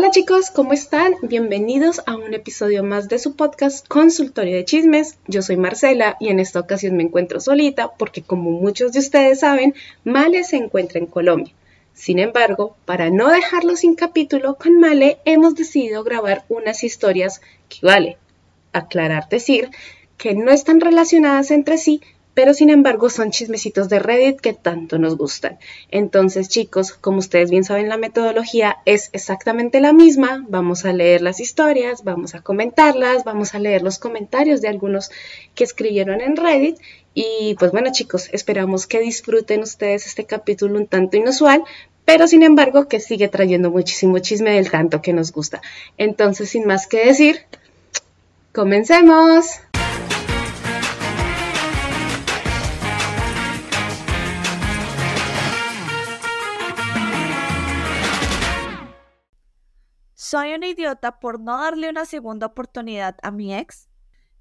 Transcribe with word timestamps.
Hola 0.00 0.12
chicos, 0.12 0.50
¿cómo 0.50 0.72
están? 0.72 1.12
Bienvenidos 1.20 2.00
a 2.06 2.16
un 2.16 2.32
episodio 2.32 2.82
más 2.82 3.10
de 3.10 3.18
su 3.18 3.36
podcast 3.36 3.86
Consultorio 3.86 4.56
de 4.56 4.64
Chismes. 4.64 5.18
Yo 5.26 5.42
soy 5.42 5.58
Marcela 5.58 6.16
y 6.18 6.28
en 6.28 6.40
esta 6.40 6.58
ocasión 6.58 6.96
me 6.96 7.02
encuentro 7.02 7.38
solita 7.38 7.90
porque 7.98 8.22
como 8.22 8.50
muchos 8.50 8.92
de 8.92 9.00
ustedes 9.00 9.40
saben, 9.40 9.74
Male 10.04 10.42
se 10.44 10.56
encuentra 10.56 10.98
en 10.98 11.04
Colombia. 11.04 11.52
Sin 11.92 12.18
embargo, 12.18 12.78
para 12.86 13.10
no 13.10 13.28
dejarlo 13.28 13.76
sin 13.76 13.94
capítulo, 13.94 14.54
con 14.54 14.80
Male 14.80 15.18
hemos 15.26 15.54
decidido 15.54 16.02
grabar 16.02 16.46
unas 16.48 16.82
historias 16.82 17.42
que 17.68 17.84
vale 17.86 18.16
aclarar 18.72 19.28
decir 19.28 19.68
que 20.16 20.34
no 20.34 20.50
están 20.50 20.80
relacionadas 20.80 21.50
entre 21.50 21.76
sí, 21.76 22.00
pero 22.34 22.54
sin 22.54 22.70
embargo 22.70 23.10
son 23.10 23.30
chismecitos 23.30 23.88
de 23.88 23.98
Reddit 23.98 24.40
que 24.40 24.52
tanto 24.52 24.98
nos 24.98 25.16
gustan. 25.16 25.58
Entonces 25.90 26.48
chicos, 26.48 26.92
como 26.92 27.18
ustedes 27.18 27.50
bien 27.50 27.64
saben, 27.64 27.88
la 27.88 27.96
metodología 27.96 28.78
es 28.84 29.10
exactamente 29.12 29.80
la 29.80 29.92
misma. 29.92 30.44
Vamos 30.48 30.84
a 30.84 30.92
leer 30.92 31.22
las 31.22 31.40
historias, 31.40 32.04
vamos 32.04 32.34
a 32.34 32.42
comentarlas, 32.42 33.24
vamos 33.24 33.54
a 33.54 33.58
leer 33.58 33.82
los 33.82 33.98
comentarios 33.98 34.60
de 34.60 34.68
algunos 34.68 35.10
que 35.54 35.64
escribieron 35.64 36.20
en 36.20 36.36
Reddit. 36.36 36.78
Y 37.14 37.56
pues 37.58 37.72
bueno 37.72 37.90
chicos, 37.92 38.28
esperamos 38.32 38.86
que 38.86 39.00
disfruten 39.00 39.62
ustedes 39.62 40.06
este 40.06 40.24
capítulo 40.24 40.78
un 40.78 40.86
tanto 40.86 41.16
inusual, 41.16 41.64
pero 42.04 42.26
sin 42.26 42.42
embargo 42.42 42.88
que 42.88 43.00
sigue 43.00 43.28
trayendo 43.28 43.70
muchísimo 43.70 44.18
chisme 44.18 44.50
del 44.50 44.70
tanto 44.70 45.02
que 45.02 45.12
nos 45.12 45.32
gusta. 45.32 45.60
Entonces, 45.96 46.50
sin 46.50 46.66
más 46.66 46.86
que 46.86 47.06
decir, 47.06 47.40
comencemos. 48.52 49.60
Soy 60.30 60.54
un 60.54 60.62
idiota 60.62 61.18
por 61.18 61.40
no 61.40 61.58
darle 61.58 61.90
una 61.90 62.04
segunda 62.04 62.46
oportunidad 62.46 63.16
a 63.24 63.32
mi 63.32 63.52
ex. 63.52 63.88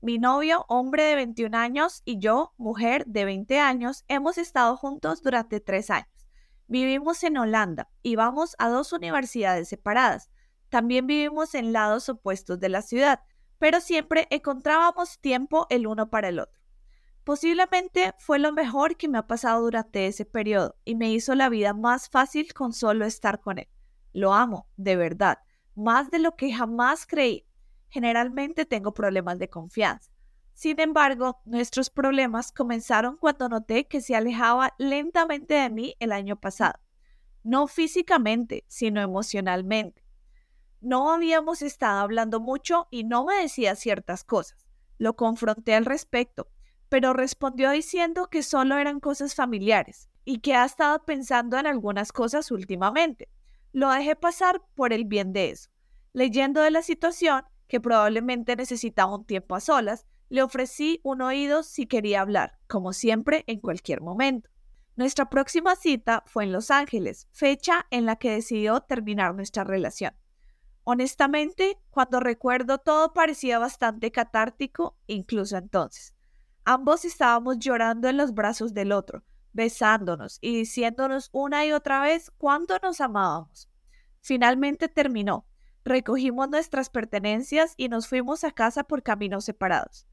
Mi 0.02 0.20
novio, 0.20 0.64
hombre 0.70 1.02
de 1.02 1.16
21 1.16 1.58
años, 1.58 2.04
y 2.06 2.20
yo, 2.20 2.54
mujer 2.58 3.08
de 3.08 3.26
20 3.26 3.60
años, 3.60 4.06
hemos 4.08 4.38
estado 4.38 4.78
juntos 4.78 5.24
durante 5.24 5.60
tres 5.60 5.90
años. 5.90 6.28
Vivimos 6.68 7.24
en 7.24 7.40
Holanda 7.40 7.90
y 8.04 8.16
vamos 8.16 8.56
a 8.60 8.70
dos 8.70 8.94
universidades 8.94 9.70
separadas. 9.70 10.30
También 10.70 11.08
vivimos 11.08 11.56
en 11.56 11.74
lados 11.74 12.08
opuestos 12.08 12.60
de 12.60 12.70
la 12.70 12.84
ciudad, 12.84 13.22
pero 13.58 13.82
siempre 13.82 14.28
encontrábamos 14.30 15.20
tiempo 15.20 15.66
el 15.72 15.88
uno 15.88 16.12
para 16.12 16.28
el 16.28 16.38
otro. 16.38 16.62
Posiblemente 17.24 18.14
fue 18.20 18.38
lo 18.38 18.54
mejor 18.54 18.96
que 18.96 19.08
me 19.08 19.18
ha 19.18 19.26
pasado 19.26 19.64
durante 19.64 20.06
ese 20.06 20.26
periodo 20.26 20.78
y 20.86 20.94
me 20.94 21.12
hizo 21.12 21.34
la 21.34 21.50
vida 21.50 21.74
más 21.74 22.12
fácil 22.12 22.54
con 22.54 22.74
solo 22.74 23.06
estar 23.06 23.40
con 23.40 23.58
él. 23.58 23.70
Lo 24.14 24.36
amo, 24.36 24.68
de 24.78 24.96
verdad 24.96 25.40
más 25.80 26.12
de 26.12 26.20
lo 26.20 26.36
que 26.36 26.54
jamás 26.54 27.08
creí. 27.08 27.46
Generalmente 27.90 28.66
tengo 28.66 28.94
problemas 28.94 29.40
de 29.40 29.50
confianza. 29.50 30.12
Sin 30.54 30.80
embargo, 30.82 31.40
nuestros 31.46 31.90
problemas 31.90 32.52
comenzaron 32.52 33.18
cuando 33.18 33.48
noté 33.48 33.88
que 33.88 34.02
se 34.02 34.16
alejaba 34.16 34.74
lentamente 34.78 35.54
de 35.54 35.70
mí 35.70 35.96
el 36.00 36.12
año 36.12 36.36
pasado. 36.36 36.80
No 37.44 37.68
físicamente, 37.68 38.66
sino 38.68 39.02
emocionalmente. 39.02 40.04
No 40.82 41.12
habíamos 41.12 41.62
estado 41.62 42.00
hablando 42.00 42.40
mucho 42.42 42.88
y 42.92 43.06
no 43.06 43.26
me 43.26 43.36
decía 43.36 43.76
ciertas 43.76 44.24
cosas. 44.24 44.68
Lo 44.98 45.16
confronté 45.16 45.76
al 45.76 45.86
respecto, 45.86 46.50
pero 46.90 47.14
respondió 47.14 47.72
diciendo 47.72 48.28
que 48.28 48.44
solo 48.44 48.78
eran 48.78 49.00
cosas 49.00 49.36
familiares 49.36 50.10
y 50.26 50.40
que 50.40 50.56
ha 50.56 50.66
estado 50.66 51.06
pensando 51.06 51.58
en 51.58 51.68
algunas 51.68 52.12
cosas 52.12 52.52
últimamente. 52.52 53.30
Lo 53.72 53.90
dejé 53.92 54.16
pasar 54.16 54.62
por 54.76 54.94
el 54.94 55.06
bien 55.06 55.34
de 55.34 55.52
eso. 55.52 55.70
Leyendo 56.14 56.62
de 56.62 56.72
la 56.72 56.82
situación, 56.82 57.44
que 57.68 57.80
probablemente 57.80 58.56
necesitaba 58.56 59.16
un 59.16 59.26
tiempo 59.26 59.56
a 59.56 59.60
solas, 59.60 60.08
le 60.30 60.44
ofrecí 60.44 61.00
un 61.04 61.22
oído 61.22 61.64
si 61.64 61.86
quería 61.86 62.22
hablar, 62.22 62.60
como 62.68 62.94
siempre, 62.94 63.44
en 63.48 63.60
cualquier 63.60 64.02
momento. 64.02 64.50
Nuestra 64.96 65.30
próxima 65.30 65.76
cita 65.76 66.24
fue 66.26 66.44
en 66.44 66.52
Los 66.52 66.72
Ángeles, 66.72 67.28
fecha 67.32 67.86
en 67.90 68.06
la 68.06 68.18
que 68.18 68.32
decidió 68.32 68.82
terminar 68.82 69.34
nuestra 69.34 69.64
relación. 69.64 70.14
Honestamente, 70.84 71.78
cuando 71.90 72.20
recuerdo 72.20 72.80
todo 72.80 73.14
parecía 73.14 73.60
bastante 73.60 74.12
catártico, 74.12 74.98
incluso 75.08 75.58
entonces. 75.58 76.16
Ambos 76.66 77.06
estábamos 77.06 77.60
llorando 77.60 78.08
en 78.10 78.18
los 78.18 78.34
brazos 78.34 78.74
del 78.74 78.92
otro, 78.92 79.24
besándonos 79.54 80.38
y 80.42 80.58
diciéndonos 80.58 81.30
una 81.32 81.66
y 81.66 81.72
otra 81.72 82.02
vez 82.02 82.32
cuánto 82.38 82.78
nos 82.80 83.02
amábamos. 83.02 83.70
Finalmente 84.22 84.88
terminó. 84.88 85.46
Recogimos 85.86 86.50
nuestras 86.50 86.90
pertenencias 86.90 87.74
y 87.78 87.90
nos 87.90 88.08
fuimos 88.08 88.44
a 88.44 88.52
casa 88.52 88.84
por 88.84 89.02
caminos 89.02 89.46
separados. 89.46 90.06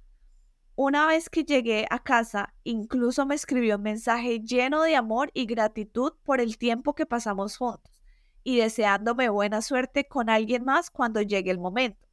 Una 0.74 1.06
vez 1.06 1.30
que 1.30 1.44
llegué 1.44 1.86
a 1.90 1.98
casa, 1.98 2.54
incluso 2.62 3.24
me 3.24 3.34
escribió 3.34 3.76
un 3.76 3.82
mensaje 3.82 4.40
lleno 4.40 4.82
de 4.82 4.94
amor 4.94 5.30
y 5.32 5.46
gratitud 5.46 6.12
por 6.22 6.40
el 6.40 6.58
tiempo 6.58 6.94
que 6.94 7.06
pasamos 7.06 7.56
juntos 7.56 7.96
y 8.44 8.58
deseándome 8.58 9.28
buena 9.28 9.60
suerte 9.60 10.06
con 10.06 10.30
alguien 10.30 10.64
más 10.64 10.90
cuando 10.90 11.20
llegue 11.20 11.50
el 11.50 11.58
momento. 11.58 12.06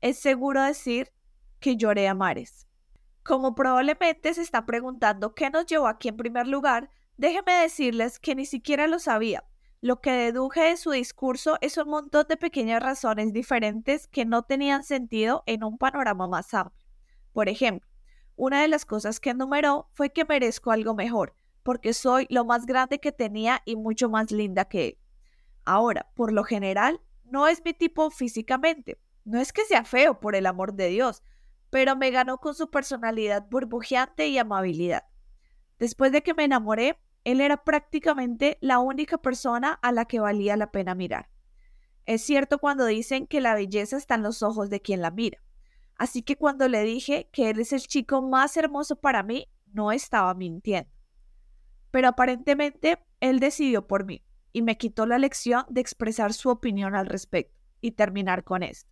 Es 0.00 0.18
seguro 0.18 0.62
decir 0.62 1.12
que 1.60 1.76
lloré 1.76 2.08
a 2.08 2.14
mares. 2.14 2.66
Como 3.22 3.54
probablemente 3.54 4.32
se 4.34 4.42
está 4.42 4.64
preguntando 4.64 5.34
qué 5.34 5.50
nos 5.50 5.66
llevó 5.66 5.88
aquí 5.88 6.08
en 6.08 6.16
primer 6.16 6.46
lugar, 6.46 6.90
déjenme 7.16 7.52
decirles 7.52 8.18
que 8.18 8.34
ni 8.34 8.46
siquiera 8.46 8.86
lo 8.86 8.98
sabía. 8.98 9.44
Lo 9.82 10.00
que 10.00 10.12
deduje 10.12 10.60
de 10.60 10.76
su 10.76 10.90
discurso 10.90 11.56
es 11.60 11.78
un 11.78 11.88
montón 11.88 12.26
de 12.28 12.36
pequeñas 12.36 12.82
razones 12.82 13.32
diferentes 13.32 14.08
que 14.08 14.24
no 14.24 14.42
tenían 14.42 14.84
sentido 14.84 15.42
en 15.46 15.64
un 15.64 15.78
panorama 15.78 16.26
más 16.26 16.52
amplio. 16.52 16.86
Por 17.32 17.48
ejemplo, 17.48 17.88
una 18.36 18.62
de 18.62 18.68
las 18.68 18.84
cosas 18.84 19.20
que 19.20 19.30
enumeró 19.30 19.88
fue 19.92 20.10
que 20.12 20.24
merezco 20.24 20.70
algo 20.70 20.94
mejor, 20.94 21.34
porque 21.62 21.92
soy 21.92 22.26
lo 22.30 22.44
más 22.44 22.66
grande 22.66 23.00
que 23.00 23.12
tenía 23.12 23.62
y 23.64 23.76
mucho 23.76 24.08
más 24.08 24.30
linda 24.30 24.64
que 24.64 24.88
él. 24.88 24.98
Ahora, 25.64 26.10
por 26.14 26.32
lo 26.32 26.44
general, 26.44 27.00
no 27.24 27.48
es 27.48 27.62
mi 27.64 27.72
tipo 27.72 28.10
físicamente. 28.10 28.98
No 29.24 29.40
es 29.40 29.52
que 29.52 29.64
sea 29.64 29.84
feo, 29.84 30.20
por 30.20 30.34
el 30.34 30.46
amor 30.46 30.74
de 30.74 30.88
Dios, 30.88 31.22
pero 31.70 31.96
me 31.96 32.10
ganó 32.10 32.38
con 32.38 32.54
su 32.54 32.70
personalidad 32.70 33.46
burbujeante 33.48 34.28
y 34.28 34.38
amabilidad. 34.38 35.04
Después 35.78 36.12
de 36.12 36.22
que 36.22 36.34
me 36.34 36.44
enamoré, 36.44 36.98
él 37.24 37.40
era 37.40 37.64
prácticamente 37.64 38.58
la 38.60 38.78
única 38.78 39.18
persona 39.18 39.78
a 39.82 39.92
la 39.92 40.04
que 40.04 40.20
valía 40.20 40.56
la 40.56 40.72
pena 40.72 40.94
mirar. 40.94 41.30
Es 42.06 42.22
cierto 42.22 42.58
cuando 42.58 42.86
dicen 42.86 43.26
que 43.26 43.40
la 43.40 43.54
belleza 43.54 43.96
está 43.96 44.16
en 44.16 44.22
los 44.22 44.42
ojos 44.42 44.68
de 44.68 44.80
quien 44.80 45.00
la 45.00 45.10
mira. 45.10 45.38
Así 45.96 46.22
que 46.22 46.36
cuando 46.36 46.66
le 46.68 46.82
dije 46.82 47.28
que 47.32 47.50
él 47.50 47.60
es 47.60 47.72
el 47.72 47.82
chico 47.82 48.22
más 48.22 48.56
hermoso 48.56 48.96
para 48.96 49.22
mí, 49.22 49.48
no 49.72 49.92
estaba 49.92 50.34
mintiendo. 50.34 50.90
Pero 51.90 52.08
aparentemente 52.08 52.98
él 53.20 53.38
decidió 53.38 53.86
por 53.86 54.04
mí 54.04 54.24
y 54.52 54.62
me 54.62 54.78
quitó 54.78 55.06
la 55.06 55.18
lección 55.18 55.64
de 55.68 55.80
expresar 55.80 56.32
su 56.32 56.48
opinión 56.48 56.94
al 56.94 57.06
respecto 57.06 57.60
y 57.80 57.92
terminar 57.92 58.44
con 58.44 58.62
esto. 58.62 58.90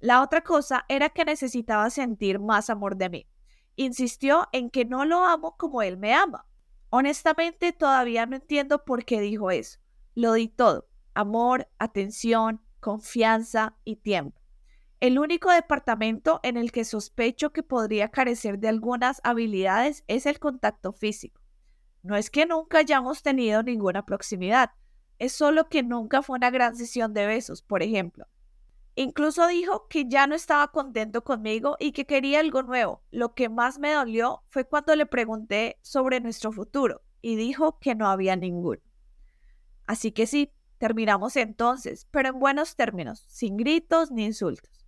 La 0.00 0.22
otra 0.22 0.42
cosa 0.42 0.84
era 0.88 1.08
que 1.08 1.24
necesitaba 1.24 1.90
sentir 1.90 2.38
más 2.38 2.70
amor 2.70 2.96
de 2.96 3.08
mí. 3.08 3.26
Insistió 3.76 4.48
en 4.52 4.70
que 4.70 4.84
no 4.84 5.04
lo 5.04 5.24
amo 5.24 5.56
como 5.56 5.82
él 5.82 5.96
me 5.96 6.14
ama. 6.14 6.46
Honestamente, 6.90 7.72
todavía 7.72 8.26
no 8.26 8.36
entiendo 8.36 8.84
por 8.84 9.04
qué 9.04 9.20
dijo 9.20 9.50
eso. 9.50 9.78
Lo 10.14 10.32
di 10.34 10.48
todo. 10.48 10.88
Amor, 11.14 11.68
atención, 11.78 12.60
confianza 12.80 13.76
y 13.84 13.96
tiempo. 13.96 14.40
El 15.00 15.18
único 15.18 15.50
departamento 15.50 16.40
en 16.42 16.56
el 16.56 16.72
que 16.72 16.84
sospecho 16.84 17.52
que 17.52 17.62
podría 17.62 18.10
carecer 18.10 18.58
de 18.58 18.68
algunas 18.68 19.20
habilidades 19.22 20.04
es 20.08 20.26
el 20.26 20.38
contacto 20.38 20.92
físico. 20.92 21.40
No 22.02 22.16
es 22.16 22.30
que 22.30 22.46
nunca 22.46 22.78
hayamos 22.78 23.22
tenido 23.22 23.62
ninguna 23.62 24.06
proximidad, 24.06 24.70
es 25.18 25.32
solo 25.32 25.68
que 25.68 25.82
nunca 25.82 26.22
fue 26.22 26.36
una 26.36 26.50
gran 26.50 26.76
sesión 26.76 27.12
de 27.12 27.26
besos, 27.26 27.62
por 27.62 27.82
ejemplo. 27.82 28.26
Incluso 29.00 29.46
dijo 29.46 29.86
que 29.86 30.08
ya 30.08 30.26
no 30.26 30.34
estaba 30.34 30.72
contento 30.72 31.22
conmigo 31.22 31.76
y 31.78 31.92
que 31.92 32.04
quería 32.04 32.40
algo 32.40 32.64
nuevo. 32.64 33.04
Lo 33.12 33.32
que 33.32 33.48
más 33.48 33.78
me 33.78 33.92
dolió 33.92 34.42
fue 34.48 34.64
cuando 34.64 34.96
le 34.96 35.06
pregunté 35.06 35.78
sobre 35.82 36.18
nuestro 36.18 36.50
futuro 36.50 37.02
y 37.22 37.36
dijo 37.36 37.78
que 37.78 37.94
no 37.94 38.08
había 38.08 38.34
ninguno. 38.34 38.82
Así 39.86 40.10
que 40.10 40.26
sí, 40.26 40.50
terminamos 40.78 41.36
entonces, 41.36 42.08
pero 42.10 42.30
en 42.30 42.40
buenos 42.40 42.74
términos, 42.74 43.24
sin 43.28 43.56
gritos 43.56 44.10
ni 44.10 44.24
insultos. 44.24 44.84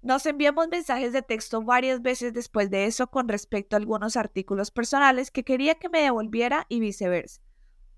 Nos 0.00 0.26
enviamos 0.26 0.66
mensajes 0.66 1.12
de 1.12 1.22
texto 1.22 1.62
varias 1.62 2.02
veces 2.02 2.32
después 2.32 2.70
de 2.70 2.86
eso 2.86 3.06
con 3.06 3.28
respecto 3.28 3.76
a 3.76 3.78
algunos 3.78 4.16
artículos 4.16 4.72
personales 4.72 5.30
que 5.30 5.44
quería 5.44 5.76
que 5.76 5.88
me 5.88 6.02
devolviera 6.02 6.66
y 6.68 6.80
viceversa. 6.80 7.40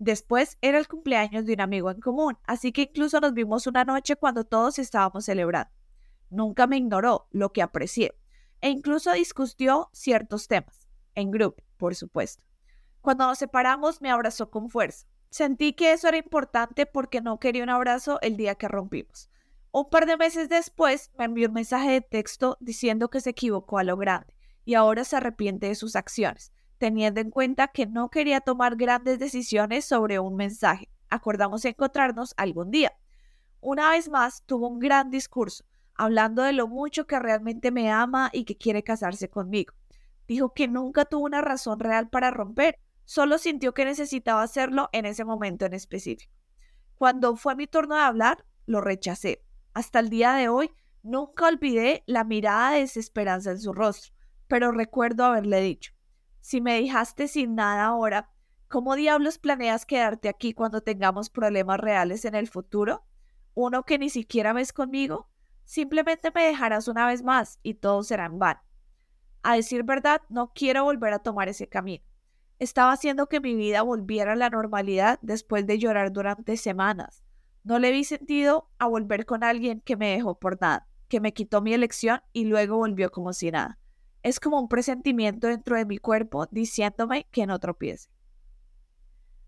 Después 0.05 0.59
era 0.61 0.77
el 0.77 0.87
cumpleaños 0.87 1.47
de 1.47 1.55
un 1.55 1.63
amigo 1.63 1.91
en 1.91 1.99
común, 1.99 2.37
así 2.45 2.73
que 2.73 2.83
incluso 2.83 3.21
nos 3.21 3.33
vimos 3.33 3.67
una 3.67 3.85
noche 3.85 4.17
cuando 4.17 4.45
todos 4.45 4.79
estábamos 4.79 5.25
celebrando. 5.25 5.73
Nunca 6.29 6.67
me 6.67 6.77
ignoró, 6.77 7.27
lo 7.31 7.55
que 7.55 7.63
aprecié, 7.63 8.15
e 8.61 8.69
incluso 8.69 9.15
discutió 9.15 9.89
ciertos 9.95 10.47
temas, 10.47 10.91
en 11.15 11.31
grupo, 11.31 11.65
por 11.79 11.95
supuesto. 11.95 12.45
Cuando 13.01 13.27
nos 13.27 13.39
separamos 13.39 14.03
me 14.03 14.11
abrazó 14.11 14.51
con 14.51 14.69
fuerza. 14.69 15.07
Sentí 15.31 15.73
que 15.73 15.95
eso 15.95 16.09
era 16.09 16.19
importante 16.19 16.85
porque 16.85 17.23
no 17.23 17.41
quería 17.41 17.63
un 17.63 17.71
abrazo 17.71 18.19
el 18.21 18.37
día 18.37 18.57
que 18.57 18.69
rompimos. 18.69 19.31
Un 19.73 19.89
par 19.89 20.05
de 20.05 20.19
meses 20.19 20.51
después 20.51 21.13
me 21.17 21.25
envió 21.25 21.49
un 21.49 21.55
mensaje 21.55 21.93
de 21.93 22.01
texto 22.03 22.59
diciendo 22.61 23.09
que 23.09 23.23
se 23.23 23.31
equivocó 23.31 23.79
a 23.79 23.85
lo 23.85 23.97
grande 23.97 24.37
y 24.67 24.75
ahora 24.75 25.03
se 25.05 25.17
arrepiente 25.17 25.69
de 25.69 25.75
sus 25.75 25.97
acciones, 25.97 26.53
teniendo 26.79 27.21
en 27.21 27.31
cuenta 27.31 27.69
que 27.69 27.87
no 27.87 28.11
quería 28.11 28.41
tomar 28.41 28.77
grandes 28.77 29.19
decisiones 29.19 29.85
sobre 29.85 30.19
un 30.19 30.37
mensaje. 30.37 30.91
Acordamos 31.11 31.65
encontrarnos 31.65 32.35
algún 32.37 32.71
día. 32.71 32.93
Una 33.61 33.91
vez 33.91 34.09
más 34.09 34.43
tuvo 34.45 34.69
un 34.69 34.79
gran 34.79 35.11
discurso, 35.11 35.65
hablando 35.95 36.43
de 36.43 36.53
lo 36.53 36.69
mucho 36.69 37.07
que 37.07 37.19
realmente 37.19 37.71
me 37.71 37.91
ama 37.91 38.31
y 38.33 38.45
que 38.45 38.57
quiere 38.57 38.83
casarse 38.83 39.31
conmigo. 39.31 39.73
Dijo 40.27 40.53
que 40.53 40.69
nunca 40.69 41.05
tuvo 41.05 41.25
una 41.25 41.41
razón 41.41 41.81
real 41.81 42.09
para 42.09 42.31
romper, 42.31 42.79
solo 43.05 43.39
sintió 43.39 43.75
que 43.75 43.85
necesitaba 43.85 44.43
hacerlo 44.43 44.89
en 44.93 45.07
ese 45.07 45.25
momento 45.25 45.67
en 45.67 45.75
específico. 45.75 46.33
Cuando 46.95 47.37
fue 47.37 47.55
mi 47.57 47.67
turno 47.67 47.95
de 47.95 48.03
hablar, 48.03 48.45
lo 48.67 48.81
rechacé. 48.81 49.43
Hasta 49.73 49.99
el 49.99 50.09
día 50.09 50.35
de 50.35 50.49
hoy, 50.49 50.71
nunca 51.03 51.49
olvidé 51.49 52.03
la 52.07 52.25
mirada 52.25 52.73
de 52.73 52.81
desesperanza 52.81 53.51
en 53.51 53.61
su 53.61 53.73
rostro, 53.73 54.15
pero 54.47 54.73
recuerdo 54.73 55.25
haberle 55.25 55.61
dicho, 55.61 55.94
si 56.45 56.61
me 56.61 56.79
dejaste 56.79 57.27
sin 57.27 57.55
nada 57.55 57.87
ahora, 57.87 58.29
¿cómo 58.69 58.97
diablos 58.97 59.39
planeas 59.39 59.87
quedarte 59.87 60.29
aquí 60.29 60.53
cuando 60.53 60.83
tengamos 60.83 61.31
problemas 61.31 61.81
reales 61.81 62.27
en 62.27 62.35
el 62.35 62.49
futuro? 62.49 63.03
¿Uno 63.55 63.85
que 63.85 63.99
ni 63.99 64.11
siquiera 64.11 64.53
ves 64.53 64.75
conmigo? 64.75 65.31
Simplemente 65.65 66.31
me 66.35 66.45
dejarás 66.45 66.87
una 66.87 67.07
vez 67.07 67.23
más 67.23 67.61
y 67.63 67.73
todo 67.73 68.03
será 68.03 68.27
en 68.27 68.39
vano. 68.39 68.61
A 69.43 69.57
decir 69.57 69.85
verdad, 69.85 70.21
no 70.29 70.53
quiero 70.53 70.85
volver 70.85 71.15
a 71.15 71.21
tomar 71.21 71.49
ese 71.49 71.67
camino. 71.67 72.05
Estaba 72.59 72.93
haciendo 72.93 73.27
que 73.27 73.41
mi 73.41 73.55
vida 73.55 73.81
volviera 73.81 74.35
a 74.35 74.37
la 74.37 74.51
normalidad 74.51 75.19
después 75.23 75.67
de 75.67 75.79
llorar 75.79 76.13
durante 76.13 76.59
semanas. 76.59 77.25
No 77.63 77.79
le 77.79 77.91
vi 77.91 78.05
sentido 78.05 78.69
a 78.79 78.87
volver 78.87 79.25
con 79.25 79.45
alguien 79.45 79.81
que 79.81 79.97
me 79.97 80.11
dejó 80.11 80.39
por 80.39 80.61
nada, 80.61 80.87
que 81.09 81.21
me 81.21 81.33
quitó 81.33 81.63
mi 81.63 81.73
elección 81.73 82.21
y 82.35 82.45
luego 82.45 82.77
volvió 82.77 83.11
como 83.11 83.33
si 83.33 83.51
nada. 83.51 83.79
Es 84.25 84.41
como 84.41 84.59
un 84.59 84.69
presentimiento 84.69 85.47
dentro 85.47 85.77
de 85.77 85.85
mi 85.85 85.99
cuerpo 85.99 86.49
diciéndome 86.51 87.29
que 87.31 87.47
no 87.47 87.61
tropiece. 87.61 88.11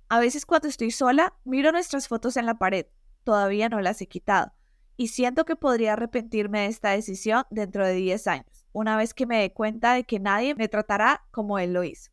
A 0.08 0.20
veces 0.20 0.46
cuando 0.46 0.68
estoy 0.68 0.92
sola, 0.92 1.34
miro 1.44 1.72
nuestras 1.72 2.06
fotos 2.06 2.36
en 2.36 2.46
la 2.46 2.58
pared. 2.58 2.86
Todavía 3.24 3.68
no 3.68 3.80
las 3.80 4.00
he 4.00 4.06
quitado. 4.06 4.52
Y 4.96 5.08
siento 5.08 5.44
que 5.44 5.56
podría 5.56 5.94
arrepentirme 5.94 6.60
de 6.60 6.66
esta 6.66 6.90
decisión 6.90 7.42
dentro 7.50 7.84
de 7.84 7.94
10 7.94 8.28
años, 8.28 8.66
una 8.70 8.96
vez 8.96 9.12
que 9.12 9.26
me 9.26 9.40
dé 9.40 9.52
cuenta 9.52 9.94
de 9.94 10.04
que 10.04 10.20
nadie 10.20 10.54
me 10.54 10.68
tratará 10.68 11.26
como 11.32 11.58
él 11.58 11.72
lo 11.72 11.82
hizo 11.82 12.12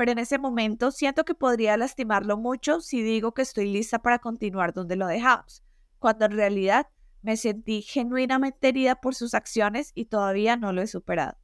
pero 0.00 0.12
en 0.12 0.18
ese 0.18 0.38
momento 0.38 0.92
siento 0.92 1.26
que 1.26 1.34
podría 1.34 1.76
lastimarlo 1.76 2.38
mucho 2.38 2.80
si 2.80 3.02
digo 3.02 3.34
que 3.34 3.42
estoy 3.42 3.70
lista 3.70 3.98
para 3.98 4.18
continuar 4.18 4.72
donde 4.72 4.96
lo 4.96 5.06
dejamos, 5.06 5.62
cuando 5.98 6.24
en 6.24 6.32
realidad 6.32 6.86
me 7.20 7.36
sentí 7.36 7.82
genuinamente 7.82 8.68
herida 8.68 8.94
por 8.94 9.14
sus 9.14 9.34
acciones 9.34 9.92
y 9.94 10.06
todavía 10.06 10.56
no 10.56 10.72
lo 10.72 10.80
he 10.80 10.86
superado. 10.86 11.36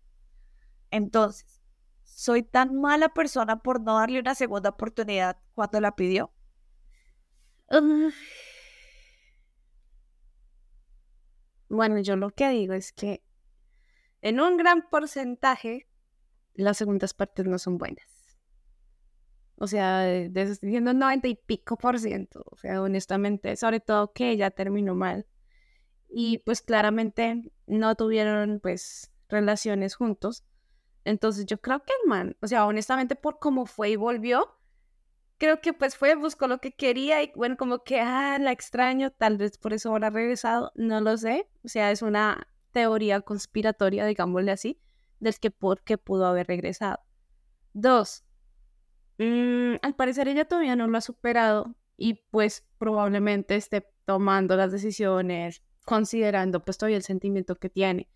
Entonces, 0.90 1.62
¿soy 2.04 2.42
tan 2.42 2.80
mala 2.80 3.10
persona 3.10 3.62
por 3.62 3.80
no 3.80 3.98
darle 3.98 4.20
una 4.20 4.34
segunda 4.34 4.70
oportunidad 4.70 5.38
cuando 5.54 5.80
la 5.80 5.94
pidió? 5.96 6.32
Bueno, 11.68 12.00
yo 12.00 12.16
lo 12.16 12.30
que 12.30 12.48
digo 12.50 12.74
es 12.74 12.92
que 12.92 13.22
en 14.22 14.40
un 14.40 14.56
gran 14.56 14.88
porcentaje 14.88 15.88
las 16.54 16.78
segundas 16.78 17.12
partes 17.14 17.46
no 17.46 17.58
son 17.58 17.78
buenas. 17.78 18.38
O 19.58 19.66
sea, 19.66 20.00
de, 20.00 20.30
estoy 20.42 20.68
diciendo 20.68 20.92
90 20.92 21.28
y 21.28 21.34
pico 21.34 21.76
por 21.76 21.98
ciento. 21.98 22.44
O 22.46 22.56
sea, 22.56 22.82
honestamente, 22.82 23.56
sobre 23.56 23.80
todo 23.80 24.12
que 24.12 24.30
ella 24.30 24.50
terminó 24.50 24.94
mal. 24.94 25.26
Y 26.08 26.38
pues 26.38 26.62
claramente 26.62 27.50
no 27.66 27.94
tuvieron 27.94 28.60
pues 28.60 29.12
relaciones 29.28 29.96
juntos. 29.96 30.44
Entonces 31.06 31.46
yo 31.46 31.58
creo 31.58 31.80
que 31.82 31.92
el 32.02 32.08
man, 32.08 32.36
o 32.42 32.46
sea, 32.46 32.66
honestamente 32.66 33.16
por 33.16 33.38
cómo 33.38 33.66
fue 33.66 33.90
y 33.90 33.96
volvió, 33.96 34.58
creo 35.38 35.60
que 35.60 35.72
pues 35.72 35.96
fue, 35.96 36.14
buscó 36.14 36.48
lo 36.48 36.58
que 36.58 36.72
quería 36.72 37.22
y 37.22 37.32
bueno, 37.34 37.56
como 37.56 37.84
que, 37.84 38.00
ah, 38.00 38.38
la 38.40 38.52
extraño, 38.52 39.10
tal 39.12 39.38
vez 39.38 39.58
por 39.58 39.72
eso 39.72 39.90
habrá 39.92 40.10
regresado, 40.10 40.72
no 40.74 41.00
lo 41.00 41.16
sé. 41.16 41.48
O 41.64 41.68
sea, 41.68 41.90
es 41.90 42.02
una 42.02 42.48
teoría 42.72 43.20
conspiratoria, 43.20 44.04
digámosle 44.06 44.52
así, 44.52 44.80
del 45.20 45.38
que 45.38 45.50
por 45.50 45.82
qué 45.82 45.98
pudo 45.98 46.26
haber 46.26 46.46
regresado. 46.46 47.00
Dos, 47.72 48.26
Mm, 49.18 49.76
al 49.82 49.94
parecer 49.94 50.28
ella 50.28 50.44
todavía 50.44 50.76
no 50.76 50.86
lo 50.86 50.98
ha 50.98 51.00
superado 51.00 51.74
y 51.96 52.14
pues 52.30 52.66
probablemente 52.78 53.56
esté 53.56 53.86
tomando 54.04 54.56
las 54.56 54.72
decisiones 54.72 55.62
considerando 55.84 56.64
pues 56.64 56.76
todavía 56.78 56.98
el 56.98 57.02
sentimiento 57.02 57.56
que 57.56 57.70
tiene. 57.70 58.08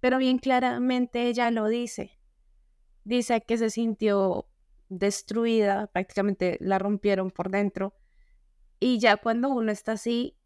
Pero 0.00 0.18
bien 0.18 0.38
claramente 0.38 1.26
ella 1.28 1.50
lo 1.50 1.66
dice. 1.66 2.15
Dice 3.06 3.40
que 3.40 3.56
se 3.56 3.70
sintió 3.70 4.48
destruida, 4.88 5.86
prácticamente 5.86 6.56
la 6.58 6.80
rompieron 6.80 7.30
por 7.30 7.50
dentro. 7.50 7.94
Y 8.80 8.98
ya 8.98 9.16
cuando 9.16 9.48
uno 9.48 9.70
está 9.70 9.92
así, 9.92 10.36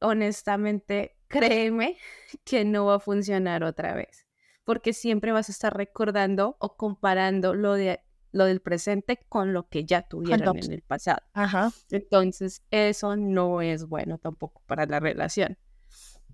honestamente, 0.00 1.18
créeme 1.28 1.98
que 2.44 2.64
no 2.64 2.86
va 2.86 2.94
a 2.94 2.98
funcionar 2.98 3.62
otra 3.62 3.94
vez. 3.94 4.26
Porque 4.64 4.94
siempre 4.94 5.32
vas 5.32 5.50
a 5.50 5.52
estar 5.52 5.76
recordando 5.76 6.56
o 6.60 6.78
comparando 6.78 7.52
lo 7.52 7.74
de 7.74 8.00
lo 8.32 8.46
del 8.46 8.60
presente 8.60 9.26
con 9.28 9.52
lo 9.52 9.68
que 9.68 9.84
ya 9.84 10.00
tuvieron 10.00 10.56
en 10.56 10.72
el 10.72 10.82
pasado. 10.82 11.20
Ajá. 11.34 11.72
Entonces, 11.90 12.62
eso 12.70 13.16
no 13.16 13.60
es 13.60 13.86
bueno 13.86 14.16
tampoco 14.16 14.62
para 14.64 14.86
la 14.86 14.98
relación. 14.98 15.58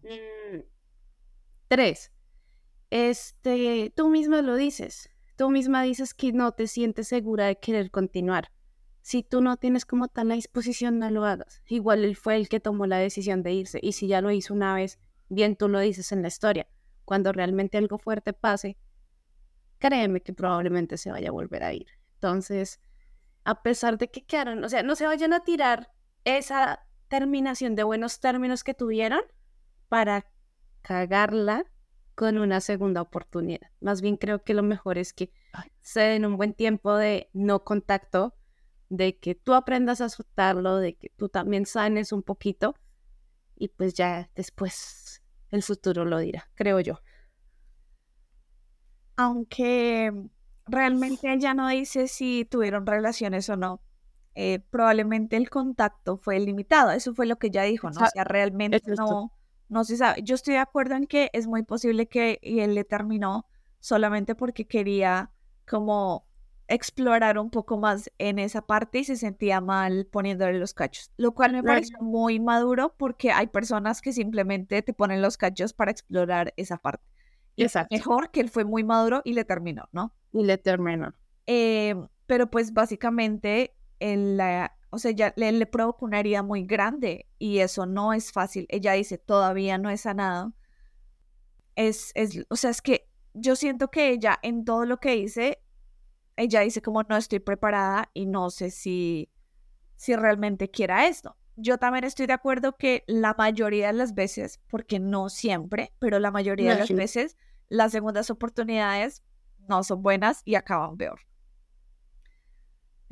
Mm, 0.02 0.60
tres, 1.66 2.12
este, 2.90 3.92
tú 3.96 4.08
misma 4.08 4.42
lo 4.42 4.54
dices. 4.54 5.11
Tú 5.42 5.50
misma 5.50 5.82
dices 5.82 6.14
que 6.14 6.32
no 6.32 6.52
te 6.52 6.68
sientes 6.68 7.08
segura 7.08 7.46
de 7.46 7.58
querer 7.58 7.90
continuar. 7.90 8.52
Si 9.00 9.24
tú 9.24 9.40
no 9.40 9.56
tienes 9.56 9.84
como 9.84 10.06
tal 10.06 10.28
la 10.28 10.36
disposición, 10.36 11.00
no 11.00 11.10
lo 11.10 11.24
hagas. 11.24 11.64
Igual 11.66 12.04
él 12.04 12.14
fue 12.14 12.36
el 12.36 12.48
que 12.48 12.60
tomó 12.60 12.86
la 12.86 12.98
decisión 12.98 13.42
de 13.42 13.52
irse. 13.52 13.80
Y 13.82 13.90
si 13.90 14.06
ya 14.06 14.20
lo 14.20 14.30
hizo 14.30 14.54
una 14.54 14.72
vez, 14.72 15.00
bien 15.28 15.56
tú 15.56 15.66
lo 15.68 15.80
dices 15.80 16.12
en 16.12 16.22
la 16.22 16.28
historia. 16.28 16.68
Cuando 17.04 17.32
realmente 17.32 17.76
algo 17.76 17.98
fuerte 17.98 18.32
pase, 18.32 18.78
créeme 19.78 20.20
que 20.20 20.32
probablemente 20.32 20.96
se 20.96 21.10
vaya 21.10 21.30
a 21.30 21.32
volver 21.32 21.64
a 21.64 21.72
ir. 21.72 21.88
Entonces, 22.14 22.80
a 23.42 23.64
pesar 23.64 23.98
de 23.98 24.12
que 24.12 24.24
quedaron, 24.24 24.62
o 24.62 24.68
sea, 24.68 24.84
no 24.84 24.94
se 24.94 25.08
vayan 25.08 25.32
a 25.32 25.40
tirar 25.40 25.90
esa 26.22 26.86
terminación 27.08 27.74
de 27.74 27.82
buenos 27.82 28.20
términos 28.20 28.62
que 28.62 28.74
tuvieron 28.74 29.22
para 29.88 30.24
cagarla 30.82 31.64
con 32.14 32.38
una 32.38 32.60
segunda 32.60 33.00
oportunidad. 33.02 33.70
Más 33.80 34.02
bien 34.02 34.16
creo 34.16 34.42
que 34.42 34.54
lo 34.54 34.62
mejor 34.62 34.98
es 34.98 35.12
que 35.12 35.32
se 35.80 36.00
den 36.00 36.24
un 36.24 36.36
buen 36.36 36.54
tiempo 36.54 36.96
de 36.96 37.30
no 37.32 37.64
contacto, 37.64 38.34
de 38.88 39.18
que 39.18 39.34
tú 39.34 39.54
aprendas 39.54 40.00
a 40.00 40.08
soltarlo, 40.08 40.76
de 40.76 40.94
que 40.94 41.10
tú 41.16 41.28
también 41.28 41.66
sanes 41.66 42.12
un 42.12 42.22
poquito 42.22 42.74
y 43.56 43.68
pues 43.68 43.94
ya 43.94 44.30
después 44.34 45.22
el 45.50 45.62
futuro 45.62 46.04
lo 46.04 46.18
dirá, 46.18 46.50
creo 46.54 46.80
yo 46.80 47.00
aunque 49.16 50.12
realmente 50.66 51.32
ella 51.32 51.54
no 51.54 51.68
dice 51.68 52.08
si 52.08 52.46
tuvieron 52.50 52.86
relaciones 52.86 53.48
o 53.48 53.56
no. 53.56 53.80
Eh, 54.34 54.60
probablemente 54.70 55.36
el 55.36 55.50
contacto 55.50 56.16
fue 56.16 56.40
limitado, 56.40 56.90
eso 56.90 57.14
fue 57.14 57.26
lo 57.26 57.36
que 57.36 57.48
ella 57.48 57.64
dijo, 57.64 57.90
¿no? 57.90 58.00
O 58.00 58.06
sea, 58.06 58.24
realmente 58.24 58.80
no, 58.96 59.30
no 59.72 59.84
se 59.84 59.96
sabe. 59.96 60.22
Yo 60.22 60.34
estoy 60.34 60.54
de 60.54 60.60
acuerdo 60.60 60.94
en 60.94 61.06
que 61.06 61.30
es 61.32 61.46
muy 61.46 61.62
posible 61.62 62.06
que 62.06 62.38
él 62.42 62.74
le 62.74 62.84
terminó 62.84 63.46
solamente 63.80 64.34
porque 64.34 64.66
quería 64.66 65.30
como 65.66 66.26
explorar 66.68 67.38
un 67.38 67.50
poco 67.50 67.78
más 67.78 68.10
en 68.18 68.38
esa 68.38 68.62
parte 68.62 68.98
y 68.98 69.04
se 69.04 69.16
sentía 69.16 69.60
mal 69.60 70.06
poniéndole 70.10 70.58
los 70.58 70.74
cachos, 70.74 71.10
lo 71.16 71.32
cual 71.32 71.52
me 71.52 71.62
parece 71.62 71.94
muy 72.00 72.38
maduro 72.38 72.94
porque 72.96 73.32
hay 73.32 73.46
personas 73.46 74.00
que 74.02 74.12
simplemente 74.12 74.82
te 74.82 74.92
ponen 74.92 75.22
los 75.22 75.36
cachos 75.36 75.72
para 75.72 75.90
explorar 75.90 76.52
esa 76.56 76.76
parte. 76.76 77.04
Exacto. 77.56 77.94
Mejor 77.94 78.30
que 78.30 78.40
él 78.40 78.50
fue 78.50 78.64
muy 78.64 78.84
maduro 78.84 79.22
y 79.24 79.32
le 79.32 79.44
terminó, 79.44 79.88
¿no? 79.92 80.14
Y 80.32 80.44
le 80.44 80.58
terminó. 80.58 81.14
Eh, 81.46 81.94
pero 82.26 82.50
pues 82.50 82.72
básicamente, 82.72 83.74
él, 84.00 84.36
la, 84.36 84.76
o 84.92 84.98
sea, 84.98 85.10
ya 85.10 85.32
le, 85.36 85.50
le 85.50 85.66
provocó 85.66 86.04
una 86.04 86.20
herida 86.20 86.42
muy 86.42 86.64
grande 86.64 87.26
y 87.38 87.58
eso 87.58 87.86
no 87.86 88.12
es 88.12 88.30
fácil. 88.30 88.66
Ella 88.68 88.92
dice, 88.92 89.18
todavía 89.18 89.78
no 89.78 89.90
he 89.90 89.96
sanado. 89.96 90.54
Es, 91.74 92.12
es, 92.14 92.44
o 92.48 92.56
sea, 92.56 92.70
es 92.70 92.82
que 92.82 93.08
yo 93.34 93.56
siento 93.56 93.90
que 93.90 94.10
ella 94.10 94.38
en 94.42 94.64
todo 94.64 94.84
lo 94.84 94.98
que 94.98 95.16
dice, 95.16 95.62
ella 96.36 96.60
dice 96.60 96.82
como 96.82 97.02
no 97.02 97.16
estoy 97.16 97.40
preparada 97.40 98.10
y 98.14 98.26
no 98.26 98.50
sé 98.50 98.70
si, 98.70 99.30
si 99.96 100.14
realmente 100.14 100.70
quiera 100.70 101.08
esto 101.08 101.36
yo 101.56 101.78
también 101.78 102.04
estoy 102.04 102.26
de 102.26 102.32
acuerdo 102.32 102.76
que 102.76 103.04
la 103.06 103.34
mayoría 103.36 103.88
de 103.88 103.92
las 103.92 104.14
veces, 104.14 104.60
porque 104.68 104.98
no 104.98 105.28
siempre, 105.28 105.92
pero 105.98 106.18
la 106.18 106.30
mayoría 106.30 106.72
de 106.72 106.80
las 106.80 106.92
veces, 106.92 107.36
las 107.68 107.92
segundas 107.92 108.30
oportunidades 108.30 109.22
no 109.68 109.84
son 109.84 110.02
buenas 110.02 110.42
y 110.44 110.54
acaban 110.54 110.96
peor. 110.96 111.20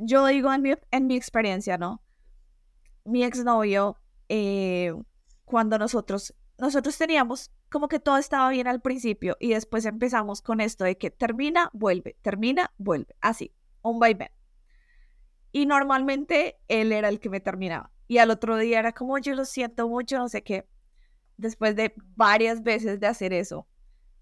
Yo 0.03 0.25
digo 0.25 0.51
en 0.53 0.61
mi, 0.61 0.73
en 0.91 1.07
mi 1.07 1.15
experiencia, 1.15 1.77
¿no? 1.77 2.01
mi 3.05 3.23
exnovio, 3.23 3.97
eh, 4.29 4.93
cuando 5.45 5.77
nosotros, 5.77 6.33
nosotros 6.57 6.97
teníamos 6.97 7.51
como 7.69 7.87
que 7.87 7.99
todo 7.99 8.17
estaba 8.17 8.49
bien 8.49 8.67
al 8.67 8.81
principio 8.81 9.37
y 9.39 9.53
después 9.53 9.85
empezamos 9.85 10.41
con 10.41 10.61
esto 10.61 10.83
de 10.83 10.97
que 10.97 11.09
termina, 11.09 11.69
vuelve, 11.73 12.17
termina, 12.21 12.71
vuelve, 12.77 13.15
así, 13.21 13.53
un 13.81 13.99
vaivén. 13.99 14.31
Y 15.51 15.65
normalmente 15.65 16.59
él 16.67 16.91
era 16.91 17.09
el 17.09 17.19
que 17.19 17.29
me 17.29 17.41
terminaba. 17.41 17.91
Y 18.07 18.17
al 18.19 18.29
otro 18.29 18.57
día 18.57 18.79
era 18.79 18.93
como, 18.93 19.17
yo 19.17 19.35
lo 19.35 19.45
siento 19.45 19.87
mucho, 19.87 20.17
no 20.17 20.29
sé 20.29 20.43
qué. 20.43 20.67
Después 21.37 21.75
de 21.75 21.93
varias 22.15 22.61
veces 22.61 22.99
de 22.99 23.07
hacer 23.07 23.33
eso, 23.33 23.67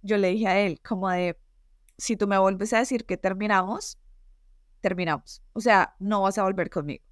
yo 0.01 0.17
le 0.17 0.29
dije 0.29 0.47
a 0.47 0.59
él, 0.59 0.79
como 0.81 1.09
de, 1.09 1.39
si 1.97 2.15
tú 2.15 2.27
me 2.27 2.37
vuelves 2.37 2.73
a 2.73 2.79
decir 2.79 3.05
que 3.05 3.17
terminamos, 3.17 3.99
terminamos. 4.81 5.43
O 5.53 5.61
sea, 5.61 5.95
no 5.99 6.21
vas 6.21 6.37
a 6.37 6.43
volver 6.43 6.69
conmigo. 6.69 7.03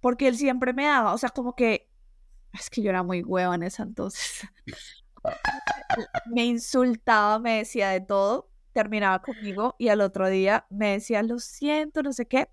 Porque 0.00 0.28
él 0.28 0.36
siempre 0.36 0.72
me 0.72 0.84
daba, 0.84 1.12
o 1.12 1.18
sea, 1.18 1.30
como 1.30 1.54
que, 1.54 1.90
es 2.52 2.70
que 2.70 2.82
yo 2.82 2.90
era 2.90 3.02
muy 3.02 3.22
hueva 3.22 3.54
en 3.54 3.62
esa 3.62 3.82
entonces. 3.82 4.48
me 6.26 6.44
insultaba, 6.44 7.38
me 7.38 7.58
decía 7.58 7.90
de 7.90 8.00
todo, 8.00 8.50
terminaba 8.72 9.20
conmigo 9.20 9.76
y 9.78 9.88
al 9.88 10.00
otro 10.00 10.28
día 10.28 10.66
me 10.70 10.92
decía, 10.92 11.22
lo 11.22 11.38
siento, 11.38 12.02
no 12.02 12.12
sé 12.12 12.26
qué. 12.26 12.48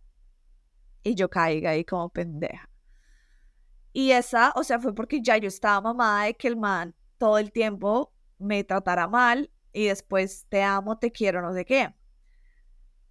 Y 1.03 1.15
yo 1.15 1.29
caiga 1.29 1.71
ahí 1.71 1.85
como 1.85 2.09
pendeja. 2.09 2.69
Y 3.93 4.11
esa, 4.11 4.51
o 4.55 4.63
sea, 4.63 4.79
fue 4.79 4.93
porque 4.93 5.21
ya 5.21 5.37
yo 5.37 5.47
estaba 5.47 5.81
mamada 5.81 6.25
de 6.25 6.35
que 6.35 6.47
el 6.47 6.57
man 6.57 6.93
todo 7.17 7.37
el 7.37 7.51
tiempo 7.51 8.13
me 8.37 8.63
tratara 8.63 9.07
mal 9.07 9.49
y 9.73 9.85
después 9.87 10.45
te 10.49 10.61
amo, 10.63 10.97
te 10.99 11.11
quiero, 11.11 11.41
no 11.41 11.53
sé 11.53 11.65
qué. 11.65 11.93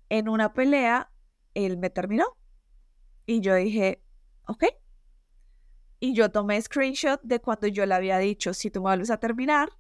En 0.08 0.28
una 0.28 0.52
pelea, 0.52 1.10
él 1.54 1.78
me 1.78 1.90
terminó. 1.90 2.24
Y 3.26 3.40
yo 3.40 3.54
dije, 3.54 4.02
ok. 4.46 4.64
Y 5.98 6.14
yo 6.14 6.30
tomé 6.30 6.60
screenshot 6.60 7.20
de 7.22 7.40
cuando 7.40 7.66
yo 7.66 7.86
le 7.86 7.94
había 7.94 8.18
dicho, 8.18 8.54
si 8.54 8.70
tú 8.70 8.80
me 8.80 8.90
vuelves 8.90 9.10
a 9.10 9.18
terminar, 9.18 9.70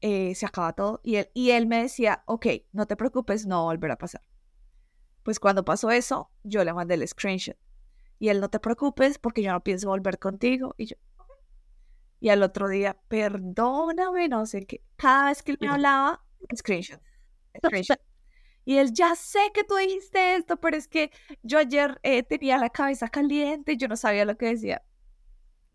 eh, 0.00 0.34
se 0.34 0.46
acaba 0.46 0.72
todo. 0.72 1.00
Y 1.02 1.16
él, 1.16 1.30
y 1.34 1.50
él 1.50 1.66
me 1.66 1.82
decía, 1.82 2.22
ok, 2.26 2.46
no 2.72 2.86
te 2.86 2.96
preocupes, 2.96 3.46
no 3.46 3.64
volverá 3.64 3.94
a 3.94 3.98
pasar. 3.98 4.22
Pues 5.22 5.40
cuando 5.40 5.64
pasó 5.64 5.90
eso, 5.90 6.30
yo 6.42 6.64
le 6.64 6.72
mandé 6.74 6.94
el 6.94 7.06
screenshot. 7.06 7.56
Y 8.18 8.28
él, 8.28 8.40
no 8.40 8.50
te 8.50 8.60
preocupes 8.60 9.18
porque 9.18 9.42
yo 9.42 9.52
no 9.52 9.62
pienso 9.62 9.88
volver 9.88 10.18
contigo. 10.18 10.74
Y 10.76 10.86
yo, 10.86 10.96
y 12.22 12.28
al 12.28 12.40
otro 12.44 12.68
día, 12.68 12.96
perdóname, 13.08 14.28
no 14.28 14.46
sé 14.46 14.64
qué. 14.64 14.84
Cada 14.94 15.30
vez 15.30 15.42
que 15.42 15.50
él 15.52 15.58
me 15.60 15.66
hablaba, 15.66 16.24
screenshot, 16.54 17.00
screenshot. 17.66 17.98
Y 18.64 18.78
él, 18.78 18.92
ya 18.92 19.14
sé 19.16 19.40
que 19.52 19.64
tú 19.64 19.74
dijiste 19.76 20.36
esto, 20.36 20.56
pero 20.58 20.76
es 20.76 20.88
que 20.88 21.10
yo 21.42 21.58
ayer 21.58 21.98
eh, 22.02 22.22
tenía 22.22 22.58
la 22.58 22.70
cabeza 22.70 23.08
caliente, 23.08 23.76
yo 23.76 23.88
no 23.88 23.96
sabía 23.96 24.24
lo 24.24 24.36
que 24.36 24.46
decía. 24.46 24.82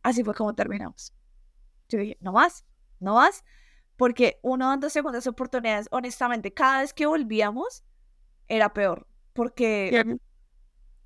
Así 0.04 0.24
fue 0.24 0.34
como 0.34 0.56
terminamos. 0.56 1.14
Yo 1.90 2.00
dije, 2.00 2.18
no 2.22 2.32
más, 2.32 2.66
no 3.00 3.16
más, 3.16 3.44
porque 3.98 4.40
uno 4.42 4.70
dando 4.70 4.90
segundas 4.90 5.28
oportunidades, 5.28 5.88
honestamente, 5.92 6.54
cada 6.54 6.82
vez 6.82 6.94
que 6.94 7.06
volvíamos 7.06 7.84
era 8.48 8.74
peor, 8.74 9.08
porque 9.34 10.18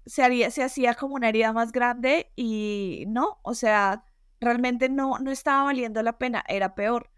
se, 0.06 0.24
haría, 0.24 0.52
se 0.52 0.64
hacía 0.64 0.96
como 0.96 1.16
una 1.16 1.30
herida 1.30 1.54
más 1.54 1.72
grande 1.72 2.32
y 2.36 3.06
no, 3.08 3.40
o 3.44 3.54
sea, 3.54 4.06
realmente 4.40 4.90
no, 4.90 5.20
no 5.20 5.32
estaba 5.32 5.64
valiendo 5.64 6.02
la 6.04 6.18
pena, 6.18 6.44
era 6.48 6.76
peor. 6.76 7.10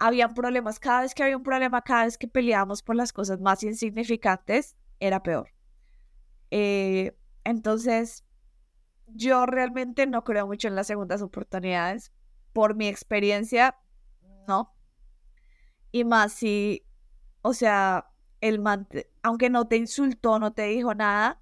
Habían 0.00 0.34
problemas, 0.34 0.80
cada 0.80 1.02
vez 1.02 1.14
que 1.14 1.22
había 1.22 1.36
un 1.36 1.42
problema, 1.42 1.82
cada 1.82 2.04
vez 2.04 2.18
que 2.18 2.26
peleábamos 2.26 2.82
por 2.82 2.96
las 2.96 3.12
cosas 3.12 3.40
más 3.40 3.62
insignificantes, 3.62 4.76
era 4.98 5.22
peor. 5.22 5.50
Eh, 6.50 7.16
entonces, 7.44 8.24
yo 9.06 9.46
realmente 9.46 10.06
no 10.06 10.24
creo 10.24 10.46
mucho 10.46 10.68
en 10.68 10.74
las 10.74 10.86
segundas 10.86 11.22
oportunidades. 11.22 12.12
Por 12.52 12.74
mi 12.74 12.88
experiencia, 12.88 13.78
no. 14.48 14.74
Y 15.92 16.04
más 16.04 16.32
si, 16.32 16.86
o 17.42 17.52
sea, 17.52 18.10
el 18.40 18.58
man, 18.58 18.88
aunque 19.22 19.50
no 19.50 19.68
te 19.68 19.76
insultó, 19.76 20.38
no 20.38 20.52
te 20.52 20.62
dijo 20.62 20.94
nada, 20.94 21.40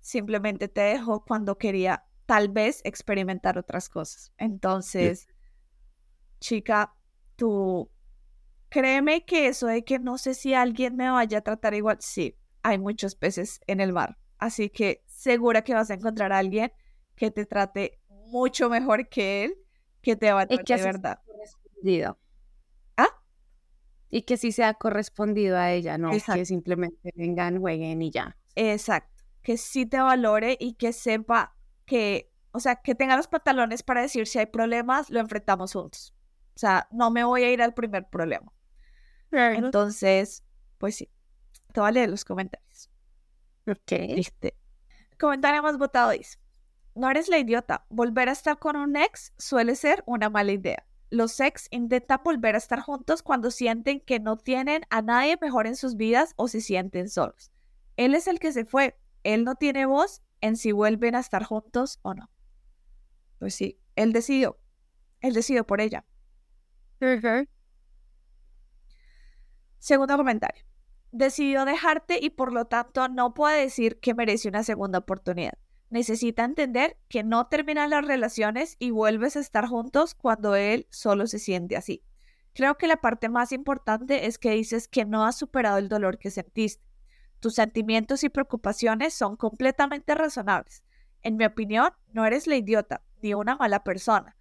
simplemente 0.00 0.68
te 0.68 0.80
dejó 0.80 1.24
cuando 1.24 1.56
quería 1.56 2.04
tal 2.26 2.48
vez 2.48 2.80
experimentar 2.84 3.58
otras 3.58 3.88
cosas. 3.88 4.32
Entonces, 4.38 5.28
chica, 6.40 6.94
tú 7.42 7.90
créeme 8.68 9.24
que 9.24 9.48
eso 9.48 9.66
de 9.66 9.82
que 9.82 9.98
no 9.98 10.16
sé 10.16 10.34
si 10.34 10.54
alguien 10.54 10.94
me 10.94 11.10
vaya 11.10 11.38
a 11.38 11.40
tratar 11.40 11.74
igual, 11.74 11.96
sí, 11.98 12.38
hay 12.62 12.78
muchos 12.78 13.16
peces 13.16 13.60
en 13.66 13.80
el 13.80 13.92
mar. 13.92 14.16
Así 14.38 14.70
que 14.70 15.02
segura 15.08 15.62
que 15.64 15.74
vas 15.74 15.90
a 15.90 15.94
encontrar 15.94 16.32
a 16.32 16.38
alguien 16.38 16.72
que 17.16 17.32
te 17.32 17.44
trate 17.44 18.00
mucho 18.08 18.70
mejor 18.70 19.08
que 19.08 19.42
él, 19.42 19.54
que 20.02 20.14
te 20.14 20.30
va 20.30 20.42
a 20.42 20.46
tratar 20.46 20.78
de 20.78 20.84
verdad. 20.84 21.18
Correspondido. 21.26 22.16
¿Ah? 22.96 23.08
Y 24.08 24.22
que 24.22 24.36
sí 24.36 24.52
sea 24.52 24.74
correspondido 24.74 25.58
a 25.58 25.72
ella, 25.72 25.98
no 25.98 26.12
que 26.32 26.46
simplemente 26.46 27.12
vengan, 27.16 27.58
jueguen 27.58 28.02
y 28.02 28.12
ya. 28.12 28.36
Exacto. 28.54 29.24
Que 29.42 29.56
sí 29.56 29.84
te 29.84 29.98
valore 29.98 30.56
y 30.60 30.74
que 30.74 30.92
sepa 30.92 31.56
que, 31.86 32.30
o 32.52 32.60
sea, 32.60 32.76
que 32.76 32.94
tenga 32.94 33.16
los 33.16 33.26
pantalones 33.26 33.82
para 33.82 34.02
decir 34.02 34.28
si 34.28 34.38
hay 34.38 34.46
problemas, 34.46 35.10
lo 35.10 35.18
enfrentamos 35.18 35.72
juntos. 35.72 36.14
O 36.54 36.58
sea, 36.58 36.88
no 36.90 37.10
me 37.10 37.24
voy 37.24 37.44
a 37.44 37.52
ir 37.52 37.62
al 37.62 37.74
primer 37.74 38.08
problema. 38.08 38.52
Entonces, 39.30 40.44
pues 40.78 40.96
sí. 40.96 41.10
Te 41.72 41.92
leer 41.92 42.10
los 42.10 42.24
comentarios. 42.24 42.90
Ok. 43.66 43.92
Este, 43.92 44.54
comentario 45.18 45.62
más 45.62 45.78
votado 45.78 46.10
dice, 46.10 46.38
no 46.94 47.10
eres 47.10 47.28
la 47.28 47.38
idiota. 47.38 47.86
Volver 47.88 48.28
a 48.28 48.32
estar 48.32 48.58
con 48.58 48.76
un 48.76 48.96
ex 48.96 49.32
suele 49.38 49.74
ser 49.74 50.02
una 50.06 50.28
mala 50.28 50.52
idea. 50.52 50.86
Los 51.10 51.40
ex 51.40 51.68
intentan 51.70 52.20
volver 52.24 52.54
a 52.54 52.58
estar 52.58 52.80
juntos 52.80 53.22
cuando 53.22 53.50
sienten 53.50 54.00
que 54.00 54.20
no 54.20 54.36
tienen 54.36 54.82
a 54.90 55.02
nadie 55.02 55.38
mejor 55.40 55.66
en 55.66 55.76
sus 55.76 55.96
vidas 55.96 56.34
o 56.36 56.48
se 56.48 56.60
sienten 56.60 57.08
solos. 57.08 57.52
Él 57.96 58.14
es 58.14 58.26
el 58.26 58.38
que 58.38 58.52
se 58.52 58.64
fue. 58.64 58.98
Él 59.22 59.44
no 59.44 59.54
tiene 59.54 59.86
voz 59.86 60.22
en 60.40 60.56
si 60.56 60.72
vuelven 60.72 61.14
a 61.14 61.20
estar 61.20 61.44
juntos 61.44 62.00
o 62.02 62.14
no. 62.14 62.30
Pues 63.38 63.54
sí, 63.54 63.78
él 63.96 64.12
decidió. 64.12 64.58
Él 65.20 65.34
decidió 65.34 65.66
por 65.66 65.80
ella. 65.80 66.04
Segundo 69.78 70.16
comentario. 70.16 70.64
Decidió 71.10 71.64
dejarte 71.64 72.18
y 72.22 72.30
por 72.30 72.52
lo 72.52 72.66
tanto 72.66 73.08
no 73.08 73.34
puede 73.34 73.60
decir 73.60 73.98
que 74.00 74.14
merece 74.14 74.48
una 74.48 74.62
segunda 74.62 74.98
oportunidad 74.98 75.54
necesita 75.92 76.44
entender 76.44 76.96
que 77.08 77.22
no 77.22 77.48
terminan 77.48 77.90
las 77.90 78.04
relaciones 78.06 78.76
y 78.78 78.90
vuelves 78.90 79.36
a 79.36 79.40
estar 79.40 79.66
juntos 79.68 80.14
cuando 80.14 80.56
él 80.56 80.86
solo 80.90 81.26
se 81.26 81.38
siente 81.38 81.76
así. 81.76 82.02
Creo 82.54 82.78
que 82.78 82.86
la 82.86 82.96
parte 82.96 83.28
más 83.28 83.52
importante 83.52 84.26
es 84.26 84.38
que 84.38 84.52
dices 84.52 84.88
que 84.88 85.04
no 85.04 85.26
has 85.26 85.36
superado 85.36 85.76
el 85.76 85.90
dolor 85.90 86.18
que 86.18 86.30
sentiste. 86.30 86.82
Tus 87.40 87.54
sentimientos 87.54 88.24
y 88.24 88.30
preocupaciones 88.30 89.12
son 89.12 89.36
completamente 89.36 90.14
razonables. 90.14 90.82
En 91.20 91.36
mi 91.36 91.44
opinión, 91.44 91.90
no 92.12 92.24
eres 92.24 92.46
la 92.46 92.56
idiota 92.56 93.02
ni 93.20 93.34
una 93.34 93.56
mala 93.56 93.84
persona. 93.84 94.34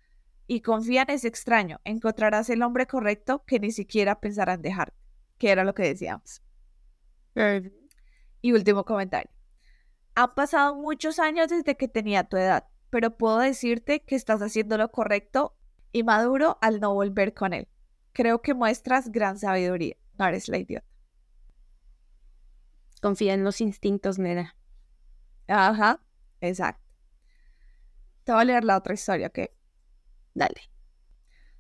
Y 0.48 0.62
confía 0.62 1.04
en 1.04 1.12
ese 1.12 1.28
extraño, 1.28 1.80
encontrarás 1.84 2.50
el 2.50 2.62
hombre 2.62 2.88
correcto 2.88 3.44
que 3.46 3.60
ni 3.60 3.72
siquiera 3.72 4.20
pensará 4.20 4.54
en 4.54 4.62
dejarte, 4.62 4.98
que 5.38 5.50
era 5.50 5.64
lo 5.64 5.74
que 5.74 5.84
decíamos. 5.84 6.42
Y 8.42 8.52
último 8.52 8.84
comentario. 8.84 9.32
Han 10.16 10.36
pasado 10.36 10.76
muchos 10.76 11.20
años 11.20 11.48
desde 11.48 11.78
que 11.78 11.88
tenía 11.88 12.26
tu 12.26 12.38
edad, 12.38 12.68
pero 12.90 13.18
puedo 13.18 13.40
decirte 13.40 14.02
que 14.02 14.16
estás 14.16 14.42
haciendo 14.42 14.78
lo 14.78 14.92
correcto 14.92 15.56
y 15.94 16.04
maduro 16.04 16.58
al 16.62 16.80
no 16.80 16.94
volver 16.94 17.34
con 17.34 17.54
él. 17.54 17.70
Creo 18.12 18.42
que 18.42 18.54
muestras 18.54 19.12
gran 19.12 19.38
sabiduría. 19.38 19.96
No 20.18 20.26
eres 20.28 20.50
la 20.50 20.58
idiota. 20.58 20.86
Confía 23.02 23.34
en 23.34 23.44
los 23.44 23.62
instintos, 23.62 24.20
nena. 24.20 24.56
Ajá, 25.48 26.02
exacto. 26.42 26.84
Te 28.24 28.32
voy 28.34 28.42
a 28.42 28.46
leer 28.46 28.64
la 28.64 28.78
otra 28.78 28.94
historia, 28.94 29.28
¿ok? 29.28 29.40
Dale. 30.34 30.62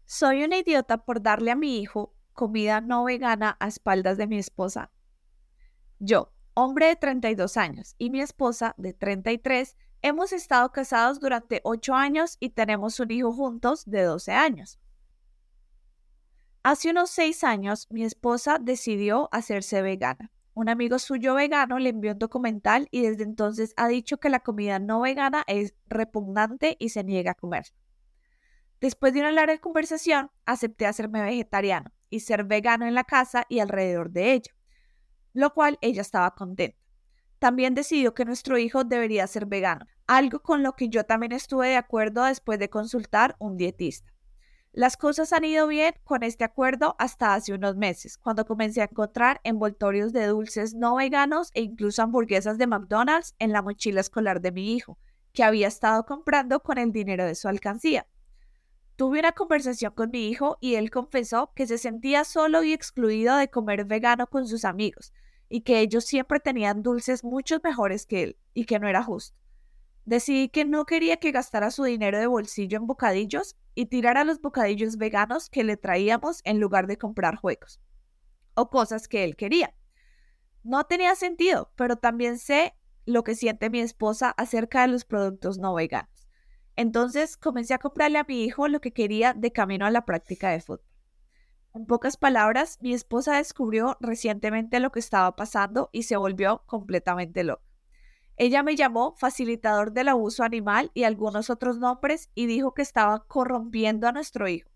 Soy 0.05 0.43
una 0.43 0.57
idiota 0.57 1.05
por 1.05 1.21
darle 1.21 1.51
a 1.51 1.55
mi 1.55 1.79
hijo 1.79 2.13
comida 2.33 2.81
no 2.81 3.03
vegana 3.03 3.57
a 3.59 3.67
espaldas 3.67 4.17
de 4.17 4.27
mi 4.27 4.37
esposa. 4.37 4.91
Yo, 5.99 6.33
hombre 6.53 6.87
de 6.87 6.95
32 6.95 7.57
años, 7.57 7.95
y 7.97 8.09
mi 8.09 8.21
esposa 8.21 8.73
de 8.77 8.93
33, 8.93 9.77
hemos 10.01 10.33
estado 10.33 10.71
casados 10.71 11.19
durante 11.19 11.61
8 11.63 11.93
años 11.93 12.37
y 12.39 12.49
tenemos 12.49 12.99
un 12.99 13.11
hijo 13.11 13.31
juntos 13.33 13.85
de 13.85 14.03
12 14.03 14.31
años. 14.31 14.79
Hace 16.63 16.91
unos 16.91 17.09
6 17.11 17.43
años, 17.43 17.87
mi 17.89 18.03
esposa 18.03 18.57
decidió 18.59 19.29
hacerse 19.31 19.81
vegana. 19.81 20.31
Un 20.53 20.69
amigo 20.69 20.99
suyo 20.99 21.35
vegano 21.35 21.79
le 21.79 21.89
envió 21.89 22.11
un 22.11 22.19
documental 22.19 22.87
y 22.91 23.01
desde 23.01 23.23
entonces 23.23 23.73
ha 23.77 23.87
dicho 23.87 24.17
que 24.17 24.29
la 24.29 24.41
comida 24.41 24.79
no 24.79 25.01
vegana 25.01 25.43
es 25.47 25.73
repugnante 25.87 26.75
y 26.79 26.89
se 26.89 27.03
niega 27.03 27.31
a 27.31 27.35
comer. 27.35 27.65
Después 28.81 29.13
de 29.13 29.21
una 29.21 29.31
larga 29.31 29.57
conversación, 29.59 30.29
acepté 30.45 30.85
hacerme 30.85 31.21
vegetariano 31.21 31.91
y 32.09 32.19
ser 32.19 32.43
vegano 32.43 32.85
en 32.85 32.95
la 32.95 33.05
casa 33.05 33.45
y 33.47 33.59
alrededor 33.59 34.11
de 34.11 34.33
ella 34.33 34.51
lo 35.33 35.53
cual 35.53 35.77
ella 35.81 36.01
estaba 36.01 36.31
contenta. 36.31 36.77
también 37.39 37.73
decidió 37.73 38.13
que 38.13 38.23
nuestro 38.23 38.59
hijo 38.59 38.83
debería 38.83 39.25
ser 39.25 39.47
vegano, 39.47 39.87
algo 40.05 40.43
con 40.43 40.61
lo 40.61 40.73
que 40.73 40.89
yo 40.89 41.05
también 41.05 41.31
estuve 41.31 41.69
de 41.69 41.75
acuerdo 41.75 42.23
después 42.25 42.59
de 42.59 42.69
consultar 42.69 43.35
un 43.39 43.57
dietista. 43.57 44.13
Las 44.73 44.95
cosas 44.95 45.33
han 45.33 45.43
ido 45.43 45.67
bien 45.67 45.95
con 46.03 46.21
este 46.21 46.43
acuerdo 46.43 46.95
hasta 46.99 47.33
hace 47.33 47.53
unos 47.53 47.75
meses, 47.77 48.19
cuando 48.19 48.45
comencé 48.45 48.81
a 48.81 48.89
encontrar 48.91 49.41
envoltorios 49.43 50.13
de 50.13 50.27
dulces 50.27 50.75
no 50.75 50.97
veganos 50.97 51.49
e 51.55 51.63
incluso 51.63 52.03
hamburguesas 52.03 52.59
de 52.59 52.67
McDonald's 52.67 53.33
en 53.39 53.51
la 53.51 53.63
mochila 53.63 54.01
escolar 54.01 54.39
de 54.39 54.51
mi 54.51 54.75
hijo, 54.75 54.99
que 55.33 55.43
había 55.43 55.67
estado 55.67 56.05
comprando 56.05 56.59
con 56.59 56.77
el 56.77 56.91
dinero 56.91 57.25
de 57.25 57.33
su 57.33 57.47
alcancía. 57.47 58.05
Tuve 59.01 59.17
una 59.17 59.31
conversación 59.31 59.93
con 59.95 60.11
mi 60.11 60.27
hijo 60.27 60.59
y 60.61 60.75
él 60.75 60.91
confesó 60.91 61.51
que 61.55 61.65
se 61.65 61.79
sentía 61.79 62.23
solo 62.23 62.61
y 62.61 62.71
excluido 62.71 63.35
de 63.35 63.49
comer 63.49 63.85
vegano 63.85 64.27
con 64.27 64.47
sus 64.47 64.63
amigos, 64.63 65.11
y 65.49 65.61
que 65.61 65.79
ellos 65.79 66.05
siempre 66.05 66.39
tenían 66.39 66.83
dulces 66.83 67.23
mucho 67.23 67.59
mejores 67.63 68.05
que 68.05 68.21
él 68.21 68.37
y 68.53 68.65
que 68.65 68.77
no 68.77 68.87
era 68.87 69.01
justo. 69.01 69.35
Decidí 70.05 70.49
que 70.49 70.65
no 70.65 70.85
quería 70.85 71.17
que 71.17 71.31
gastara 71.31 71.71
su 71.71 71.83
dinero 71.83 72.19
de 72.19 72.27
bolsillo 72.27 72.77
en 72.77 72.85
bocadillos 72.85 73.57
y 73.73 73.87
tirara 73.87 74.23
los 74.23 74.39
bocadillos 74.39 74.97
veganos 74.97 75.49
que 75.49 75.63
le 75.63 75.77
traíamos 75.77 76.41
en 76.43 76.59
lugar 76.59 76.85
de 76.85 76.99
comprar 76.99 77.37
juegos 77.37 77.81
o 78.53 78.69
cosas 78.69 79.07
que 79.07 79.23
él 79.23 79.35
quería. 79.35 79.73
No 80.61 80.83
tenía 80.83 81.15
sentido, 81.15 81.71
pero 81.75 81.95
también 81.95 82.37
sé 82.37 82.75
lo 83.07 83.23
que 83.23 83.33
siente 83.33 83.71
mi 83.71 83.79
esposa 83.79 84.29
acerca 84.29 84.83
de 84.83 84.89
los 84.89 85.05
productos 85.05 85.57
no 85.57 85.73
veganos. 85.73 86.20
Entonces 86.75 87.37
comencé 87.37 87.73
a 87.73 87.79
comprarle 87.79 88.17
a 88.17 88.25
mi 88.27 88.43
hijo 88.43 88.67
lo 88.67 88.81
que 88.81 88.93
quería 88.93 89.33
de 89.33 89.51
camino 89.51 89.85
a 89.85 89.91
la 89.91 90.05
práctica 90.05 90.49
de 90.49 90.61
fútbol. 90.61 90.85
En 91.73 91.85
pocas 91.85 92.17
palabras, 92.17 92.77
mi 92.81 92.93
esposa 92.93 93.37
descubrió 93.37 93.97
recientemente 94.01 94.79
lo 94.79 94.91
que 94.91 94.99
estaba 94.99 95.35
pasando 95.35 95.89
y 95.93 96.03
se 96.03 96.17
volvió 96.17 96.63
completamente 96.65 97.43
loca. 97.43 97.63
Ella 98.35 98.63
me 98.63 98.75
llamó 98.75 99.15
facilitador 99.15 99.93
del 99.93 100.09
abuso 100.09 100.43
animal 100.43 100.91
y 100.93 101.03
algunos 101.03 101.49
otros 101.49 101.77
nombres 101.77 102.29
y 102.35 102.45
dijo 102.45 102.73
que 102.73 102.81
estaba 102.81 103.25
corrompiendo 103.25 104.07
a 104.07 104.11
nuestro 104.11 104.47
hijo. 104.47 104.69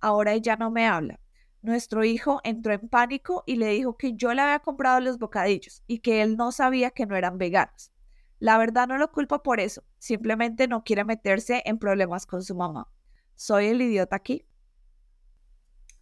Ahora 0.00 0.32
ella 0.32 0.56
no 0.56 0.70
me 0.70 0.86
habla. 0.86 1.18
Nuestro 1.60 2.04
hijo 2.04 2.40
entró 2.44 2.72
en 2.72 2.88
pánico 2.88 3.42
y 3.46 3.56
le 3.56 3.68
dijo 3.68 3.96
que 3.96 4.14
yo 4.14 4.32
le 4.32 4.42
había 4.42 4.60
comprado 4.60 5.00
los 5.00 5.18
bocadillos 5.18 5.82
y 5.86 6.00
que 6.00 6.22
él 6.22 6.36
no 6.36 6.52
sabía 6.52 6.90
que 6.90 7.06
no 7.06 7.16
eran 7.16 7.36
veganos. 7.36 7.90
La 8.38 8.56
verdad 8.58 8.86
no 8.86 8.98
lo 8.98 9.10
culpo 9.10 9.42
por 9.42 9.60
eso, 9.60 9.82
simplemente 9.98 10.68
no 10.68 10.84
quiere 10.84 11.04
meterse 11.04 11.62
en 11.64 11.78
problemas 11.78 12.26
con 12.26 12.42
su 12.42 12.54
mamá. 12.54 12.88
¿Soy 13.34 13.66
el 13.66 13.82
idiota 13.82 14.16
aquí? 14.16 14.46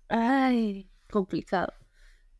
Ay, 0.08 0.90
complicado. 1.10 1.72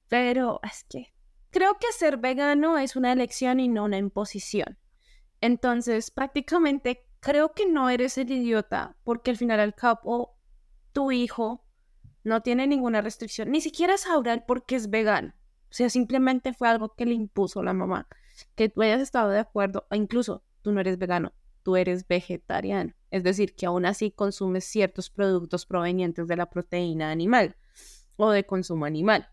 Pero 0.08 0.60
es 0.62 0.84
que 0.84 1.14
creo 1.50 1.78
que 1.78 1.92
ser 1.92 2.18
vegano 2.18 2.78
es 2.78 2.96
una 2.96 3.12
elección 3.12 3.60
y 3.60 3.68
no 3.68 3.84
una 3.84 3.98
imposición. 3.98 4.78
Entonces, 5.40 6.10
prácticamente 6.10 7.06
creo 7.20 7.52
que 7.52 7.66
no 7.66 7.88
eres 7.88 8.18
el 8.18 8.30
idiota 8.30 8.96
porque 9.04 9.30
al 9.30 9.36
final 9.36 9.60
al 9.60 9.74
cabo 9.74 10.38
tu 10.92 11.10
hijo 11.10 11.64
no 12.24 12.42
tiene 12.42 12.66
ninguna 12.66 13.02
restricción, 13.02 13.50
ni 13.50 13.60
siquiera 13.60 13.96
sabrá 13.98 14.44
por 14.46 14.66
qué 14.66 14.76
es 14.76 14.90
vegano. 14.90 15.34
O 15.70 15.74
sea, 15.74 15.90
simplemente 15.90 16.52
fue 16.52 16.68
algo 16.68 16.94
que 16.94 17.06
le 17.06 17.14
impuso 17.14 17.62
la 17.62 17.72
mamá. 17.72 18.08
Que 18.54 18.68
tú 18.68 18.82
hayas 18.82 19.00
estado 19.00 19.30
de 19.30 19.38
acuerdo, 19.38 19.86
o 19.90 19.94
incluso 19.94 20.44
tú 20.62 20.72
no 20.72 20.80
eres 20.80 20.98
vegano, 20.98 21.32
tú 21.62 21.76
eres 21.76 22.06
vegetariano. 22.06 22.94
Es 23.10 23.22
decir, 23.22 23.54
que 23.54 23.66
aún 23.66 23.86
así 23.86 24.10
consumes 24.10 24.64
ciertos 24.64 25.10
productos 25.10 25.66
provenientes 25.66 26.26
de 26.28 26.36
la 26.36 26.50
proteína 26.50 27.10
animal 27.10 27.56
o 28.16 28.30
de 28.30 28.44
consumo 28.44 28.84
animal. 28.84 29.28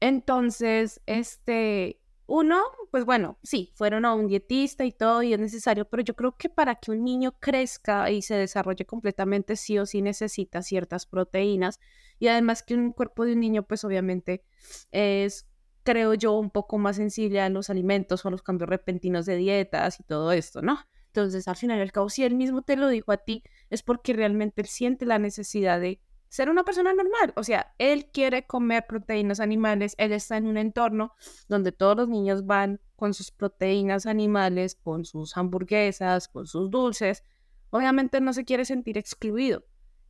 Entonces, 0.00 1.00
este, 1.06 2.00
uno, 2.26 2.62
pues 2.90 3.04
bueno, 3.04 3.38
sí, 3.42 3.72
fueron 3.74 4.04
a 4.04 4.14
un 4.14 4.26
dietista 4.26 4.84
y 4.84 4.92
todo 4.92 5.22
y 5.22 5.32
es 5.32 5.38
necesario, 5.38 5.84
pero 5.84 6.02
yo 6.02 6.14
creo 6.14 6.36
que 6.36 6.48
para 6.48 6.76
que 6.76 6.90
un 6.90 7.04
niño 7.04 7.32
crezca 7.38 8.10
y 8.10 8.22
se 8.22 8.34
desarrolle 8.34 8.86
completamente, 8.86 9.54
sí 9.54 9.78
o 9.78 9.86
sí 9.86 10.00
necesita 10.02 10.62
ciertas 10.62 11.06
proteínas 11.06 11.78
y 12.18 12.28
además 12.28 12.62
que 12.62 12.74
un 12.74 12.92
cuerpo 12.92 13.24
de 13.24 13.34
un 13.34 13.40
niño, 13.40 13.64
pues 13.64 13.84
obviamente 13.84 14.44
es, 14.92 15.46
creo 15.82 16.14
yo, 16.14 16.32
un 16.32 16.50
poco 16.50 16.78
más 16.78 16.96
sensible 16.96 17.40
a 17.40 17.48
los 17.48 17.70
alimentos 17.70 18.24
o 18.24 18.28
a 18.28 18.30
los 18.30 18.42
cambios 18.42 18.68
repentinos 18.68 19.26
de 19.26 19.36
dietas 19.36 20.00
y 20.00 20.04
todo 20.04 20.32
esto, 20.32 20.62
¿no? 20.62 20.78
Entonces, 21.06 21.46
al 21.46 21.56
final 21.56 21.78
y 21.78 21.82
al 21.82 21.92
cabo, 21.92 22.08
si 22.08 22.24
él 22.24 22.34
mismo 22.34 22.62
te 22.62 22.76
lo 22.76 22.88
dijo 22.88 23.12
a 23.12 23.18
ti, 23.18 23.42
es 23.68 23.82
porque 23.82 24.14
realmente 24.14 24.62
él 24.62 24.68
siente 24.68 25.04
la 25.04 25.18
necesidad 25.18 25.78
de 25.80 26.00
ser 26.28 26.48
una 26.48 26.64
persona 26.64 26.94
normal. 26.94 27.34
O 27.36 27.44
sea, 27.44 27.74
él 27.76 28.06
quiere 28.10 28.46
comer 28.46 28.86
proteínas 28.88 29.38
animales, 29.38 29.94
él 29.98 30.12
está 30.12 30.38
en 30.38 30.46
un 30.46 30.56
entorno 30.56 31.12
donde 31.48 31.72
todos 31.72 31.94
los 31.94 32.08
niños 32.08 32.46
van 32.46 32.80
con 32.96 33.12
sus 33.12 33.30
proteínas 33.30 34.06
animales, 34.06 34.74
con 34.74 35.04
sus 35.04 35.36
hamburguesas, 35.36 36.28
con 36.28 36.46
sus 36.46 36.70
dulces. 36.70 37.22
Obviamente 37.68 38.22
no 38.22 38.32
se 38.32 38.46
quiere 38.46 38.64
sentir 38.64 38.96
excluido. 38.96 39.66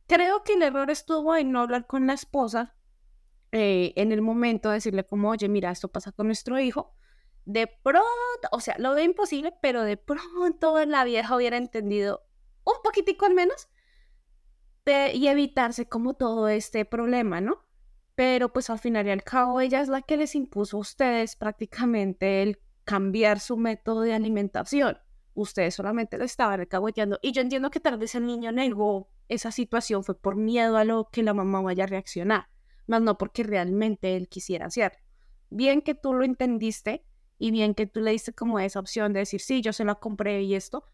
Creo 0.07 0.43
que 0.43 0.53
el 0.53 0.61
error 0.61 0.89
estuvo 0.89 1.35
en 1.35 1.51
no 1.51 1.59
hablar 1.59 1.87
con 1.87 2.07
la 2.07 2.13
esposa 2.13 2.75
eh, 3.53 3.93
en 3.95 4.11
el 4.11 4.21
momento 4.21 4.69
de 4.69 4.75
decirle 4.75 5.05
como, 5.05 5.29
oye, 5.29 5.47
mira, 5.47 5.71
esto 5.71 5.87
pasa 5.87 6.11
con 6.11 6.27
nuestro 6.27 6.59
hijo 6.59 6.93
de 7.45 7.67
pronto, 7.67 8.07
o 8.51 8.59
sea, 8.59 8.75
lo 8.79 8.93
veo 8.93 9.03
imposible, 9.03 9.53
pero 9.61 9.83
de 9.83 9.97
pronto 9.97 10.83
la 10.85 11.03
vieja 11.03 11.35
hubiera 11.35 11.57
entendido 11.57 12.25
un 12.63 12.75
poquitico 12.83 13.25
al 13.25 13.33
menos 13.33 13.69
y 14.85 15.27
evitarse 15.27 15.87
como 15.87 16.13
todo 16.13 16.47
este 16.49 16.83
problema, 16.85 17.41
¿no? 17.41 17.63
Pero 18.15 18.51
pues 18.51 18.69
al 18.69 18.79
final 18.79 19.07
y 19.07 19.11
al 19.11 19.23
cabo 19.23 19.61
ella 19.61 19.81
es 19.81 19.87
la 19.87 20.01
que 20.01 20.17
les 20.17 20.35
impuso 20.35 20.77
a 20.77 20.81
ustedes 20.81 21.35
prácticamente 21.35 22.41
el 22.41 22.59
cambiar 22.83 23.39
su 23.39 23.57
método 23.57 24.01
de 24.01 24.13
alimentación. 24.13 24.97
Ustedes 25.35 25.75
solamente 25.75 26.17
lo 26.17 26.25
estaban 26.25 26.59
alcahueteando. 26.59 27.17
Y 27.21 27.31
yo 27.31 27.41
entiendo 27.41 27.71
que 27.71 27.79
tal 27.79 27.97
vez 27.97 28.13
el 28.15 28.25
niño 28.25 28.51
negó 28.51 29.09
esa 29.29 29.51
situación 29.51 30.03
fue 30.03 30.19
por 30.19 30.35
miedo 30.35 30.77
a 30.77 30.83
lo 30.83 31.09
que 31.11 31.23
la 31.23 31.33
mamá 31.33 31.61
vaya 31.61 31.85
a 31.85 31.87
reaccionar, 31.87 32.49
más 32.87 33.01
no 33.01 33.17
porque 33.17 33.43
realmente 33.43 34.15
él 34.15 34.27
quisiera 34.27 34.67
hacerlo. 34.67 34.99
Bien 35.49 35.81
que 35.81 35.95
tú 35.95 36.13
lo 36.13 36.23
entendiste, 36.23 37.05
y 37.43 37.51
bien 37.51 37.73
que 37.75 37.87
tú 37.87 37.99
le 37.99 38.11
diste 38.11 38.31
como 38.31 38.57
esa 38.59 38.79
opción 38.79 39.11
de 39.11 39.19
decir, 39.19 39.41
sí, 39.41 39.61
yo 39.61 39.73
se 39.73 39.83
la 39.83 39.95
compré 39.95 40.43
y 40.43 40.55
esto, 40.55 40.85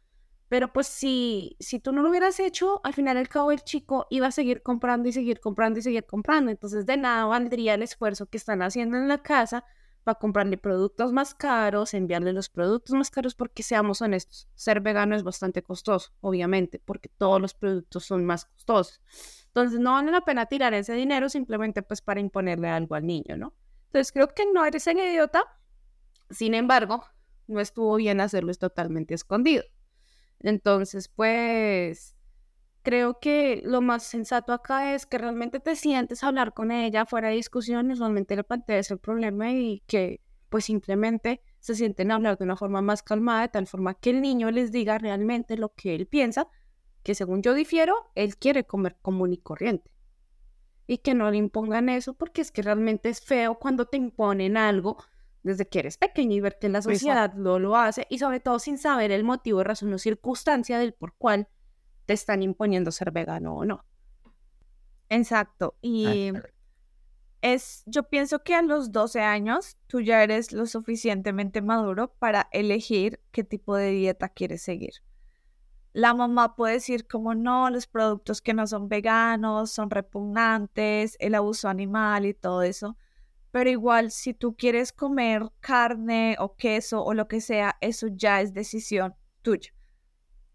pero 0.48 0.74
pues 0.74 0.88
si, 0.88 1.56
si 1.60 1.80
tú 1.80 1.92
no 1.92 2.02
lo 2.02 2.10
hubieras 2.10 2.40
hecho, 2.40 2.82
al 2.84 2.96
final 2.96 3.18
el 3.18 3.30
cabo 3.30 3.52
el 3.52 3.62
chico 3.62 4.08
iba 4.10 4.26
a 4.26 4.32
seguir 4.32 4.64
comprando 4.64 5.08
y 5.08 5.12
seguir 5.12 5.40
comprando 5.40 5.78
y 5.78 5.84
seguir 5.84 6.08
comprando. 6.08 6.50
Entonces 6.50 6.88
de 6.88 6.98
nada 6.98 7.26
valdría 7.26 7.76
el 7.76 7.84
esfuerzo 7.84 8.26
que 8.26 8.38
están 8.38 8.64
haciendo 8.64 8.98
en 8.98 9.08
la 9.08 9.22
casa 9.22 9.64
para 10.04 10.18
comprarle 10.18 10.58
productos 10.58 11.12
más 11.12 11.36
caros, 11.36 11.94
enviarle 11.94 12.34
los 12.34 12.50
productos 12.50 12.96
más 12.96 13.12
caros, 13.12 13.36
porque 13.36 13.64
seamos 13.64 14.02
honestos, 14.02 14.48
ser 14.56 14.82
vegano 14.82 15.16
es 15.16 15.24
bastante 15.24 15.62
costoso, 15.64 16.12
obviamente, 16.22 16.80
porque 16.80 17.10
todos 17.10 17.42
los 17.42 17.54
productos 17.54 18.06
son 18.06 18.26
más 18.26 18.46
costosos. 18.46 19.02
Entonces 19.48 19.80
no 19.80 19.94
vale 19.94 20.12
la 20.12 20.22
pena 20.22 20.46
tirar 20.46 20.74
ese 20.74 20.94
dinero 20.94 21.30
simplemente 21.30 21.82
pues 21.82 22.02
para 22.02 22.20
imponerle 22.20 22.70
algo 22.70 22.96
al 22.96 23.06
niño, 23.06 23.38
¿no? 23.38 23.54
Entonces 23.88 24.12
creo 24.12 24.28
que 24.30 24.46
no 24.54 24.66
eres 24.66 24.86
el 24.88 25.00
idiota, 25.00 25.44
sin 26.30 26.54
embargo, 26.54 27.04
no 27.48 27.60
estuvo 27.60 27.96
bien 27.96 28.22
hacerlo 28.22 28.52
es 28.52 28.60
totalmente 28.60 29.16
escondido. 29.16 29.64
Entonces, 30.40 31.08
pues, 31.10 32.16
creo 32.90 33.20
que 33.20 33.62
lo 33.64 33.82
más 33.82 34.02
sensato 34.02 34.52
acá 34.52 34.96
es 34.96 35.06
que 35.06 35.20
realmente 35.20 35.60
te 35.60 35.76
sientes 35.76 36.24
a 36.24 36.28
hablar 36.28 36.56
con 36.56 36.72
ella 36.72 37.06
fuera 37.06 37.28
de 37.28 37.36
discusiones, 37.36 38.00
realmente 38.00 38.36
le 38.36 38.44
plantees 38.44 38.90
el 38.90 38.98
problema 38.98 39.52
y 39.52 39.84
que 39.86 40.22
pues 40.50 40.66
simplemente 40.66 41.44
se 41.60 41.76
sienten 41.76 42.10
a 42.10 42.16
hablar 42.16 42.40
de 42.40 42.46
una 42.46 42.56
forma 42.56 42.82
más 42.82 43.04
calmada, 43.04 43.42
de 43.42 43.50
tal 43.50 43.68
forma 43.68 43.94
que 43.94 44.10
el 44.10 44.24
niño 44.24 44.50
les 44.50 44.72
diga 44.72 44.98
realmente 44.98 45.56
lo 45.56 45.76
que 45.76 45.94
él 45.94 46.08
piensa, 46.08 46.48
que 47.04 47.14
según 47.14 47.44
yo 47.44 47.54
difiero, 47.54 47.94
él 48.16 48.38
quiere 48.38 48.64
comer 48.64 48.98
común 49.04 49.34
y 49.34 49.38
corriente. 49.38 49.92
Y 50.88 50.98
que 50.98 51.14
no 51.14 51.30
le 51.30 51.38
impongan 51.38 51.90
eso 51.90 52.16
porque 52.16 52.42
es 52.42 52.52
que 52.52 52.64
realmente 52.64 53.10
es 53.10 53.22
feo 53.22 53.60
cuando 53.60 53.86
te 53.86 53.98
imponen 53.98 54.58
algo 54.58 54.98
desde 55.44 55.68
que 55.68 55.78
eres 55.78 56.00
pequeño 56.00 56.36
y 56.36 56.40
ver 56.40 56.58
que 56.58 56.70
la 56.70 56.82
sociedad 56.82 57.36
no 57.36 57.60
lo 57.60 57.76
hace 57.76 58.08
y 58.10 58.18
sobre 58.18 58.40
todo 58.40 58.58
sin 58.58 58.80
saber 58.80 59.12
el 59.12 59.24
motivo, 59.24 59.64
razón 59.64 59.94
o 59.94 60.00
circunstancia 60.00 60.80
del 60.80 60.94
por 60.94 61.14
cual 61.14 61.50
te 62.10 62.14
están 62.14 62.42
imponiendo 62.42 62.92
ser 62.92 63.12
vegano 63.12 63.54
o 63.54 63.66
no. 63.66 63.86
Exacto. 65.10 65.76
Y 65.80 66.32
es, 67.44 67.84
yo 67.86 68.10
pienso 68.10 68.44
que 68.44 68.56
a 68.56 68.64
los 68.64 68.92
12 68.92 69.22
años 69.22 69.78
tú 69.86 70.02
ya 70.02 70.24
eres 70.24 70.52
lo 70.52 70.66
suficientemente 70.66 71.62
maduro 71.62 72.12
para 72.18 72.50
elegir 72.52 73.20
qué 73.30 73.44
tipo 73.44 73.76
de 73.76 73.92
dieta 73.92 74.28
quieres 74.28 74.64
seguir. 74.64 75.04
La 75.94 76.16
mamá 76.16 76.56
puede 76.56 76.74
decir 76.74 77.06
como 77.06 77.36
no, 77.36 77.70
los 77.70 77.86
productos 77.86 78.42
que 78.42 78.56
no 78.56 78.66
son 78.66 78.90
veganos 78.90 79.70
son 79.70 79.92
repugnantes, 79.92 81.16
el 81.20 81.36
abuso 81.36 81.70
animal 81.70 82.26
y 82.26 82.34
todo 82.34 82.64
eso 82.64 82.98
pero 83.52 83.70
igual 83.70 84.12
si 84.12 84.34
tú 84.34 84.56
quieres 84.56 84.92
comer 84.92 85.44
carne 85.60 86.38
o 86.40 86.56
queso 86.56 87.04
o 87.04 87.16
lo 87.16 87.28
que 87.28 87.42
sea, 87.42 87.78
eso 87.82 88.08
ya 88.08 88.42
es 88.42 88.54
decisión 88.54 89.16
tuya. 89.42 89.72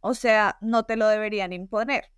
O 0.06 0.12
sea, 0.12 0.58
no 0.60 0.84
te 0.84 0.96
lo 0.96 1.08
deberían 1.08 1.54
imponer. 1.54 2.10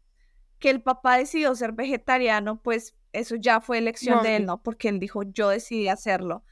Que 0.58 0.70
el 0.70 0.82
papá 0.82 1.18
decidió 1.18 1.54
ser 1.54 1.70
vegetariano, 1.70 2.60
pues 2.60 2.96
eso 3.12 3.36
ya 3.36 3.60
fue 3.60 3.78
elección 3.78 4.24
de 4.24 4.34
él, 4.34 4.46
¿no? 4.46 4.60
Porque 4.60 4.88
él 4.88 4.98
dijo, 4.98 5.22
yo 5.22 5.50
decidí 5.50 5.86
hacerlo. 5.86 6.42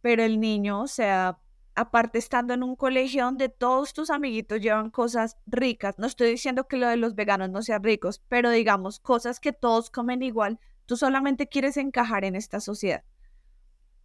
Pero 0.00 0.22
el 0.22 0.40
niño, 0.40 0.80
o 0.80 0.86
sea, 0.86 1.40
aparte 1.74 2.16
estando 2.16 2.54
en 2.54 2.62
un 2.62 2.74
colegio 2.74 3.26
donde 3.26 3.50
todos 3.50 3.92
tus 3.92 4.08
amiguitos 4.08 4.62
llevan 4.62 4.88
cosas 4.90 5.36
ricas, 5.44 5.96
no 5.98 6.06
estoy 6.06 6.30
diciendo 6.30 6.66
que 6.66 6.78
lo 6.78 6.88
de 6.88 6.96
los 6.96 7.14
veganos 7.14 7.50
no 7.50 7.60
sean 7.60 7.84
ricos, 7.84 8.22
pero 8.26 8.48
digamos 8.48 8.98
cosas 8.98 9.40
que 9.40 9.52
todos 9.52 9.90
comen 9.90 10.22
igual, 10.22 10.58
tú 10.86 10.96
solamente 10.96 11.48
quieres 11.48 11.76
encajar 11.76 12.24
en 12.24 12.34
esta 12.34 12.60
sociedad. 12.60 13.04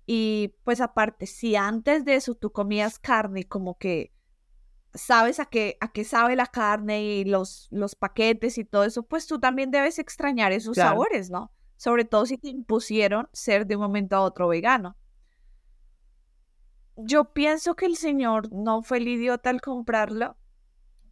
Y 0.05 0.53
pues 0.65 0.81
aparte, 0.81 1.27
si 1.27 1.55
antes 1.55 2.03
de 2.03 2.15
eso 2.15 2.35
tú 2.35 2.51
comías 2.51 2.99
carne, 2.99 3.45
como 3.45 3.77
que 3.77 4.11
sabes 4.93 5.39
a 5.39 5.45
qué, 5.45 5.77
a 5.79 5.91
qué 5.91 6.03
sabe 6.03 6.35
la 6.35 6.47
carne 6.47 7.03
y 7.03 7.25
los, 7.25 7.67
los 7.71 7.95
paquetes 7.95 8.57
y 8.57 8.65
todo 8.65 8.83
eso, 8.83 9.03
pues 9.03 9.27
tú 9.27 9.39
también 9.39 9.71
debes 9.71 9.99
extrañar 9.99 10.51
esos 10.51 10.75
sabores, 10.75 11.29
¿no? 11.29 11.51
Sobre 11.77 12.05
todo 12.05 12.25
si 12.25 12.37
te 12.37 12.49
impusieron 12.49 13.27
ser 13.33 13.65
de 13.65 13.75
un 13.75 13.81
momento 13.81 14.15
a 14.15 14.21
otro 14.21 14.47
vegano. 14.47 14.95
Yo 16.95 17.33
pienso 17.33 17.75
que 17.75 17.87
el 17.87 17.97
señor 17.97 18.51
no 18.53 18.83
fue 18.83 18.97
el 18.97 19.07
idiota 19.07 19.49
al 19.49 19.61
comprarlo, 19.61 20.37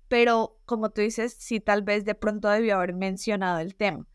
pero 0.07 0.59
como 0.65 0.91
tú 0.91 1.01
dices, 1.01 1.35
sí, 1.39 1.59
tal 1.59 1.81
vez 1.81 2.05
de 2.05 2.15
pronto 2.15 2.49
debió 2.49 2.75
haber 2.75 2.93
mencionado 2.93 3.59
el 3.59 3.75
tema. 3.75 4.07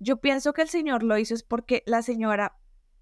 Yo 0.00 0.16
pienso 0.20 0.52
que 0.52 0.62
el 0.62 0.68
señor 0.68 1.02
lo 1.02 1.16
hizo 1.16 1.34
es 1.34 1.44
porque 1.44 1.82
la 1.86 2.02
señora 2.02 2.58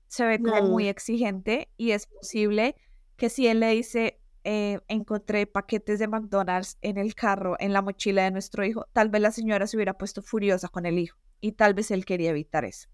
se 0.09 0.27
ve 0.27 0.43
como 0.43 0.63
muy 0.69 0.89
exigente 0.89 1.73
y 1.79 1.93
es 1.93 2.07
posible 2.07 2.77
que 3.17 3.31
si 3.31 3.47
él 3.47 3.61
le 3.61 3.71
dice, 3.71 4.22
eh, 4.45 4.81
encontré 4.89 5.47
paquetes 5.47 5.99
de 5.99 6.09
McDonald's 6.09 6.79
en 6.83 6.99
el 6.99 7.15
carro, 7.15 7.57
en 7.61 7.73
la 7.73 7.83
mochila 7.83 8.25
de 8.25 8.31
nuestro 8.31 8.65
hijo, 8.65 8.87
tal 8.93 9.09
vez 9.09 9.23
la 9.23 9.31
señora 9.31 9.67
se 9.67 9.77
hubiera 9.77 9.97
puesto 9.97 10.23
furiosa 10.23 10.69
con 10.69 10.87
el 10.87 10.99
hijo 10.99 11.19
y 11.41 11.53
tal 11.53 11.75
vez 11.75 11.91
él 11.91 12.05
quería 12.05 12.31
evitar 12.31 12.65
eso. 12.65 12.89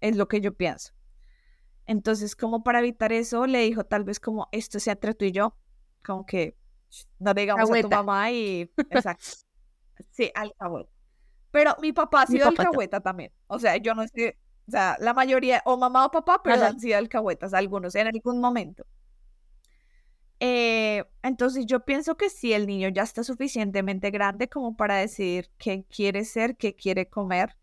Es 0.00 0.16
lo 0.16 0.28
que 0.28 0.40
yo 0.40 0.54
pienso. 0.54 0.92
Entonces, 1.86 2.34
como 2.34 2.62
para 2.62 2.80
evitar 2.80 3.12
eso, 3.12 3.46
le 3.46 3.60
dijo 3.60 3.84
tal 3.84 4.04
vez 4.04 4.18
como 4.18 4.48
esto 4.50 4.80
sea 4.80 4.94
entre 4.94 5.14
tú 5.14 5.24
y 5.24 5.32
yo, 5.32 5.56
como 6.04 6.26
que 6.26 6.56
no 7.18 7.34
digamos 7.34 7.70
a 7.70 7.80
tu 7.80 7.88
mamá 7.88 8.30
y... 8.30 8.70
Exacto. 8.90 9.24
sí, 10.10 10.30
alcahueta. 10.34 10.90
Pero 11.50 11.76
mi 11.80 11.92
papá 11.92 12.22
ha 12.22 12.26
sido 12.26 12.48
alcahueta 12.48 13.00
también. 13.00 13.32
O 13.46 13.58
sea, 13.58 13.76
yo 13.76 13.94
no 13.94 14.06
sé, 14.08 14.36
o 14.68 14.70
sea, 14.70 14.96
la 15.00 15.14
mayoría, 15.14 15.62
o 15.64 15.76
mamá 15.76 16.06
o 16.06 16.10
papá, 16.10 16.42
pero 16.42 16.64
han 16.64 16.80
sido 16.80 16.98
alcahuetas, 16.98 17.54
algunos 17.54 17.94
en 17.94 18.08
algún 18.08 18.40
momento. 18.40 18.84
Eh, 20.40 21.04
entonces 21.22 21.66
yo 21.66 21.84
pienso 21.84 22.16
que 22.16 22.28
si 22.28 22.52
el 22.52 22.66
niño 22.66 22.88
ya 22.88 23.02
está 23.02 23.24
suficientemente 23.24 24.10
grande 24.10 24.48
como 24.48 24.76
para 24.76 24.96
decidir 24.96 25.50
qué 25.58 25.84
quiere 25.84 26.24
ser, 26.24 26.56
qué 26.56 26.74
quiere 26.74 27.08
comer, 27.08 27.56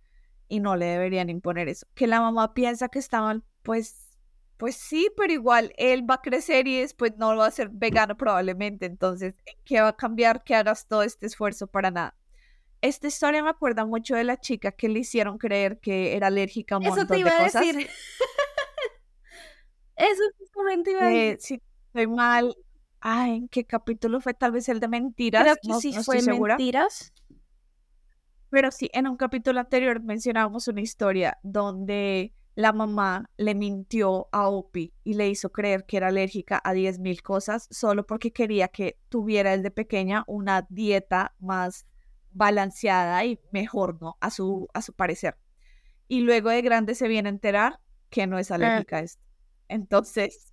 y 0.54 0.60
no 0.60 0.76
le 0.76 0.86
deberían 0.86 1.30
imponer 1.30 1.68
eso. 1.68 1.88
Que 1.96 2.06
la 2.06 2.22
mamá 2.22 2.54
piensa 2.54 2.90
que 2.90 3.00
está 3.00 3.22
mal, 3.22 3.44
pues, 3.64 4.20
pues 4.58 4.76
sí, 4.76 5.10
pero 5.18 5.34
igual 5.34 5.74
él 5.78 6.08
va 6.08 6.16
a 6.16 6.22
crecer 6.22 6.68
y 6.68 6.80
después 6.80 7.14
no 7.18 7.36
va 7.36 7.48
a 7.48 7.52
ser 7.52 7.70
vegano 7.70 8.16
probablemente. 8.16 8.86
Entonces, 8.86 9.34
¿qué 9.66 9.82
va 9.82 9.90
a 9.90 9.98
cambiar 9.98 10.44
que 10.44 10.54
hagas 10.54 10.88
todo 10.88 11.02
este 11.02 11.26
esfuerzo 11.26 11.68
para 11.68 11.90
nada? 11.90 12.16
Esta 12.82 13.08
historia 13.08 13.42
me 13.42 13.50
acuerda 13.50 13.86
mucho 13.86 14.16
de 14.16 14.26
la 14.26 14.40
chica 14.40 14.72
que 14.72 14.90
le 14.90 15.00
hicieron 15.00 15.38
creer 15.38 15.80
que 15.80 16.16
era 16.16 16.28
alérgica 16.28 16.76
a 16.76 16.78
un 16.80 16.86
montón 16.86 17.08
de 17.08 17.24
cosas. 17.24 17.48
Eso 17.48 17.60
te 17.60 17.66
iba 17.66 17.72
a 17.72 17.72
decir. 17.72 17.90
Eso 19.96 20.24
justamente 20.38 20.92
iba 20.92 21.02
a 21.02 21.14
eh, 21.14 21.36
decir. 21.36 21.62
Estoy 21.94 22.08
mal. 22.08 22.56
Ay, 23.00 23.36
¿en 23.36 23.48
qué 23.50 23.66
capítulo 23.66 24.20
fue? 24.20 24.34
Tal 24.34 24.52
vez 24.52 24.68
el 24.70 24.80
de 24.80 24.88
mentiras. 24.88 25.44
Creo 25.44 25.56
que 25.62 25.80
sí 25.80 25.94
fue 26.04 26.22
mentiras. 26.22 27.14
Pero 28.50 28.72
sí, 28.72 28.90
en 28.94 29.08
un 29.08 29.18
capítulo 29.18 29.60
anterior 29.60 30.02
mencionábamos 30.02 30.68
una 30.68 30.82
historia 30.82 31.38
donde 31.44 32.34
la 32.56 32.72
mamá 32.72 33.30
le 33.38 33.56
mintió 33.56 34.28
a 34.32 34.48
Opie 34.48 34.94
y 35.04 35.16
le 35.16 35.28
hizo 35.28 35.52
creer 35.52 35.86
que 35.86 35.98
era 35.98 36.08
alérgica 36.08 36.62
a 36.64 36.74
10.000 36.74 37.22
cosas 37.22 37.68
solo 37.72 38.06
porque 38.06 38.32
quería 38.32 38.68
que 38.68 39.00
tuviera 39.10 39.58
desde 39.58 39.72
pequeña 39.72 40.24
una 40.28 40.68
dieta 40.70 41.34
más 41.40 41.88
balanceada 42.32 43.26
y 43.26 43.40
mejor, 43.52 44.00
¿no? 44.02 44.18
A 44.20 44.30
su, 44.30 44.68
a 44.74 44.82
su 44.84 44.94
parecer. 44.94 45.36
Y 46.08 46.22
luego 46.22 46.50
de 46.50 46.62
grande 46.62 46.94
se 46.94 47.08
viene 47.08 47.30
a 47.30 47.32
enterar 47.32 47.80
que 48.10 48.28
no 48.28 48.38
es 48.38 48.52
ah. 48.52 48.56
alérgica 48.56 48.98
a 48.98 49.02
esto. 49.02 49.24
Entonces, 49.68 50.53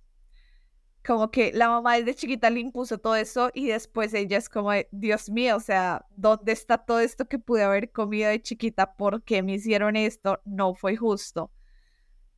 como 1.05 1.31
que 1.31 1.51
la 1.53 1.69
mamá 1.69 1.95
desde 1.97 2.15
chiquita 2.15 2.49
le 2.49 2.59
impuso 2.59 2.97
todo 2.99 3.15
eso 3.15 3.49
y 3.53 3.67
después 3.67 4.13
ella 4.13 4.37
es 4.37 4.49
como, 4.49 4.71
Dios 4.91 5.29
mío, 5.29 5.55
o 5.55 5.59
sea, 5.59 6.05
¿dónde 6.15 6.51
está 6.51 6.77
todo 6.77 6.99
esto 6.99 7.27
que 7.27 7.39
pude 7.39 7.63
haber 7.63 7.91
comido 7.91 8.29
de 8.29 8.41
chiquita? 8.41 8.95
¿Por 8.95 9.23
qué 9.23 9.41
me 9.41 9.53
hicieron 9.53 9.95
esto? 9.95 10.41
No 10.45 10.75
fue 10.75 10.95
justo. 10.95 11.51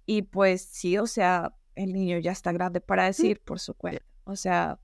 Y 0.06 0.24
pues 0.24 0.62
sí, 0.62 0.98
o 0.98 1.08
sea, 1.08 1.54
el 1.76 1.94
niño 1.94 2.20
ya 2.20 2.32
está 2.32 2.52
grande 2.52 2.82
para 2.82 3.06
decir 3.06 3.42
por 3.42 3.60
su 3.60 3.74
cuenta. 3.74 4.04
O 4.24 4.36
sea, 4.36 4.80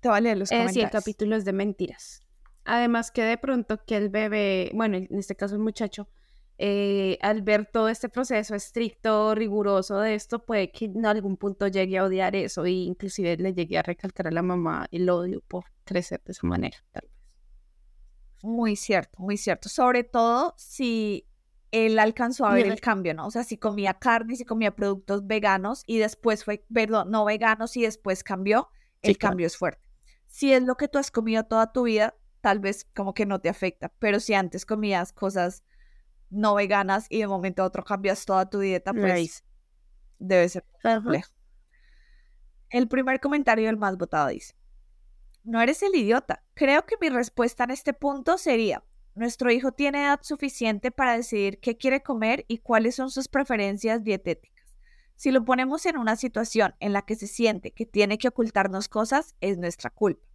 te 0.00 0.08
vale 0.08 0.34
los 0.36 0.48
comentarios. 0.48 0.74
Sí, 0.74 0.80
el 0.80 0.90
capítulo 0.90 1.36
es 1.36 1.44
de 1.44 1.52
mentiras. 1.52 2.22
Además 2.64 3.10
que 3.10 3.22
de 3.22 3.36
pronto 3.36 3.84
que 3.84 3.96
el 3.96 4.08
bebé, 4.08 4.70
bueno, 4.74 4.96
en 4.96 5.18
este 5.18 5.36
caso 5.36 5.54
el 5.54 5.60
muchacho, 5.60 6.08
eh, 6.56 7.18
al 7.20 7.42
ver 7.42 7.66
todo 7.66 7.88
este 7.88 8.08
proceso 8.08 8.54
estricto, 8.54 9.34
riguroso 9.34 9.98
de 9.98 10.14
esto, 10.14 10.44
puede 10.44 10.70
que 10.70 10.84
en 10.84 11.04
algún 11.04 11.36
punto 11.36 11.66
llegue 11.66 11.98
a 11.98 12.04
odiar 12.04 12.36
eso 12.36 12.64
e 12.64 12.70
inclusive 12.70 13.36
le 13.36 13.52
llegue 13.52 13.76
a 13.76 13.82
recalcar 13.82 14.28
a 14.28 14.30
la 14.30 14.42
mamá 14.42 14.86
el 14.92 15.08
odio 15.10 15.40
por 15.48 15.64
crecer 15.84 16.22
de 16.24 16.32
esa 16.32 16.46
manera, 16.46 16.76
tal 16.92 17.08
vez. 17.08 17.14
Muy 18.42 18.76
cierto, 18.76 19.18
muy 19.20 19.36
cierto. 19.36 19.68
Sobre 19.68 20.04
todo 20.04 20.54
si 20.56 21.26
él 21.72 21.98
alcanzó 21.98 22.46
a 22.46 22.54
ver 22.54 22.66
el 22.66 22.80
cambio, 22.80 23.14
¿no? 23.14 23.26
O 23.26 23.30
sea, 23.32 23.42
si 23.42 23.56
comía 23.56 23.94
carne, 23.94 24.36
si 24.36 24.44
comía 24.44 24.76
productos 24.76 25.26
veganos 25.26 25.82
y 25.86 25.98
después 25.98 26.44
fue, 26.44 26.64
perdón, 26.72 27.10
no 27.10 27.24
veganos 27.24 27.76
y 27.76 27.82
después 27.82 28.22
cambió, 28.22 28.68
el 29.02 29.18
cambio 29.18 29.46
es 29.46 29.56
fuerte. 29.56 29.82
Si 30.28 30.52
es 30.52 30.62
lo 30.62 30.76
que 30.76 30.86
tú 30.86 30.98
has 30.98 31.10
comido 31.10 31.44
toda 31.44 31.72
tu 31.72 31.82
vida, 31.84 32.14
tal 32.40 32.60
vez 32.60 32.86
como 32.94 33.12
que 33.12 33.26
no 33.26 33.40
te 33.40 33.48
afecta, 33.48 33.92
pero 33.98 34.20
si 34.20 34.34
antes 34.34 34.66
comías 34.66 35.12
cosas 35.12 35.64
no 36.34 36.54
veganas 36.54 37.06
y 37.08 37.20
de 37.20 37.26
momento 37.26 37.62
a 37.62 37.66
otro 37.66 37.84
cambias 37.84 38.24
toda 38.24 38.48
tu 38.48 38.60
dieta, 38.60 38.92
pues 38.92 39.44
debe 40.18 40.48
ser 40.48 40.64
complejo. 40.82 41.32
El 42.70 42.88
primer 42.88 43.20
comentario, 43.20 43.70
el 43.70 43.76
más 43.76 43.96
votado, 43.96 44.28
dice, 44.28 44.54
no 45.44 45.60
eres 45.60 45.82
el 45.82 45.94
idiota. 45.94 46.42
Creo 46.54 46.86
que 46.86 46.96
mi 47.00 47.08
respuesta 47.08 47.64
en 47.64 47.70
este 47.70 47.92
punto 47.92 48.36
sería, 48.38 48.82
nuestro 49.14 49.50
hijo 49.52 49.72
tiene 49.72 50.02
edad 50.02 50.20
suficiente 50.22 50.90
para 50.90 51.16
decidir 51.16 51.60
qué 51.60 51.76
quiere 51.76 52.02
comer 52.02 52.44
y 52.48 52.58
cuáles 52.58 52.96
son 52.96 53.10
sus 53.10 53.28
preferencias 53.28 54.02
dietéticas. 54.02 54.74
Si 55.16 55.30
lo 55.30 55.44
ponemos 55.44 55.86
en 55.86 55.96
una 55.96 56.16
situación 56.16 56.74
en 56.80 56.92
la 56.92 57.02
que 57.02 57.14
se 57.14 57.28
siente 57.28 57.70
que 57.70 57.86
tiene 57.86 58.18
que 58.18 58.28
ocultarnos 58.28 58.88
cosas, 58.88 59.36
es 59.40 59.56
nuestra 59.58 59.90
culpa. 59.90 60.26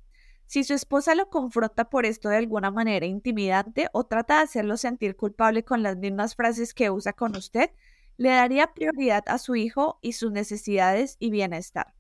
Si 0.50 0.64
su 0.64 0.74
esposa 0.74 1.14
lo 1.14 1.30
confronta 1.30 1.92
por 1.92 2.08
esto 2.08 2.28
de 2.28 2.38
alguna 2.38 2.72
manera 2.72 3.06
intimidante 3.06 3.88
o 3.92 4.08
trata 4.08 4.38
de 4.38 4.46
hacerlo 4.46 4.78
sentir 4.78 5.16
culpable 5.16 5.64
con 5.64 5.84
las 5.84 5.96
mismas 5.96 6.34
frases 6.34 6.74
que 6.74 6.90
usa 6.90 7.14
con 7.14 7.36
usted, 7.36 7.70
le 8.18 8.30
daría 8.30 8.74
prioridad 8.74 9.24
a 9.28 9.38
su 9.38 9.56
hijo 9.56 10.00
y 10.02 10.14
sus 10.14 10.32
necesidades 10.32 11.18
y 11.20 11.30
bienestar. 11.30 11.94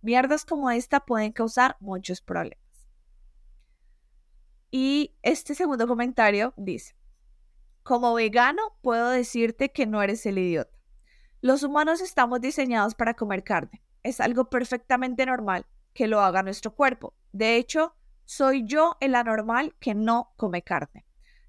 Mierdas 0.00 0.46
como 0.46 0.70
esta 0.70 1.00
pueden 1.00 1.32
causar 1.32 1.76
muchos 1.78 2.22
problemas. 2.22 2.64
Y 4.70 5.14
este 5.20 5.54
segundo 5.54 5.86
comentario 5.86 6.54
dice, 6.56 6.96
como 7.82 8.14
vegano 8.14 8.62
puedo 8.80 9.10
decirte 9.10 9.72
que 9.72 9.84
no 9.84 10.02
eres 10.02 10.24
el 10.24 10.38
idiota. 10.38 10.74
Los 11.42 11.62
humanos 11.62 12.00
estamos 12.00 12.40
diseñados 12.40 12.94
para 12.94 13.12
comer 13.12 13.44
carne. 13.44 13.82
Es 14.02 14.22
algo 14.22 14.48
perfectamente 14.48 15.26
normal 15.26 15.66
que 15.92 16.06
lo 16.06 16.20
haga 16.20 16.42
nuestro 16.42 16.74
cuerpo. 16.74 17.12
De 17.32 17.56
hecho, 17.56 17.94
soy 18.24 18.64
yo 18.64 18.96
el 19.00 19.14
anormal 19.14 19.74
que 19.80 19.94
no 19.94 20.32
come 20.36 20.62
carne. 20.62 21.06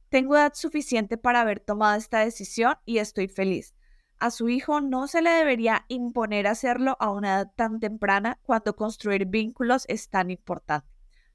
Tengo 0.09 0.35
edad 0.35 0.53
suficiente 0.55 1.17
para 1.17 1.41
haber 1.41 1.59
tomado 1.59 1.97
esta 1.97 2.19
decisión 2.19 2.75
y 2.85 2.97
estoy 2.97 3.27
feliz. 3.27 3.75
A 4.19 4.29
su 4.29 4.49
hijo 4.49 4.81
no 4.81 5.07
se 5.07 5.21
le 5.21 5.31
debería 5.31 5.85
imponer 5.87 6.47
hacerlo 6.47 6.97
a 6.99 7.09
una 7.09 7.35
edad 7.35 7.51
tan 7.55 7.79
temprana 7.79 8.39
cuando 8.43 8.75
construir 8.75 9.25
vínculos 9.25 9.85
es 9.87 10.09
tan 10.09 10.29
importante. 10.29 10.87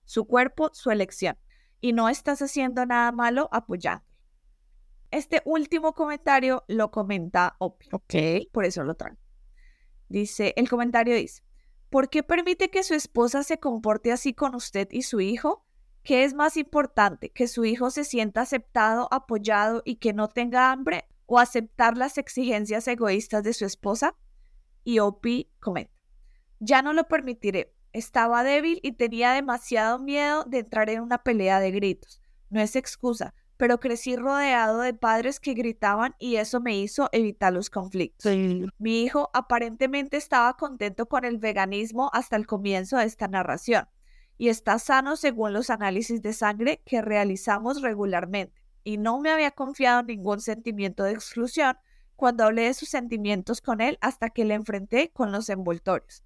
Su 0.05 0.27
cuerpo, 0.27 0.71
su 0.73 0.91
elección. 0.91 1.39
Y 1.81 1.93
no 1.95 2.09
estás 2.09 2.43
haciendo 2.43 2.87
nada 2.87 3.11
malo 3.13 3.49
apoyando. 3.51 4.05
Este 5.11 5.43
último 5.45 5.95
comentario 5.95 6.65
lo 6.69 6.91
comenta 6.91 7.57
Opio. 7.59 7.89
Ok. 7.93 8.15
Por 8.53 8.65
eso 8.65 8.85
lo 8.85 8.95
traigo. 8.95 9.19
Dice, 10.09 10.55
el 10.57 10.69
comentario 10.69 11.15
dice, 11.17 11.43
¿Por 11.91 12.09
qué 12.09 12.23
permite 12.23 12.71
que 12.71 12.83
su 12.83 12.95
esposa 12.95 13.43
se 13.43 13.59
comporte 13.59 14.13
así 14.13 14.35
con 14.35 14.55
usted 14.55 14.89
y 14.91 15.03
su 15.03 15.21
hijo? 15.21 15.65
¿Qué 16.03 16.25
es 16.25 16.35
más 16.35 16.57
importante? 16.57 17.31
¿Que 17.31 17.49
su 17.49 17.65
hijo 17.65 17.91
se 17.91 18.05
sienta 18.05 18.43
aceptado, 18.43 19.09
apoyado 19.13 19.83
y 19.85 19.97
que 19.97 20.13
no 20.13 20.29
tenga 20.29 20.71
hambre? 20.73 21.09
¿O 21.27 21.39
aceptar 21.39 21.97
las 21.97 22.19
exigencias 22.19 22.87
egoístas 22.87 23.43
de 23.43 23.53
su 23.53 23.65
esposa? 23.65 24.17
Y 24.85 25.01
Opie 25.01 25.51
comenta, 25.59 25.93
ya 26.61 26.83
no 26.83 26.93
lo 26.93 27.09
permitiré. 27.09 27.75
Estaba 27.93 28.45
débil 28.45 28.79
y 28.83 28.93
tenía 28.93 29.33
demasiado 29.33 29.99
miedo 29.99 30.45
de 30.45 30.59
entrar 30.59 30.91
en 30.91 31.01
una 31.01 31.23
pelea 31.23 31.61
de 31.61 31.71
gritos. 31.71 32.21
No 32.51 32.61
es 32.61 32.77
excusa. 32.77 33.35
Pero 33.57 33.81
crecí 33.81 34.17
rodeado 34.17 34.81
de 34.81 34.95
padres 34.95 35.41
que 35.41 35.55
gritaban 35.55 36.15
y 36.19 36.37
eso 36.37 36.61
me 36.61 36.77
hizo 36.79 37.09
evitar 37.13 37.53
los 37.53 37.71
conflictos. 37.71 38.33
Mi 38.79 39.03
hijo 39.03 39.31
aparentemente 39.33 40.17
estaba 40.17 40.57
contento 40.57 41.07
con 41.07 41.25
el 41.25 41.39
veganismo 41.39 42.11
hasta 42.13 42.37
el 42.37 42.47
comienzo 42.47 42.99
de 42.99 43.05
esta 43.05 43.29
narración 43.29 43.89
y 44.39 44.49
está 44.49 44.79
sano 44.79 45.17
según 45.17 45.53
los 45.53 45.71
análisis 45.71 46.23
de 46.23 46.33
sangre 46.33 46.83
que 46.85 47.01
realizamos 47.01 47.81
regularmente 47.81 48.67
y 48.85 48.99
no 48.99 49.19
me 49.19 49.31
había 49.31 49.51
confiado 49.51 50.03
ningún 50.05 50.41
sentimiento 50.41 51.03
de 51.03 51.13
exclusión 51.13 51.77
cuando 52.15 52.45
hablé 52.45 52.63
de 52.63 52.75
sus 52.75 52.89
sentimientos 52.89 53.61
con 53.61 53.81
él 53.81 53.99
hasta 54.01 54.31
que 54.31 54.45
le 54.45 54.55
enfrenté 54.55 55.11
con 55.13 55.33
los 55.33 55.49
envoltorios. 55.49 56.23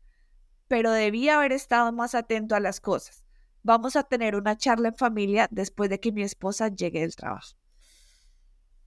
Pero 0.69 0.93
debía 0.93 1.37
haber 1.37 1.53
estado 1.53 1.91
más 1.91 2.15
atento 2.15 2.55
a 2.55 2.61
las 2.61 2.81
cosas. 2.81 3.20
Vamos 3.63 3.97
a 3.97 4.05
tener 4.05 4.37
una 4.37 4.57
charla 4.57 4.89
en 4.89 4.97
familia 4.97 5.49
después 5.51 5.91
de 5.91 6.01
que 6.01 6.13
mi 6.13 6.23
esposa 6.23 6.69
llegue 6.69 7.01
del 7.01 7.15
trabajo. 7.15 7.57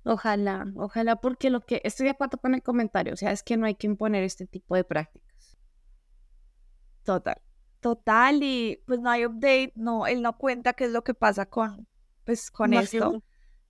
Ojalá, 0.05 0.65
ojalá, 0.75 1.15
porque 1.15 1.49
lo 1.49 1.61
que 1.61 1.81
estoy 1.85 2.05
de 2.05 2.11
acuerdo 2.11 2.37
con 2.37 2.53
el 2.53 2.61
comentario, 2.61 3.13
o 3.13 3.17
sea, 3.17 3.31
es 3.31 3.41
que 3.41 3.55
no 3.55 3.65
hay 3.65 3.75
que 3.75 3.87
imponer 3.87 4.23
este 4.23 4.45
tipo 4.45 4.75
de 4.75 4.83
prácticas. 4.83 5.57
Total, 7.03 7.41
total, 7.79 8.43
y 8.43 8.81
pues 8.85 8.99
no 8.99 9.09
hay 9.09 9.25
update, 9.25 9.71
no, 9.75 10.05
él 10.07 10.21
no 10.21 10.37
cuenta 10.37 10.73
qué 10.73 10.85
es 10.85 10.91
lo 10.91 11.03
que 11.03 11.13
pasa 11.13 11.45
con, 11.45 11.87
pues, 12.25 12.51
con 12.51 12.73
esto, 12.73 13.23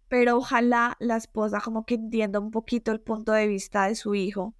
pero 0.07 0.37
ojalá 0.37 0.97
la 0.99 1.17
esposa 1.17 1.61
como 1.61 1.85
que 1.85 1.95
entienda 1.95 2.39
un 2.39 2.51
poquito 2.51 2.91
el 2.91 3.01
punto 3.01 3.31
de 3.31 3.47
vista 3.47 3.87
de 3.87 3.95
su 3.95 4.15
hijo, 4.15 4.55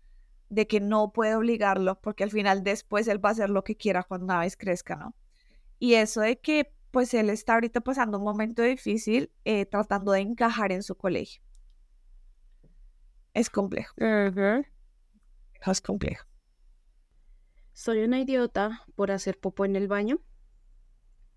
de 0.49 0.67
que 0.67 0.79
no 0.79 1.11
puede 1.11 1.35
obligarlo, 1.35 1.99
porque 2.01 2.23
al 2.23 2.31
final 2.31 2.63
después 2.63 3.07
él 3.07 3.23
va 3.23 3.29
a 3.29 3.31
hacer 3.31 3.49
lo 3.49 3.63
que 3.63 3.75
quiera 3.75 4.03
cuando 4.03 4.25
una 4.25 4.39
vez 4.39 4.55
crezca, 4.57 4.95
¿no? 4.95 5.15
Y 5.79 5.95
eso 5.95 6.21
de 6.21 6.39
que 6.39 6.73
pues 6.91 7.13
él 7.15 7.31
está 7.31 7.55
ahorita 7.55 7.81
pasando 7.81 8.19
un 8.19 8.23
momento 8.23 8.61
difícil 8.61 9.31
eh, 9.45 9.65
tratando 9.65 10.11
de 10.11 10.19
encajar 10.19 10.71
en 10.71 10.83
su 10.83 10.95
colegio. 10.95 11.41
Es 13.33 13.49
complejo. 13.49 13.95
Es 15.65 15.81
complejo. 15.81 16.27
Soy 17.71 18.03
una 18.03 18.19
idiota 18.19 18.85
por 18.95 19.09
hacer 19.09 19.39
popo 19.39 19.65
en 19.65 19.75
el 19.75 19.87
baño. 19.87 20.21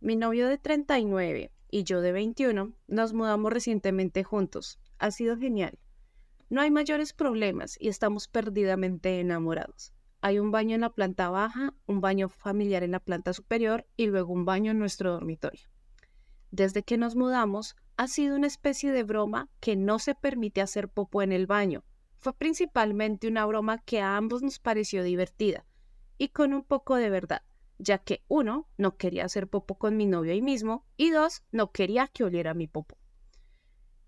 Mi 0.01 0.15
novio 0.15 0.47
de 0.47 0.59
39 0.59 1.53
y 1.71 1.85
yo 1.85 2.03
de 2.03 2.13
21 2.13 2.77
nos 2.87 3.15
mudamos 3.15 3.51
recientemente 3.51 4.25
juntos. 4.25 4.79
Ha 4.99 5.11
sido 5.11 5.39
genial. 5.39 5.79
No 6.51 6.61
hay 6.61 6.71
mayores 6.71 7.15
problemas 7.15 7.77
y 7.81 7.89
estamos 7.89 8.29
perdidamente 8.29 9.21
enamorados. 9.21 9.95
Hay 10.21 10.39
un 10.39 10.51
baño 10.51 10.75
en 10.75 10.81
la 10.81 10.91
planta 10.91 11.31
baja, 11.31 11.75
un 11.87 12.01
baño 12.01 12.29
familiar 12.29 12.83
en 12.83 12.93
la 12.93 13.01
planta 13.01 13.33
superior 13.33 13.87
y 13.97 14.07
luego 14.07 14.33
un 14.33 14.45
baño 14.45 14.71
en 14.71 14.79
nuestro 14.79 15.13
dormitorio. 15.13 15.69
Desde 16.51 16.83
que 16.83 16.97
nos 16.97 17.17
mudamos, 17.17 17.77
ha 17.97 18.09
sido 18.09 18.37
una 18.37 18.47
especie 18.47 18.93
de 18.93 19.03
broma 19.03 19.49
que 19.61 19.77
no 19.77 19.99
se 19.99 20.15
permite 20.15 20.61
hacer 20.61 20.89
popo 20.89 21.23
en 21.23 21.33
el 21.33 21.47
baño. 21.47 21.85
Fue 22.19 22.33
principalmente 22.33 23.29
una 23.29 23.47
broma 23.47 23.79
que 23.79 24.01
a 24.01 24.17
ambos 24.17 24.43
nos 24.43 24.59
pareció 24.59 25.03
divertida 25.03 25.67
y 26.19 26.29
con 26.29 26.55
un 26.55 26.63
poco 26.63 26.97
de 26.97 27.11
verdad, 27.11 27.43
ya 27.79 27.99
que 27.99 28.25
uno, 28.29 28.69
no 28.79 28.97
quería 28.97 29.25
hacer 29.25 29.49
popo 29.49 29.77
con 29.77 29.97
mi 29.97 30.07
novio 30.07 30.33
ahí 30.33 30.43
mismo 30.43 30.85
y 30.97 31.11
dos, 31.11 31.43
no 31.53 31.73
quería 31.73 32.09
que 32.09 32.25
oliera 32.25 32.55
mi 32.55 32.67
popo. 32.67 32.97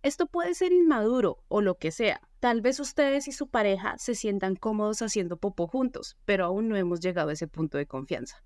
Esto 0.03 0.27
puede 0.27 0.55
ser 0.55 0.73
inmaduro 0.73 1.45
o 1.49 1.61
lo 1.61 1.77
que 1.77 1.91
sea, 1.91 2.21
Tal 2.41 2.61
vez 2.61 2.79
ustedes 2.79 3.27
y 3.27 3.33
su 3.33 3.49
pareja 3.49 3.99
se 3.99 4.15
sientan 4.15 4.55
cómodos 4.55 5.03
haciendo 5.03 5.39
popó 5.39 5.67
juntos, 5.67 6.17
pero 6.25 6.45
aún 6.45 6.69
no 6.69 6.77
hemos 6.77 7.01
llegado 7.01 7.31
a 7.31 7.33
ese 7.33 7.49
punto 7.49 7.79
de 7.79 7.87
confianza. 7.87 8.45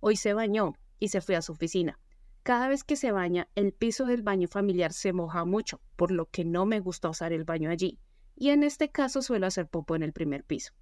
Hoy 0.00 0.16
se 0.16 0.34
bañó 0.34 0.72
y 0.98 1.08
se 1.08 1.20
fue 1.20 1.36
a 1.36 1.42
su 1.42 1.52
oficina. 1.52 2.00
Cada 2.42 2.66
vez 2.66 2.82
que 2.82 2.96
se 2.96 3.12
baña, 3.12 3.48
el 3.54 3.72
piso 3.72 4.06
del 4.06 4.22
baño 4.22 4.48
familiar 4.48 4.92
se 4.92 5.12
moja 5.12 5.44
mucho, 5.44 5.80
por 5.94 6.10
lo 6.10 6.26
que 6.26 6.44
no 6.44 6.66
me 6.66 6.80
gusta 6.80 7.08
usar 7.08 7.32
el 7.32 7.44
baño 7.44 7.70
allí, 7.70 8.00
y 8.34 8.50
en 8.50 8.64
este 8.64 8.90
caso 8.90 9.22
suelo 9.22 9.46
hacer 9.46 9.68
popo 9.68 9.94
en 9.94 10.02
el 10.02 10.12
primer 10.12 10.42
piso. 10.42 10.72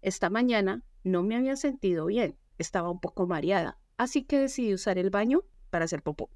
Esta 0.00 0.30
mañana 0.30 0.82
no 1.04 1.22
me 1.22 1.36
había 1.36 1.54
sentido 1.54 2.06
bien, 2.06 2.36
estaba 2.58 2.90
un 2.90 3.00
poco 3.00 3.28
mareada, 3.28 3.78
así 3.98 4.24
que 4.24 4.40
decidí 4.40 4.74
usar 4.74 4.98
el 4.98 5.10
baño 5.10 5.44
para 5.70 5.84
hacer 5.84 6.02
popó. 6.02 6.28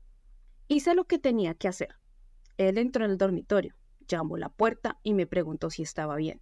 Hice 0.69 0.95
lo 0.95 1.05
que 1.05 1.19
tenía 1.19 1.55
que 1.55 1.67
hacer. 1.67 1.97
Él 2.59 2.79
entró 2.79 3.05
en 3.05 3.11
el 3.13 3.19
dormitorio, 3.19 3.75
llamó 4.07 4.37
la 4.37 4.49
puerta 4.49 4.99
y 5.03 5.15
me 5.15 5.27
preguntó 5.27 5.71
si 5.71 5.83
estaba 5.83 6.17
bien. 6.17 6.41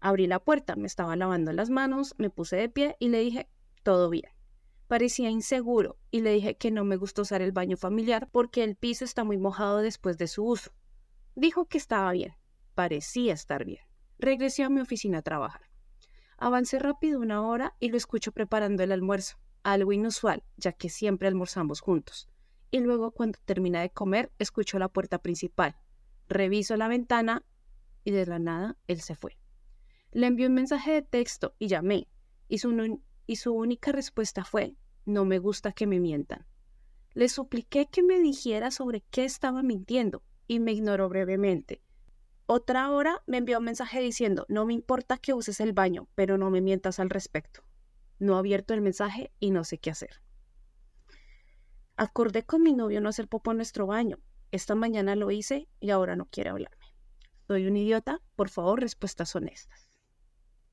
Abrí 0.00 0.26
la 0.26 0.38
puerta, 0.38 0.76
me 0.76 0.86
estaba 0.86 1.16
lavando 1.16 1.52
las 1.52 1.68
manos, 1.68 2.14
me 2.16 2.30
puse 2.30 2.56
de 2.56 2.68
pie 2.68 2.96
y 2.98 3.08
le 3.08 3.20
dije, 3.20 3.48
todo 3.82 4.08
bien. 4.08 4.30
Parecía 4.86 5.30
inseguro 5.30 5.98
y 6.10 6.20
le 6.22 6.32
dije 6.32 6.56
que 6.56 6.70
no 6.70 6.84
me 6.84 6.96
gustó 6.96 7.22
usar 7.22 7.42
el 7.42 7.52
baño 7.52 7.76
familiar 7.76 8.28
porque 8.32 8.64
el 8.64 8.76
piso 8.76 9.04
está 9.04 9.22
muy 9.22 9.36
mojado 9.36 9.78
después 9.78 10.18
de 10.18 10.26
su 10.26 10.44
uso. 10.44 10.72
Dijo 11.36 11.66
que 11.66 11.78
estaba 11.78 12.10
bien, 12.12 12.34
parecía 12.74 13.34
estar 13.34 13.64
bien. 13.64 13.84
Regresé 14.18 14.64
a 14.64 14.70
mi 14.70 14.80
oficina 14.80 15.18
a 15.18 15.22
trabajar. 15.22 15.62
Avancé 16.38 16.78
rápido 16.78 17.20
una 17.20 17.46
hora 17.46 17.76
y 17.78 17.90
lo 17.90 17.98
escucho 17.98 18.32
preparando 18.32 18.82
el 18.82 18.92
almuerzo, 18.92 19.36
algo 19.62 19.92
inusual, 19.92 20.42
ya 20.56 20.72
que 20.72 20.88
siempre 20.88 21.28
almorzamos 21.28 21.80
juntos. 21.80 22.28
Y 22.70 22.80
luego, 22.80 23.10
cuando 23.10 23.38
termina 23.44 23.80
de 23.80 23.90
comer, 23.90 24.32
escucho 24.38 24.78
la 24.78 24.88
puerta 24.88 25.18
principal, 25.18 25.76
Reviso 26.30 26.76
la 26.76 26.86
ventana 26.86 27.44
y 28.04 28.12
de 28.12 28.24
la 28.24 28.38
nada 28.38 28.76
él 28.86 29.00
se 29.00 29.16
fue. 29.16 29.36
Le 30.12 30.28
envié 30.28 30.46
un 30.46 30.54
mensaje 30.54 30.92
de 30.92 31.02
texto 31.02 31.56
y 31.58 31.66
llamé, 31.66 32.06
y 32.46 32.58
su, 32.58 33.00
y 33.26 33.36
su 33.36 33.52
única 33.52 33.90
respuesta 33.90 34.44
fue, 34.44 34.76
no 35.04 35.24
me 35.24 35.40
gusta 35.40 35.72
que 35.72 35.88
me 35.88 35.98
mientan. 35.98 36.46
Le 37.14 37.28
supliqué 37.28 37.88
que 37.90 38.04
me 38.04 38.20
dijera 38.20 38.70
sobre 38.70 39.00
qué 39.10 39.24
estaba 39.24 39.64
mintiendo 39.64 40.22
y 40.46 40.60
me 40.60 40.70
ignoró 40.72 41.08
brevemente. 41.08 41.82
Otra 42.46 42.92
hora 42.92 43.24
me 43.26 43.38
envió 43.38 43.58
un 43.58 43.64
mensaje 43.64 44.00
diciendo, 44.00 44.46
no 44.48 44.64
me 44.66 44.74
importa 44.74 45.18
que 45.18 45.34
uses 45.34 45.58
el 45.58 45.72
baño, 45.72 46.06
pero 46.14 46.38
no 46.38 46.48
me 46.50 46.60
mientas 46.60 47.00
al 47.00 47.10
respecto. 47.10 47.64
No 48.20 48.36
abierto 48.36 48.72
el 48.72 48.82
mensaje 48.82 49.32
y 49.40 49.50
no 49.50 49.64
sé 49.64 49.78
qué 49.78 49.90
hacer. 49.90 50.22
Acordé 52.00 52.44
con 52.44 52.62
mi 52.62 52.72
novio 52.72 53.02
no 53.02 53.10
hacer 53.10 53.28
popo 53.28 53.50
en 53.50 53.58
nuestro 53.58 53.86
baño, 53.86 54.16
esta 54.52 54.74
mañana 54.74 55.16
lo 55.16 55.30
hice 55.30 55.68
y 55.80 55.90
ahora 55.90 56.16
no 56.16 56.24
quiere 56.24 56.48
hablarme. 56.48 56.86
Soy 57.46 57.66
un 57.66 57.76
idiota, 57.76 58.22
por 58.36 58.48
favor, 58.48 58.80
respuestas 58.80 59.36
honestas. 59.36 59.90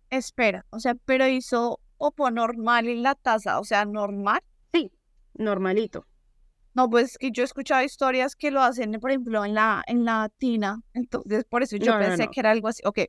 Espera, 0.09 0.65
o 0.69 0.79
sea, 0.79 0.95
pero 0.95 1.27
hizo 1.27 1.81
opo 1.97 2.31
normal 2.31 2.87
en 2.87 3.03
la 3.03 3.13
taza, 3.13 3.59
o 3.59 3.65
sea, 3.65 3.83
normal. 3.83 4.39
Sí, 4.71 4.89
normalito. 5.33 6.07
No, 6.73 6.89
pues 6.89 7.17
que 7.17 7.29
yo 7.31 7.43
he 7.43 7.45
escuchado 7.45 7.83
historias 7.83 8.37
que 8.37 8.49
lo 8.49 8.61
hacen, 8.61 8.93
por 8.93 9.11
ejemplo, 9.11 9.43
en 9.43 9.53
la, 9.53 9.83
en 9.85 10.05
la 10.05 10.31
tina, 10.37 10.81
entonces 10.93 11.43
por 11.43 11.61
eso 11.61 11.75
yo 11.75 11.99
pensé 11.99 12.29
que 12.29 12.39
era 12.39 12.51
algo 12.51 12.69
así. 12.69 12.81
Ok, 12.85 12.99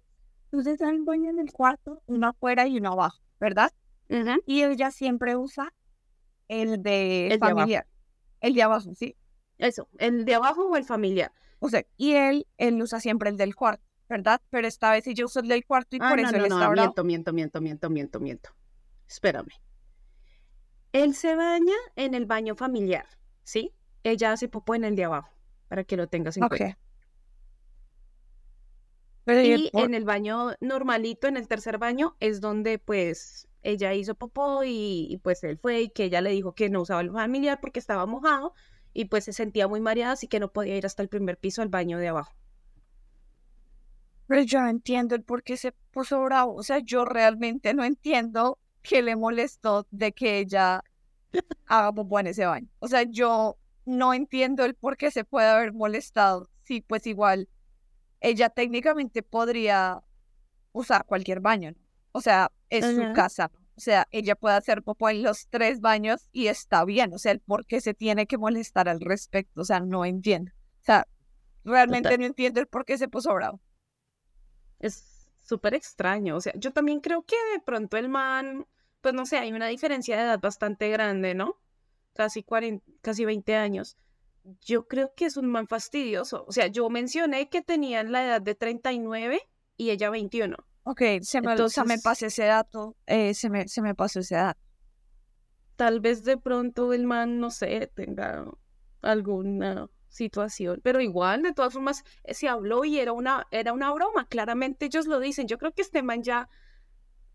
entonces 0.50 0.82
hay 0.82 0.96
un 0.96 1.04
baño 1.04 1.30
en 1.30 1.38
el 1.38 1.52
cuarto, 1.52 2.02
uno 2.06 2.26
afuera 2.26 2.66
y 2.66 2.78
uno 2.78 2.94
abajo, 2.94 3.22
¿verdad? 3.38 3.70
Y 4.44 4.64
ella 4.64 4.90
siempre 4.90 5.36
usa 5.36 5.72
el 6.48 6.82
de 6.82 7.36
familiar, 7.38 7.86
el 8.40 8.54
de 8.54 8.62
abajo, 8.62 8.94
¿sí? 8.94 9.16
Eso, 9.58 9.88
el 9.98 10.24
de 10.24 10.34
abajo 10.34 10.66
o 10.66 10.76
el 10.76 10.84
familiar. 10.84 11.32
O 11.58 11.68
sea, 11.68 11.84
y 11.96 12.12
él, 12.12 12.46
él 12.56 12.80
usa 12.80 13.00
siempre 13.00 13.30
el 13.30 13.36
del 13.36 13.56
cuarto, 13.56 13.84
¿verdad? 14.08 14.40
Pero 14.50 14.68
esta 14.68 14.92
vez 14.92 15.04
sí 15.04 15.14
yo 15.14 15.26
uso 15.26 15.40
el 15.40 15.48
del 15.48 15.64
cuarto 15.64 15.96
y 15.96 15.98
ah, 16.00 16.08
por 16.08 16.20
eso 16.20 16.32
no, 16.32 16.44
él 16.44 16.50
no, 16.50 16.70
miento, 16.72 17.04
miento, 17.04 17.32
miento, 17.32 17.60
miento, 17.60 17.90
miento, 17.90 18.20
miento. 18.20 18.50
Espérame. 19.08 19.52
Él 20.92 21.14
se 21.14 21.34
baña 21.34 21.74
en 21.96 22.14
el 22.14 22.26
baño 22.26 22.54
familiar, 22.54 23.06
¿sí? 23.42 23.74
Ella 24.04 24.32
hace 24.32 24.48
popó 24.48 24.74
en 24.74 24.84
el 24.84 24.96
de 24.96 25.04
abajo, 25.04 25.30
para 25.68 25.84
que 25.84 25.96
lo 25.96 26.06
tengas 26.06 26.36
en 26.36 26.48
cuenta. 26.48 26.78
y 29.26 29.70
en 29.72 29.94
el 29.94 30.04
baño 30.04 30.52
normalito, 30.60 31.26
en 31.26 31.36
el 31.36 31.48
tercer 31.48 31.78
baño, 31.78 32.16
es 32.20 32.40
donde 32.40 32.78
pues 32.78 33.48
ella 33.62 33.94
hizo 33.94 34.14
popó 34.14 34.62
y, 34.64 35.20
pues 35.22 35.44
él 35.44 35.58
fue 35.58 35.82
y 35.82 35.90
que 35.90 36.04
ella 36.04 36.20
le 36.20 36.30
dijo 36.30 36.54
que 36.54 36.70
no 36.70 36.82
usaba 36.82 37.00
el 37.00 37.10
familiar 37.10 37.58
porque 37.60 37.80
estaba 37.80 38.06
mojado 38.06 38.54
y 38.92 39.06
pues 39.06 39.24
se 39.24 39.32
sentía 39.32 39.68
muy 39.68 39.80
mareada, 39.80 40.12
así 40.12 40.28
que 40.28 40.40
no 40.40 40.52
podía 40.52 40.76
ir 40.76 40.86
hasta 40.86 41.02
el 41.02 41.08
primer 41.08 41.38
piso 41.38 41.62
al 41.62 41.68
baño 41.68 41.98
de 41.98 42.08
abajo. 42.08 42.34
Pero 44.26 44.42
yo 44.42 44.66
entiendo 44.66 45.14
el 45.14 45.22
por 45.22 45.42
qué 45.42 45.56
se 45.56 45.72
puso 45.90 46.22
bravo. 46.22 46.54
O 46.54 46.62
sea, 46.62 46.80
yo 46.80 47.04
realmente 47.04 47.72
no 47.72 47.82
entiendo 47.84 48.58
qué 48.82 49.02
le 49.02 49.16
molestó 49.16 49.86
de 49.90 50.12
que 50.12 50.38
ella 50.38 50.84
haga 51.66 51.92
popó 51.92 52.20
en 52.20 52.28
ese 52.28 52.46
baño. 52.46 52.68
O 52.78 52.88
sea, 52.88 53.04
yo 53.04 53.58
no 53.86 54.12
entiendo 54.12 54.64
el 54.64 54.74
por 54.74 54.96
qué 54.98 55.10
se 55.10 55.24
puede 55.24 55.48
haber 55.48 55.72
molestado. 55.72 56.50
Sí, 56.64 56.82
pues 56.82 57.06
igual, 57.06 57.48
ella 58.20 58.50
técnicamente 58.50 59.22
podría 59.22 60.02
usar 60.72 61.06
cualquier 61.06 61.40
baño. 61.40 61.74
O 62.18 62.20
sea, 62.20 62.50
es 62.68 62.84
su 62.84 63.12
casa. 63.14 63.50
O 63.76 63.80
sea, 63.80 64.08
ella 64.10 64.34
puede 64.34 64.56
hacer 64.56 64.82
popó 64.82 65.08
en 65.08 65.22
los 65.22 65.46
tres 65.48 65.80
baños 65.80 66.28
y 66.32 66.48
está 66.48 66.84
bien. 66.84 67.14
O 67.14 67.18
sea, 67.18 67.30
el 67.30 67.38
por 67.38 67.64
qué 67.64 67.80
se 67.80 67.94
tiene 67.94 68.26
que 68.26 68.36
molestar 68.36 68.88
al 68.88 69.00
respecto. 69.00 69.60
O 69.60 69.64
sea, 69.64 69.78
no 69.78 70.04
entiendo. 70.04 70.50
O 70.82 70.84
sea, 70.84 71.06
realmente 71.64 72.18
no 72.18 72.24
entiendo 72.26 72.58
el 72.60 72.66
por 72.66 72.84
qué 72.84 72.98
se 72.98 73.06
puso 73.06 73.32
bravo. 73.32 73.60
Es 74.80 75.28
súper 75.44 75.74
extraño. 75.74 76.34
O 76.36 76.40
sea, 76.40 76.52
yo 76.56 76.72
también 76.72 77.00
creo 77.00 77.22
que 77.22 77.36
de 77.52 77.60
pronto 77.60 77.96
el 77.96 78.08
man, 78.08 78.66
pues 79.00 79.14
no 79.14 79.26
sé, 79.26 79.38
hay 79.38 79.52
una 79.52 79.68
diferencia 79.68 80.16
de 80.16 80.22
edad 80.24 80.40
bastante 80.40 80.88
grande, 80.90 81.34
¿no? 81.34 81.54
Casi, 82.14 82.42
40, 82.42 82.84
casi 83.00 83.24
20 83.24 83.54
años. 83.54 83.96
yo 84.62 84.88
creo 84.88 85.14
que 85.14 85.26
es 85.26 85.36
un 85.36 85.46
man 85.46 85.68
fastidioso. 85.68 86.44
O 86.48 86.52
sea, 86.52 86.66
yo 86.66 86.88
mencioné 86.90 87.48
que 87.48 87.62
tenían 87.62 88.12
la 88.12 88.24
edad 88.24 88.42
de 88.42 88.54
39 88.54 89.40
y 89.76 89.90
ella 89.90 90.10
21. 90.10 90.56
Ok, 90.90 91.02
se 91.20 91.42
me, 91.42 91.50
Entonces, 91.50 91.84
me 91.84 91.98
pasó 91.98 92.24
ese 92.24 92.46
dato, 92.46 92.96
eh, 93.04 93.34
se, 93.34 93.50
me, 93.50 93.68
se 93.68 93.82
me 93.82 93.94
pasó 93.94 94.20
esa 94.20 94.36
edad. 94.36 94.56
Tal 95.76 96.00
vez 96.00 96.24
de 96.24 96.38
pronto 96.38 96.94
el 96.94 97.04
man, 97.04 97.40
no 97.40 97.50
sé, 97.50 97.92
tenga 97.94 98.46
alguna 99.02 99.90
situación, 100.08 100.80
pero 100.82 101.02
igual, 101.02 101.42
de 101.42 101.52
todas 101.52 101.74
formas, 101.74 102.04
eh, 102.24 102.32
se 102.32 102.48
habló 102.48 102.86
y 102.86 102.98
era 102.98 103.12
una, 103.12 103.46
era 103.50 103.74
una 103.74 103.92
broma, 103.92 104.28
claramente 104.28 104.86
ellos 104.86 105.06
lo 105.06 105.20
dicen. 105.20 105.46
Yo 105.46 105.58
creo 105.58 105.72
que 105.72 105.82
este 105.82 106.02
man 106.02 106.22
ya 106.22 106.48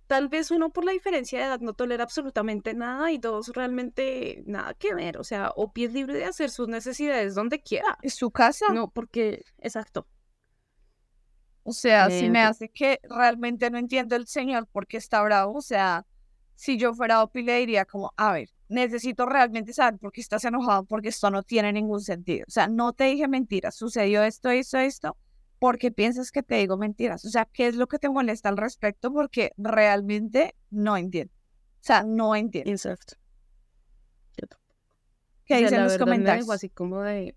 tal 0.08 0.30
vez 0.30 0.50
uno 0.50 0.72
por 0.72 0.84
la 0.84 0.92
diferencia 0.92 1.38
de 1.38 1.46
edad 1.46 1.60
no 1.60 1.74
tolera 1.74 2.06
absolutamente 2.06 2.74
nada 2.74 3.12
y 3.12 3.20
dos 3.20 3.50
realmente 3.50 4.42
nada 4.48 4.74
que 4.74 4.96
ver, 4.96 5.20
o 5.20 5.24
sea, 5.24 5.52
o 5.56 5.72
es 5.76 5.94
libre 5.94 6.16
de 6.16 6.26
hacer 6.26 6.50
sus 6.50 6.68
necesidades 6.68 7.36
donde 7.36 7.62
quiera. 7.62 8.00
¿Es 8.02 8.16
su 8.16 8.32
casa? 8.32 8.66
No, 8.74 8.90
porque, 8.90 9.46
exacto. 9.60 10.08
O 11.64 11.72
sea, 11.72 12.10
si 12.10 12.30
me 12.30 12.42
hace 12.42 12.70
que 12.70 13.00
realmente 13.04 13.70
no 13.70 13.78
entiendo 13.78 14.16
el 14.16 14.28
señor 14.28 14.68
porque 14.72 14.98
está 14.98 15.22
bravo, 15.22 15.54
o 15.58 15.62
sea, 15.62 16.06
si 16.56 16.78
yo 16.78 16.94
fuera 16.94 17.24
Opi 17.24 17.42
le 17.42 17.58
diría 17.60 17.86
como, 17.86 18.14
a 18.18 18.34
ver, 18.34 18.50
necesito 18.68 19.26
realmente 19.26 19.74
saber 19.74 19.98
por 19.98 20.12
qué 20.12 20.22
estás 20.22 20.44
enojado 20.44 20.84
porque 20.84 21.10
esto 21.10 21.30
no 21.32 21.42
tiene 21.44 21.72
ningún 21.72 22.02
sentido. 22.02 22.46
O 22.48 22.52
sea, 22.52 22.68
no 22.68 22.92
te 22.92 23.06
dije 23.06 23.28
mentiras, 23.28 23.76
sucedió 23.76 24.24
esto, 24.24 24.50
esto, 24.50 24.78
esto, 24.78 25.18
porque 25.60 25.92
piensas 25.92 26.32
que 26.32 26.44
te 26.44 26.56
digo 26.56 26.76
mentiras. 26.76 27.24
O 27.24 27.30
sea, 27.30 27.46
¿qué 27.46 27.68
es 27.68 27.76
lo 27.76 27.88
que 27.88 27.98
te 28.00 28.10
molesta 28.10 28.50
al 28.50 28.58
respecto? 28.58 29.14
Porque 29.14 29.54
realmente 29.58 30.56
no 30.70 30.98
entiendo. 30.98 31.34
O 31.36 31.86
sea, 31.86 32.04
no 32.04 32.36
entiendo. 32.36 32.72
Exacto. 32.72 33.16
¿Qué 35.46 35.58
dicen 35.58 35.84
los 35.84 35.98
comentarios? 35.98 36.50
así 36.50 36.70
como 36.70 37.02
de... 37.02 37.36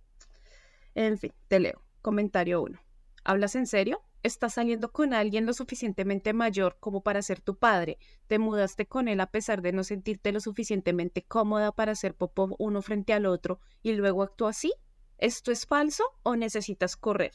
En 0.95 1.19
fin, 1.19 1.33
te 1.49 1.59
leo. 1.59 1.83
Comentario 2.03 2.63
1. 2.63 2.79
¿Hablas 3.25 3.57
en 3.57 3.67
serio? 3.67 4.01
Estás 4.23 4.55
saliendo 4.55 4.91
con 4.93 5.15
alguien 5.15 5.47
lo 5.47 5.53
suficientemente 5.53 6.33
mayor 6.33 6.77
como 6.81 7.03
para 7.03 7.23
ser 7.23 7.41
tu 7.41 7.57
padre. 7.57 7.99
Te 8.27 8.39
mudaste 8.39 8.87
con 8.87 9.09
él 9.09 9.21
a 9.21 9.31
pesar 9.31 9.63
de 9.63 9.73
no 9.73 9.85
sentirte 9.85 10.33
lo 10.33 10.41
suficientemente 10.41 11.23
cómoda 11.23 11.73
para 11.73 11.93
hacer 11.93 12.15
popó 12.15 12.57
uno 12.59 12.83
frente 12.83 13.13
al 13.13 13.27
otro 13.27 13.61
y 13.83 13.93
luego 13.93 14.23
actuó 14.23 14.49
así. 14.49 14.73
¿Esto 15.19 15.53
es 15.53 15.67
falso 15.67 16.05
o 16.23 16.37
necesitas 16.37 16.97
correr? 16.97 17.33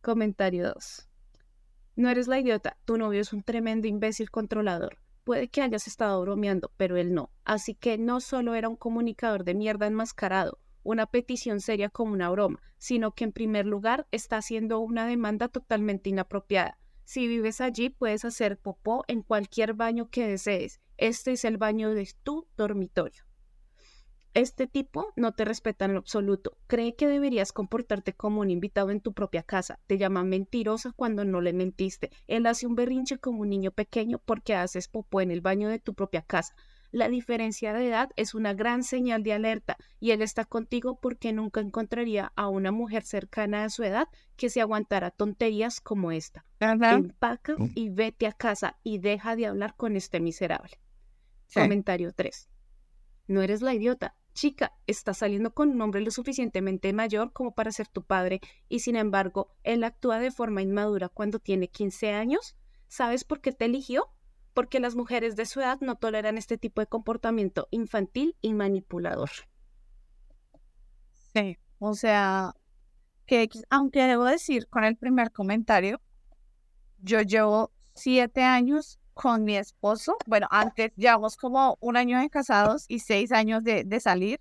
Comentario 0.00 0.72
2. 0.74 1.08
No 1.96 2.10
eres 2.10 2.28
la 2.28 2.38
idiota, 2.38 2.76
tu 2.84 2.98
novio 2.98 3.20
es 3.20 3.32
un 3.32 3.42
tremendo 3.42 3.86
imbécil 3.86 4.30
controlador. 4.30 4.98
Puede 5.24 5.48
que 5.48 5.62
hayas 5.62 5.86
estado 5.86 6.20
bromeando, 6.20 6.70
pero 6.76 6.96
él 6.96 7.14
no. 7.14 7.30
Así 7.44 7.74
que 7.74 7.96
no 7.96 8.20
solo 8.20 8.54
era 8.54 8.68
un 8.68 8.76
comunicador 8.76 9.44
de 9.44 9.54
mierda 9.54 9.86
enmascarado, 9.86 10.58
una 10.84 11.06
petición 11.06 11.60
seria 11.60 11.88
como 11.88 12.12
una 12.12 12.30
broma, 12.30 12.60
sino 12.78 13.12
que 13.12 13.24
en 13.24 13.32
primer 13.32 13.66
lugar 13.66 14.06
está 14.10 14.36
haciendo 14.36 14.78
una 14.78 15.06
demanda 15.06 15.48
totalmente 15.48 16.10
inapropiada. 16.10 16.78
Si 17.04 17.26
vives 17.26 17.60
allí, 17.60 17.90
puedes 17.90 18.24
hacer 18.24 18.58
popó 18.58 19.04
en 19.08 19.22
cualquier 19.22 19.74
baño 19.74 20.08
que 20.10 20.26
desees. 20.26 20.80
Este 20.96 21.32
es 21.32 21.44
el 21.44 21.58
baño 21.58 21.92
de 21.92 22.08
tu 22.22 22.46
dormitorio. 22.56 23.24
Este 24.34 24.66
tipo 24.66 25.12
no 25.14 25.32
te 25.32 25.44
respeta 25.44 25.84
en 25.84 25.92
lo 25.92 26.00
absoluto. 26.00 26.58
Cree 26.66 26.96
que 26.96 27.06
deberías 27.06 27.52
comportarte 27.52 28.14
como 28.14 28.40
un 28.40 28.50
invitado 28.50 28.90
en 28.90 29.00
tu 29.00 29.12
propia 29.12 29.44
casa. 29.44 29.78
Te 29.86 29.96
llama 29.96 30.24
mentirosa 30.24 30.92
cuando 30.96 31.24
no 31.24 31.40
le 31.40 31.52
mentiste. 31.52 32.10
Él 32.26 32.46
hace 32.46 32.66
un 32.66 32.74
berrinche 32.74 33.18
como 33.18 33.42
un 33.42 33.50
niño 33.50 33.70
pequeño 33.70 34.18
porque 34.18 34.56
haces 34.56 34.88
popó 34.88 35.20
en 35.20 35.30
el 35.30 35.40
baño 35.40 35.68
de 35.68 35.78
tu 35.78 35.94
propia 35.94 36.22
casa. 36.22 36.56
La 36.94 37.08
diferencia 37.08 37.72
de 37.72 37.88
edad 37.88 38.10
es 38.14 38.36
una 38.36 38.54
gran 38.54 38.84
señal 38.84 39.24
de 39.24 39.32
alerta 39.32 39.76
y 39.98 40.12
él 40.12 40.22
está 40.22 40.44
contigo 40.44 41.00
porque 41.00 41.32
nunca 41.32 41.58
encontraría 41.60 42.32
a 42.36 42.46
una 42.46 42.70
mujer 42.70 43.02
cercana 43.02 43.64
a 43.64 43.70
su 43.70 43.82
edad 43.82 44.06
que 44.36 44.48
se 44.48 44.60
aguantara 44.60 45.10
tonterías 45.10 45.80
como 45.80 46.12
esta. 46.12 46.46
Empaca 46.60 47.56
mm. 47.58 47.72
y 47.74 47.88
vete 47.90 48.28
a 48.28 48.32
casa 48.32 48.78
y 48.84 48.98
deja 48.98 49.34
de 49.34 49.46
hablar 49.46 49.74
con 49.74 49.96
este 49.96 50.20
miserable. 50.20 50.78
Comentario 51.52 52.12
3. 52.12 52.48
No 53.26 53.42
eres 53.42 53.60
la 53.60 53.74
idiota, 53.74 54.14
chica, 54.32 54.72
está 54.86 55.14
saliendo 55.14 55.52
con 55.52 55.70
un 55.70 55.80
hombre 55.80 56.00
lo 56.00 56.12
suficientemente 56.12 56.92
mayor 56.92 57.32
como 57.32 57.56
para 57.56 57.72
ser 57.72 57.88
tu 57.88 58.04
padre 58.04 58.40
y 58.68 58.78
sin 58.78 58.94
embargo, 58.94 59.52
él 59.64 59.82
actúa 59.82 60.20
de 60.20 60.30
forma 60.30 60.62
inmadura 60.62 61.08
cuando 61.08 61.40
tiene 61.40 61.66
15 61.66 62.12
años. 62.12 62.54
¿Sabes 62.86 63.24
por 63.24 63.40
qué 63.40 63.50
te 63.50 63.64
eligió? 63.64 64.13
Porque 64.54 64.80
las 64.80 64.94
mujeres 64.94 65.36
de 65.36 65.46
su 65.46 65.60
edad 65.60 65.80
no 65.80 65.96
toleran 65.96 66.38
este 66.38 66.56
tipo 66.56 66.80
de 66.80 66.86
comportamiento 66.86 67.68
infantil 67.70 68.36
y 68.40 68.54
manipulador. 68.54 69.30
Sí, 71.34 71.58
o 71.80 71.94
sea, 71.94 72.54
que 73.26 73.48
aunque 73.68 74.04
debo 74.04 74.24
decir 74.24 74.68
con 74.68 74.84
el 74.84 74.96
primer 74.96 75.32
comentario, 75.32 76.00
yo 76.98 77.20
llevo 77.20 77.72
siete 77.94 78.42
años 78.42 78.98
con 79.12 79.44
mi 79.44 79.56
esposo. 79.56 80.16
Bueno, 80.26 80.46
antes 80.50 80.92
llevamos 80.96 81.36
como 81.36 81.76
un 81.80 81.96
año 81.96 82.20
de 82.20 82.30
casados 82.30 82.84
y 82.88 83.00
seis 83.00 83.32
años 83.32 83.64
de, 83.64 83.84
de 83.84 84.00
salir. 84.00 84.40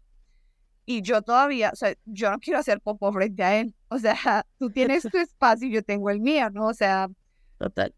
Y 0.86 1.02
yo 1.02 1.22
todavía, 1.22 1.72
o 1.72 1.76
sea, 1.76 1.96
yo 2.06 2.30
no 2.30 2.40
quiero 2.40 2.60
hacer 2.60 2.82
popo 2.82 3.12
frente 3.14 3.44
a 3.44 3.60
él. 3.60 3.74
O 3.88 3.98
sea, 3.98 4.46
tú 4.60 4.70
tienes 4.70 5.04
tu 5.04 5.18
espacio 5.18 5.68
y 5.68 5.72
yo 5.72 5.84
tengo 5.84 6.10
el 6.10 6.20
mío, 6.20 6.50
¿no? 6.50 6.68
O 6.68 6.74
sea, 6.74 7.10
total. 7.58 7.94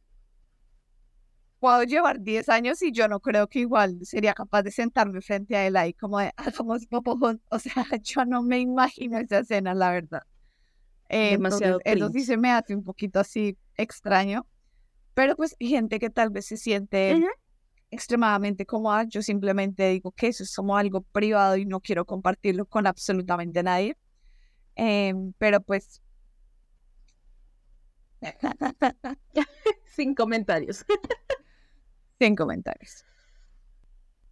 Puedo 1.59 1.83
llevar 1.83 2.19
10 2.21 2.49
años 2.49 2.81
y 2.81 2.91
yo 2.91 3.07
no 3.07 3.19
creo 3.19 3.47
que 3.47 3.59
igual 3.59 3.97
sería 4.03 4.33
capaz 4.33 4.63
de 4.63 4.71
sentarme 4.71 5.21
frente 5.21 5.55
a 5.55 5.65
él 5.65 5.77
ahí 5.77 5.93
como 5.93 6.19
de, 6.19 6.31
hagamos 6.35 6.85
popo 6.87 7.17
O 7.49 7.59
sea, 7.59 7.73
yo 8.03 8.25
no 8.25 8.43
me 8.43 8.59
imagino 8.59 9.17
esa 9.17 9.39
escena, 9.39 9.73
la 9.73 9.91
verdad. 9.91 10.23
Eh, 11.09 11.31
Demasiado 11.31 11.79
eso 11.83 12.09
sí 12.09 12.23
se 12.23 12.37
me 12.37 12.51
hace 12.51 12.75
un 12.75 12.83
poquito 12.83 13.19
así 13.19 13.57
extraño. 13.77 14.45
Pero 15.13 15.35
pues 15.35 15.55
gente 15.59 15.99
que 15.99 16.09
tal 16.09 16.29
vez 16.29 16.45
se 16.45 16.57
siente 16.57 17.23
extremadamente 17.89 18.65
cómoda, 18.65 19.03
yo 19.05 19.21
simplemente 19.21 19.89
digo 19.89 20.11
que 20.11 20.27
eso 20.27 20.43
es 20.43 20.53
como 20.53 20.77
algo 20.77 21.01
privado 21.01 21.55
y 21.55 21.65
no 21.65 21.79
quiero 21.79 22.05
compartirlo 22.05 22.65
con 22.65 22.85
absolutamente 22.85 23.63
nadie. 23.63 23.97
Em, 24.75 25.33
pero 25.37 25.61
pues... 25.61 26.01
Sin 29.85 30.13
comentarios. 30.15 30.85
Sin 32.17 32.38
comentarios. 32.38 33.04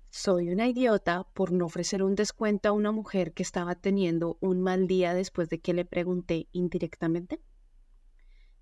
Soy 0.10 0.50
una 0.50 0.70
idiota 0.70 1.28
por 1.34 1.52
no 1.52 1.66
ofrecer 1.66 2.02
un 2.02 2.16
descuento 2.16 2.70
a 2.70 2.72
una 2.72 2.94
mujer 2.94 3.34
que 3.34 3.44
estaba 3.44 3.76
teniendo 3.76 4.38
un 4.40 4.62
mal 4.62 4.88
día 4.88 5.14
después 5.14 5.50
de 5.50 5.60
que 5.60 5.74
le 5.74 5.84
pregunté 5.84 6.48
indirectamente. 6.54 7.42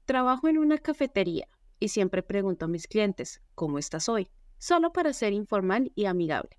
Trabajo 0.06 0.48
en 0.48 0.58
una 0.58 0.80
cafetería 0.80 1.48
y 1.80 1.90
siempre 1.90 2.24
pregunto 2.24 2.66
a 2.66 2.68
mis 2.68 2.88
clientes, 2.88 3.44
¿cómo 3.54 3.78
estás 3.78 4.10
hoy? 4.10 4.32
Solo 4.58 4.92
para 4.92 5.14
ser 5.14 5.34
informal 5.34 5.92
y 5.94 6.06
amigable. 6.06 6.58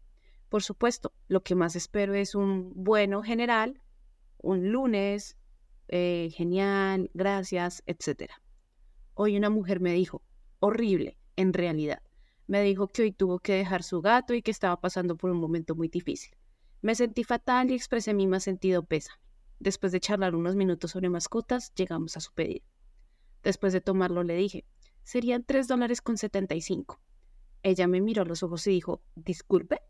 Por 0.48 0.62
supuesto, 0.62 1.12
lo 1.27 1.42
que 1.42 1.57
más 1.57 1.75
espero 1.75 2.14
es 2.14 2.37
un 2.37 2.72
bueno 2.77 3.25
general, 3.25 3.83
un 4.38 4.70
lunes, 4.70 5.37
eh, 5.88 6.29
genial, 6.33 7.11
gracias, 7.12 7.83
etc. 7.87 8.31
Hoy 9.14 9.37
una 9.37 9.51
mujer 9.51 9.81
me 9.81 9.94
dijo, 9.94 10.22
horrible, 10.61 11.18
en 11.35 11.53
realidad. 11.53 12.03
Me 12.52 12.62
dijo 12.62 12.86
que 12.86 13.00
hoy 13.00 13.12
tuvo 13.12 13.38
que 13.38 13.54
dejar 13.54 13.82
su 13.82 14.02
gato 14.02 14.34
y 14.34 14.42
que 14.42 14.50
estaba 14.50 14.78
pasando 14.78 15.16
por 15.16 15.30
un 15.30 15.38
momento 15.38 15.74
muy 15.74 15.88
difícil. 15.88 16.36
Me 16.82 16.94
sentí 16.94 17.24
fatal 17.24 17.70
y 17.70 17.74
expresé 17.74 18.12
mi 18.12 18.26
más 18.26 18.42
sentido 18.42 18.82
pésame. 18.84 19.18
Después 19.58 19.90
de 19.90 20.00
charlar 20.00 20.34
unos 20.34 20.54
minutos 20.54 20.90
sobre 20.90 21.08
mascotas, 21.08 21.72
llegamos 21.74 22.18
a 22.18 22.20
su 22.20 22.30
pedido. 22.34 22.66
Después 23.42 23.72
de 23.72 23.80
tomarlo 23.80 24.22
le 24.22 24.36
dije, 24.36 24.66
serían 25.02 25.44
tres 25.44 25.66
dólares 25.66 26.02
con 26.02 26.18
75. 26.18 27.00
Ella 27.62 27.86
me 27.86 28.02
miró 28.02 28.20
a 28.20 28.26
los 28.26 28.42
ojos 28.42 28.66
y 28.66 28.72
dijo, 28.72 29.02
disculpe. 29.14 29.80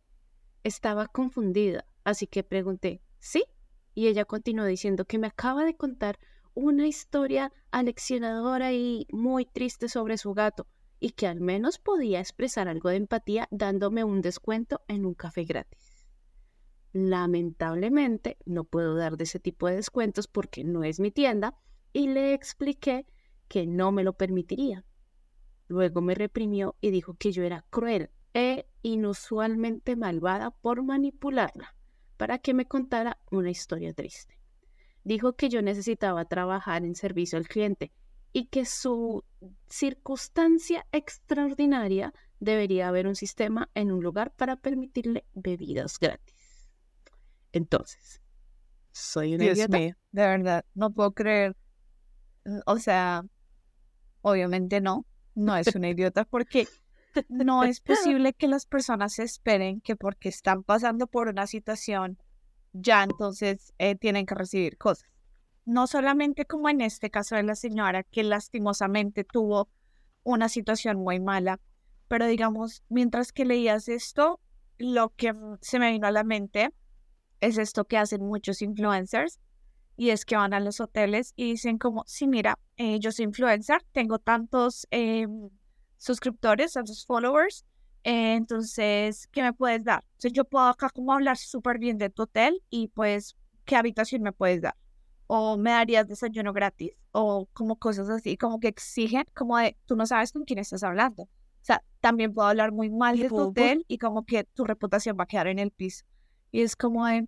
Estaba 0.62 1.09
confundida, 1.09 1.85
así 2.05 2.29
que 2.29 2.44
pregunté, 2.44 3.03
¿sí? 3.18 3.44
Y 3.92 4.07
ella 4.07 4.25
continuó 4.25 4.66
diciendo 4.66 5.05
que 5.05 5.18
me 5.18 5.27
acaba 5.27 5.64
de 5.64 5.77
contar 5.77 6.20
una 6.55 6.87
historia 6.87 7.53
aleccionadora 7.72 8.72
y 8.72 9.09
muy 9.11 9.46
triste 9.46 9.88
sobre 9.88 10.16
su 10.16 10.33
gato 10.33 10.68
y 11.03 11.11
que 11.11 11.27
al 11.27 11.41
menos 11.41 11.81
podía 11.81 12.21
expresar 12.21 12.69
algo 12.69 12.88
de 12.88 12.95
empatía 12.95 13.49
dándome 13.51 14.05
un 14.05 14.23
descuento 14.23 14.83
en 14.87 15.05
un 15.05 15.15
café 15.15 15.43
gratis. 15.43 16.07
Lamentablemente 16.93 18.39
no 18.47 18.62
puedo 18.62 18.95
dar 18.95 19.16
de 19.16 19.24
ese 19.24 19.41
tipo 19.41 19.66
de 19.66 19.74
descuentos 19.74 20.29
porque 20.29 20.62
no 20.62 20.85
es 20.85 21.01
mi 21.01 21.11
tienda 21.11 21.59
y 21.93 22.07
le 22.07 22.35
expliqué 22.35 23.05
que 23.49 23.66
no 23.66 23.91
me 23.91 24.05
lo 24.05 24.12
permitiría. 24.12 24.85
Luego 25.66 26.03
me 26.03 26.14
reprimió 26.14 26.76
y 26.81 26.93
dijo 26.93 27.14
que 27.14 27.33
yo 27.33 27.43
era 27.43 27.64
cruel 27.68 28.11
e 28.33 28.68
inusualmente 28.83 29.97
malvada 29.97 30.53
por 30.53 30.85
manipularla 30.85 31.74
para 32.16 32.39
que 32.39 32.55
me 32.55 32.66
contara 32.66 33.18
una 33.33 33.51
historia 33.51 33.93
triste. 33.93 34.39
Dijo 35.03 35.33
que 35.33 35.49
yo 35.49 35.62
necesitaba 35.62 36.26
trabajar 36.26 36.85
en 36.85 36.95
servicio 36.95 37.39
al 37.39 37.49
cliente 37.49 37.91
y 38.33 38.47
que 38.47 38.64
su 38.64 39.24
circunstancia 39.68 40.87
extraordinaria 40.93 42.12
debería 42.41 42.89
haber 42.89 43.07
un 43.07 43.14
sistema 43.16 43.70
en 43.74 43.93
un 43.93 44.03
lugar 44.03 44.33
para 44.35 44.57
permitirle 44.57 45.24
bebidas 45.35 45.99
gratis. 45.99 46.35
Entonces, 47.53 48.20
Soy 48.93 49.35
una 49.35 49.45
Dios 49.45 49.57
idiota. 49.59 49.78
mío, 49.78 49.95
de 50.12 50.22
verdad, 50.22 50.64
no 50.74 50.91
puedo 50.93 51.12
creer. 51.12 51.57
Mm, 52.45 52.61
O 52.66 52.78
sea, 52.78 53.24
obviamente 54.22 54.80
no, 54.80 55.07
no 55.35 55.57
es 55.57 55.74
una 55.74 55.89
idiota 55.91 56.24
porque 56.24 56.68
no 57.28 57.64
es 57.64 57.80
posible 57.80 58.33
que 58.33 58.49
las 58.49 58.66
personas 58.66 59.18
esperen 59.18 59.80
que 59.80 59.97
porque 59.97 60.28
están 60.28 60.62
pasando 60.62 61.07
por 61.07 61.28
una 61.28 61.47
situación, 61.47 62.18
ya 62.72 63.03
entonces 63.05 63.72
eh, 63.78 63.97
tienen 63.97 64.26
que 64.26 64.35
recibir 64.35 64.78
cosas. 64.78 65.09
No 65.65 65.87
solamente 65.87 66.45
como 66.45 66.69
en 66.69 66.81
este 66.81 67.11
caso 67.11 67.37
de 67.37 67.45
la 67.45 67.55
señora 67.55 68.03
que 68.03 68.25
lastimosamente 68.25 69.25
tuvo 69.25 69.69
una 70.25 70.49
situación 70.49 70.99
muy 70.99 71.21
mala, 71.21 71.61
pero 72.09 72.27
digamos, 72.27 72.83
mientras 72.89 73.33
que 73.33 73.45
leías 73.45 73.89
esto, 73.89 74.41
lo 74.79 75.11
que 75.11 75.35
se 75.61 75.79
me 75.79 75.93
vino 75.93 76.07
a 76.07 76.11
la 76.11 76.25
mente 76.25 76.73
es 77.41 77.59
esto 77.59 77.85
que 77.85 77.99
hacen 77.99 78.23
muchos 78.23 78.63
influencers 78.63 79.41
y 79.97 80.11
es 80.11 80.25
que 80.25 80.37
van 80.37 80.55
a 80.55 80.61
los 80.61 80.81
hoteles 80.81 81.33
y 81.37 81.53
dicen 81.53 81.79
como, 81.79 82.05
sí, 82.07 82.27
mira, 82.27 82.59
eh, 82.77 82.99
yo 82.99 83.13
soy 83.13 83.27
influencer, 83.27 83.85
tengo 83.93 84.19
tantos 84.19 84.87
em, 84.91 85.51
suscriptores, 85.97 86.73
tantos 86.73 87.07
followers, 87.07 87.65
eh, 88.05 88.35
entonces, 88.35 89.29
¿qué 89.29 89.43
me 89.43 89.53
puedes 89.53 89.85
dar? 89.85 90.05
Entonces 90.13 90.33
yo 90.33 90.45
puedo 90.45 90.67
acá 90.67 90.91
como 90.91 91.13
hablar 91.13 91.37
súper 91.37 91.79
bien 91.79 91.99
de 91.99 92.11
tu 92.11 92.23
hotel 92.23 92.63
y 92.71 92.89
pues, 92.89 93.37
¿qué 93.65 93.77
habitación 93.77 94.23
me 94.23 94.33
puedes 94.33 94.61
dar? 94.63 94.75
O 95.35 95.57
me 95.57 95.70
darías 95.70 96.07
desayuno 96.07 96.53
gratis 96.53 96.93
o 97.11 97.49
como 97.55 97.76
cosas 97.76 98.11
así, 98.11 98.37
como 98.37 98.61
que 98.61 98.68
exigen, 98.68 99.24
como 99.35 99.57
de, 99.57 99.78
tú 99.87 99.97
no 99.97 100.05
sabes 100.05 100.30
con 100.30 100.45
quién 100.45 100.59
estás 100.59 100.83
hablando. 100.83 101.22
O 101.22 101.64
sea, 101.64 101.83
también 102.01 102.35
puedo 102.35 102.49
hablar 102.49 102.70
muy 102.70 102.91
mal 102.91 103.18
de 103.18 103.30
tu 103.30 103.39
hotel 103.39 103.87
y 103.89 103.97
como 103.97 104.26
que 104.26 104.45
tu 104.45 104.64
reputación 104.64 105.16
va 105.18 105.24
a 105.24 105.26
quedar 105.26 105.47
en 105.47 105.59
el 105.59 105.70
piso. 105.70 106.05
Y 106.51 106.61
es 106.61 106.76
como 106.76 107.07
de, 107.07 107.26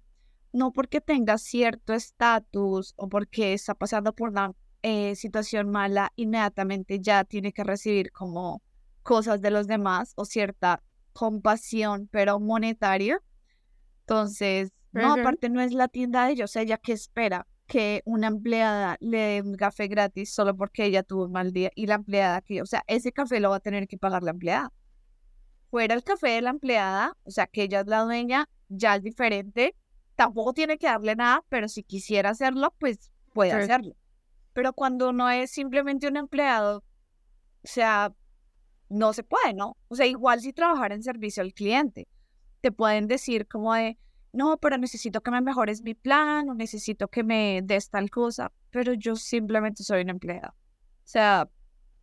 no 0.53 0.71
porque 0.71 1.01
tenga 1.01 1.39
cierto 1.39 1.95
estatus 1.95 2.93
o 2.97 3.09
porque 3.09 3.55
está 3.55 3.75
pasando 3.75 4.13
por 4.13 4.29
una 4.29 4.53
eh, 4.83 5.15
situación 5.15 5.71
mala, 5.71 6.13
inmediatamente 6.15 7.01
ya 7.01 7.25
tiene 7.25 7.55
que 7.55 7.65
recibir 7.65 8.13
como 8.13 8.61
cosas 9.03 9.41
de 9.41 9.51
los 9.51 9.67
demás 9.67 10.13
o 10.17 10.27
cierta 10.27 10.83
compasión, 11.15 12.07
pero 12.13 12.39
monetaria. 12.39 13.23
Entonces, 14.01 14.73
no, 14.93 15.15
aparte 15.15 15.49
no 15.49 15.63
es 15.63 15.73
la 15.73 15.89
tienda 15.89 16.27
de 16.27 16.33
ellos, 16.33 16.55
ella 16.57 16.77
que 16.77 16.93
espera 16.93 17.47
que 17.67 18.03
una 18.05 18.27
empleada 18.27 18.97
le 19.01 19.19
dé 19.19 19.43
un 19.43 19.57
café 19.57 19.89
gratis 19.89 20.33
solo 20.33 20.57
porque 20.57 20.85
ella 20.85 21.03
tuvo 21.03 21.25
un 21.25 21.33
mal 21.33 21.53
día 21.53 21.71
y 21.75 21.87
la 21.87 21.95
empleada 21.95 22.41
que, 22.43 22.63
o 22.63 22.67
sea, 22.67 22.85
ese 22.87 23.13
café 23.13 23.41
lo 23.41 23.51
va 23.51 23.57
a 23.57 23.61
tener 23.61 23.89
que 23.89 23.99
pagar 23.99 24.23
la 24.23 24.31
empleada. 24.31 24.73
Fuera 25.71 25.95
el 25.95 26.05
café 26.05 26.31
de 26.31 26.43
la 26.43 26.51
empleada, 26.51 27.17
o 27.25 27.31
sea, 27.31 27.47
que 27.47 27.63
ella 27.63 27.81
es 27.81 27.87
la 27.87 28.03
dueña, 28.03 28.49
ya 28.69 28.97
es 28.97 29.03
diferente. 29.03 29.75
Tampoco 30.15 30.53
tiene 30.53 30.79
que 30.79 30.87
darle 30.87 31.17
nada, 31.17 31.45
pero 31.49 31.69
si 31.69 31.83
quisiera 31.83 32.31
hacerlo, 32.31 32.75
pues 32.79 33.11
puede 33.33 33.53
hacerlo. 33.53 33.97
Pero 34.53 34.73
cuando 34.73 35.13
no 35.13 35.29
es 35.31 35.51
simplemente 35.51 36.07
un 36.07 36.17
empleado, 36.17 36.79
o 36.79 37.67
sea, 37.67 38.15
no 38.89 39.13
se 39.13 39.25
puede, 39.25 39.55
¿no? 39.55 39.77
O 39.89 39.97
sea, 39.97 40.07
igual 40.07 40.41
si 40.41 40.53
trabajar 40.53 40.93
en 40.93 41.03
servicio 41.03 41.43
al 41.43 41.53
cliente, 41.53 42.07
te 42.61 42.71
pueden 42.71 43.09
decir 43.09 43.49
como 43.49 43.75
de, 43.75 43.99
no, 44.35 44.59
pero 44.59 44.77
necesito 44.79 45.21
que 45.23 45.31
me 45.31 45.41
mejores 45.41 45.83
mi 45.83 45.95
plan 45.95 46.49
o 46.51 46.55
necesito 46.55 47.07
que 47.09 47.23
me 47.23 47.61
des 47.63 47.89
tal 47.89 48.11
cosa, 48.11 48.53
pero 48.71 48.93
yo 48.93 49.15
simplemente 49.15 49.85
soy 49.85 50.03
un 50.03 50.11
empleado. 50.11 50.51
O 50.51 51.07
sea, 51.07 51.49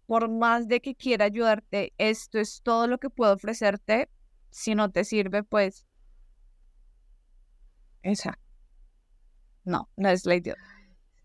por 0.05 0.29
más 0.29 0.69
de 0.69 0.79
que 0.79 0.95
quiera 0.95 1.25
ayudarte, 1.25 1.93
esto 1.97 2.39
es 2.39 2.61
todo 2.63 2.87
lo 2.87 2.99
que 2.99 3.09
puedo 3.09 3.33
ofrecerte. 3.33 4.09
Si 4.49 4.75
no 4.75 4.89
te 4.91 5.03
sirve, 5.03 5.43
pues... 5.43 5.85
Esa. 8.01 8.39
No, 9.65 9.89
no 9.97 10.09
es 10.09 10.25
la 10.25 10.35
idea. 10.35 10.55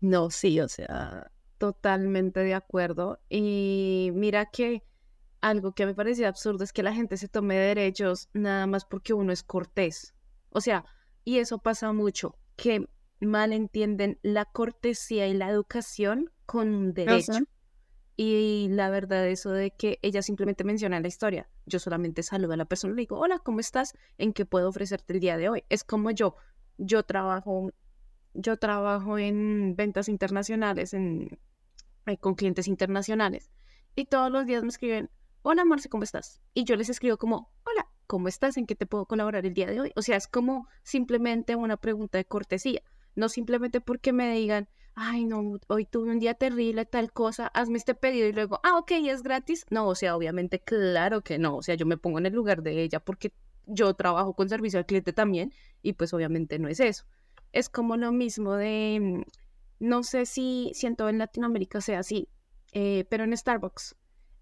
No, 0.01 0.29
sí, 0.29 0.59
o 0.59 0.67
sea, 0.67 1.31
totalmente 1.57 2.41
de 2.41 2.53
acuerdo. 2.53 3.19
Y 3.29 4.11
mira 4.13 4.45
que 4.47 4.83
algo 5.39 5.71
que 5.71 5.85
me 5.85 5.95
parecía 5.95 6.27
absurdo 6.27 6.65
es 6.65 6.73
que 6.73 6.83
la 6.83 6.93
gente 6.93 7.15
se 7.15 7.29
tome 7.29 7.55
derechos 7.55 8.29
nada 8.33 8.67
más 8.67 8.83
porque 8.83 9.13
uno 9.13 9.31
es 9.31 9.43
cortés. 9.43 10.13
O 10.49 10.59
sea, 10.59 10.83
y 11.27 11.39
eso 11.39 11.57
pasa 11.57 11.91
mucho, 11.91 12.37
que 12.55 12.87
malentienden 13.19 14.17
la 14.21 14.45
cortesía 14.45 15.27
y 15.27 15.33
la 15.33 15.49
educación 15.49 16.31
con 16.45 16.73
un 16.73 16.93
derecho. 16.93 17.33
Y 18.15 18.69
la 18.69 18.89
verdad, 18.89 19.27
eso 19.27 19.51
de 19.51 19.71
que 19.71 19.99
ella 20.03 20.21
simplemente 20.21 20.63
menciona 20.63 21.01
la 21.01 21.09
historia. 21.09 21.49
Yo 21.65 21.79
solamente 21.79 22.23
saludo 22.23 22.53
a 22.53 22.55
la 22.55 22.63
persona 22.63 22.93
y 22.93 22.95
le 22.95 23.01
digo, 23.01 23.19
hola, 23.19 23.39
¿cómo 23.39 23.59
estás? 23.59 23.93
¿En 24.17 24.31
qué 24.31 24.45
puedo 24.45 24.69
ofrecerte 24.69 25.11
el 25.11 25.19
día 25.19 25.35
de 25.35 25.49
hoy? 25.49 25.65
Es 25.67 25.83
como 25.83 26.11
yo. 26.11 26.37
Yo 26.77 27.03
trabajo, 27.03 27.73
yo 28.33 28.55
trabajo 28.55 29.17
en 29.17 29.75
ventas 29.75 30.07
internacionales, 30.07 30.93
en, 30.93 31.37
eh, 32.05 32.17
con 32.19 32.35
clientes 32.35 32.69
internacionales. 32.69 33.51
Y 33.95 34.05
todos 34.05 34.31
los 34.31 34.45
días 34.45 34.63
me 34.63 34.69
escriben, 34.69 35.09
hola, 35.41 35.65
Marce, 35.65 35.89
¿cómo 35.89 36.05
estás? 36.05 36.41
Y 36.53 36.63
yo 36.63 36.77
les 36.77 36.87
escribo 36.87 37.17
como, 37.17 37.51
hola, 37.65 37.76
¿cómo 38.07 38.27
estás? 38.27 38.57
¿En 38.57 38.65
qué 38.65 38.75
te 38.75 38.85
puedo 38.85 39.05
colaborar 39.05 39.45
el 39.45 39.53
día 39.53 39.67
de 39.67 39.79
hoy? 39.79 39.91
O 39.95 40.01
sea, 40.01 40.17
es 40.17 40.27
como 40.27 40.67
simplemente 40.83 41.55
una 41.55 41.77
pregunta 41.77 42.17
de 42.17 42.25
cortesía. 42.25 42.81
No 43.15 43.29
simplemente 43.29 43.81
porque 43.81 44.13
me 44.13 44.31
digan, 44.33 44.69
ay, 44.95 45.25
no, 45.25 45.59
hoy 45.67 45.85
tuve 45.85 46.11
un 46.11 46.19
día 46.19 46.33
terrible, 46.33 46.85
tal 46.85 47.11
cosa, 47.11 47.47
hazme 47.47 47.77
este 47.77 47.93
pedido 47.95 48.27
y 48.27 48.33
luego, 48.33 48.59
ah, 48.63 48.77
ok, 48.77 48.91
es 48.91 49.21
gratis. 49.23 49.65
No, 49.69 49.87
o 49.87 49.95
sea, 49.95 50.15
obviamente, 50.15 50.59
claro 50.59 51.21
que 51.21 51.37
no. 51.37 51.57
O 51.57 51.63
sea, 51.63 51.75
yo 51.75 51.85
me 51.85 51.97
pongo 51.97 52.17
en 52.17 52.25
el 52.25 52.33
lugar 52.33 52.63
de 52.63 52.81
ella 52.81 52.99
porque 52.99 53.33
yo 53.67 53.93
trabajo 53.93 54.33
con 54.33 54.49
servicio 54.49 54.79
al 54.79 54.85
cliente 54.85 55.13
también 55.13 55.53
y 55.81 55.93
pues 55.93 56.13
obviamente 56.13 56.57
no 56.57 56.67
es 56.67 56.79
eso. 56.79 57.05
Es 57.51 57.69
como 57.69 57.97
lo 57.97 58.11
mismo 58.11 58.53
de, 58.55 58.99
mm, 58.99 59.21
no 59.79 60.03
sé 60.03 60.25
si, 60.25 60.71
si 60.73 60.87
en 60.87 60.95
todo 60.95 61.09
en 61.09 61.19
Latinoamérica 61.19 61.81
sea 61.81 61.99
así, 61.99 62.29
eh, 62.73 63.05
pero 63.09 63.23
en 63.23 63.35
Starbucks, 63.35 63.95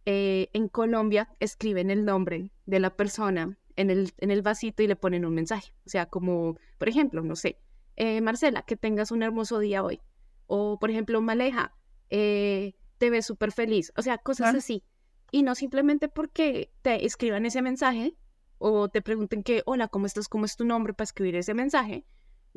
eh, 0.05 0.49
en 0.53 0.67
Colombia, 0.67 1.29
escriben 1.39 1.89
el 1.89 2.05
nombre 2.05 2.51
de 2.65 2.79
la 2.79 2.95
persona 2.95 3.57
en 3.75 3.89
el, 3.89 4.13
en 4.17 4.31
el 4.31 4.41
vasito 4.41 4.83
y 4.83 4.87
le 4.87 4.95
ponen 4.95 5.25
un 5.25 5.33
mensaje. 5.33 5.73
O 5.85 5.89
sea, 5.89 6.05
como, 6.07 6.57
por 6.77 6.89
ejemplo, 6.89 7.21
no 7.23 7.35
sé, 7.35 7.59
eh, 7.95 8.21
Marcela, 8.21 8.63
que 8.63 8.75
tengas 8.75 9.11
un 9.11 9.23
hermoso 9.23 9.59
día 9.59 9.83
hoy. 9.83 10.01
O, 10.47 10.77
por 10.79 10.91
ejemplo, 10.91 11.21
Maleja, 11.21 11.73
eh, 12.09 12.73
te 12.97 13.09
ves 13.09 13.25
súper 13.25 13.51
feliz. 13.51 13.91
O 13.97 14.01
sea, 14.01 14.17
cosas 14.17 14.55
así. 14.55 14.83
Y 15.31 15.43
no 15.43 15.55
simplemente 15.55 16.07
porque 16.07 16.71
te 16.81 17.05
escriban 17.05 17.45
ese 17.45 17.61
mensaje 17.61 18.15
o 18.57 18.89
te 18.89 19.01
pregunten 19.01 19.43
que, 19.43 19.63
hola, 19.65 19.87
¿cómo 19.87 20.05
estás? 20.05 20.29
¿Cómo 20.29 20.45
es 20.45 20.55
tu 20.55 20.65
nombre 20.65 20.93
para 20.93 21.05
escribir 21.05 21.35
ese 21.35 21.53
mensaje? 21.53 22.05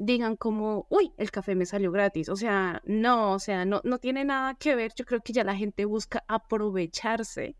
Digan 0.00 0.36
como, 0.36 0.86
uy, 0.90 1.12
el 1.16 1.32
café 1.32 1.56
me 1.56 1.66
salió 1.66 1.90
gratis. 1.90 2.28
O 2.28 2.36
sea, 2.36 2.80
no, 2.84 3.32
o 3.32 3.38
sea, 3.40 3.64
no, 3.64 3.80
no 3.82 3.98
tiene 3.98 4.24
nada 4.24 4.54
que 4.54 4.76
ver. 4.76 4.92
Yo 4.94 5.04
creo 5.04 5.20
que 5.20 5.32
ya 5.32 5.42
la 5.42 5.56
gente 5.56 5.84
busca 5.84 6.24
aprovecharse 6.28 7.56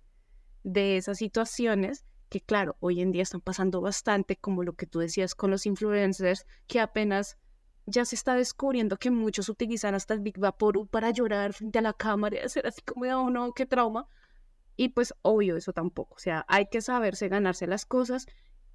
de 0.63 0.97
esas 0.97 1.19
situaciones 1.19 2.05
que, 2.29 2.41
claro, 2.41 2.77
hoy 2.81 3.01
en 3.01 3.11
día 3.11 3.23
están 3.23 3.41
pasando 3.41 3.81
bastante, 3.81 4.37
como 4.37 4.63
lo 4.63 4.75
que 4.75 4.87
tú 4.87 5.01
decías 5.01 5.35
con 5.35 5.51
los 5.51 5.67
influencers, 5.67 6.47
que 6.69 6.79
apenas 6.79 7.39
ya 7.87 8.05
se 8.05 8.15
está 8.15 8.35
descubriendo 8.35 8.99
que 8.99 9.11
muchos 9.11 9.49
utilizan 9.49 9.95
hasta 9.95 10.15
el 10.15 10.21
Big 10.21 10.39
Vaporú 10.39 10.87
para 10.87 11.11
llorar 11.11 11.55
frente 11.55 11.79
a 11.79 11.83
la 11.83 11.95
cámara 11.95 12.37
y 12.37 12.41
hacer 12.41 12.67
así 12.67 12.83
como, 12.83 13.07
oh 13.07 13.31
no, 13.31 13.53
qué 13.53 13.67
trauma. 13.67 14.07
Y 14.77 14.91
pues 14.91 15.13
obvio 15.23 15.57
eso 15.57 15.73
tampoco, 15.73 16.15
o 16.15 16.19
sea, 16.21 16.45
hay 16.47 16.67
que 16.67 16.81
saberse 16.83 17.29
ganarse 17.29 17.67
las 17.67 17.85
cosas 17.85 18.27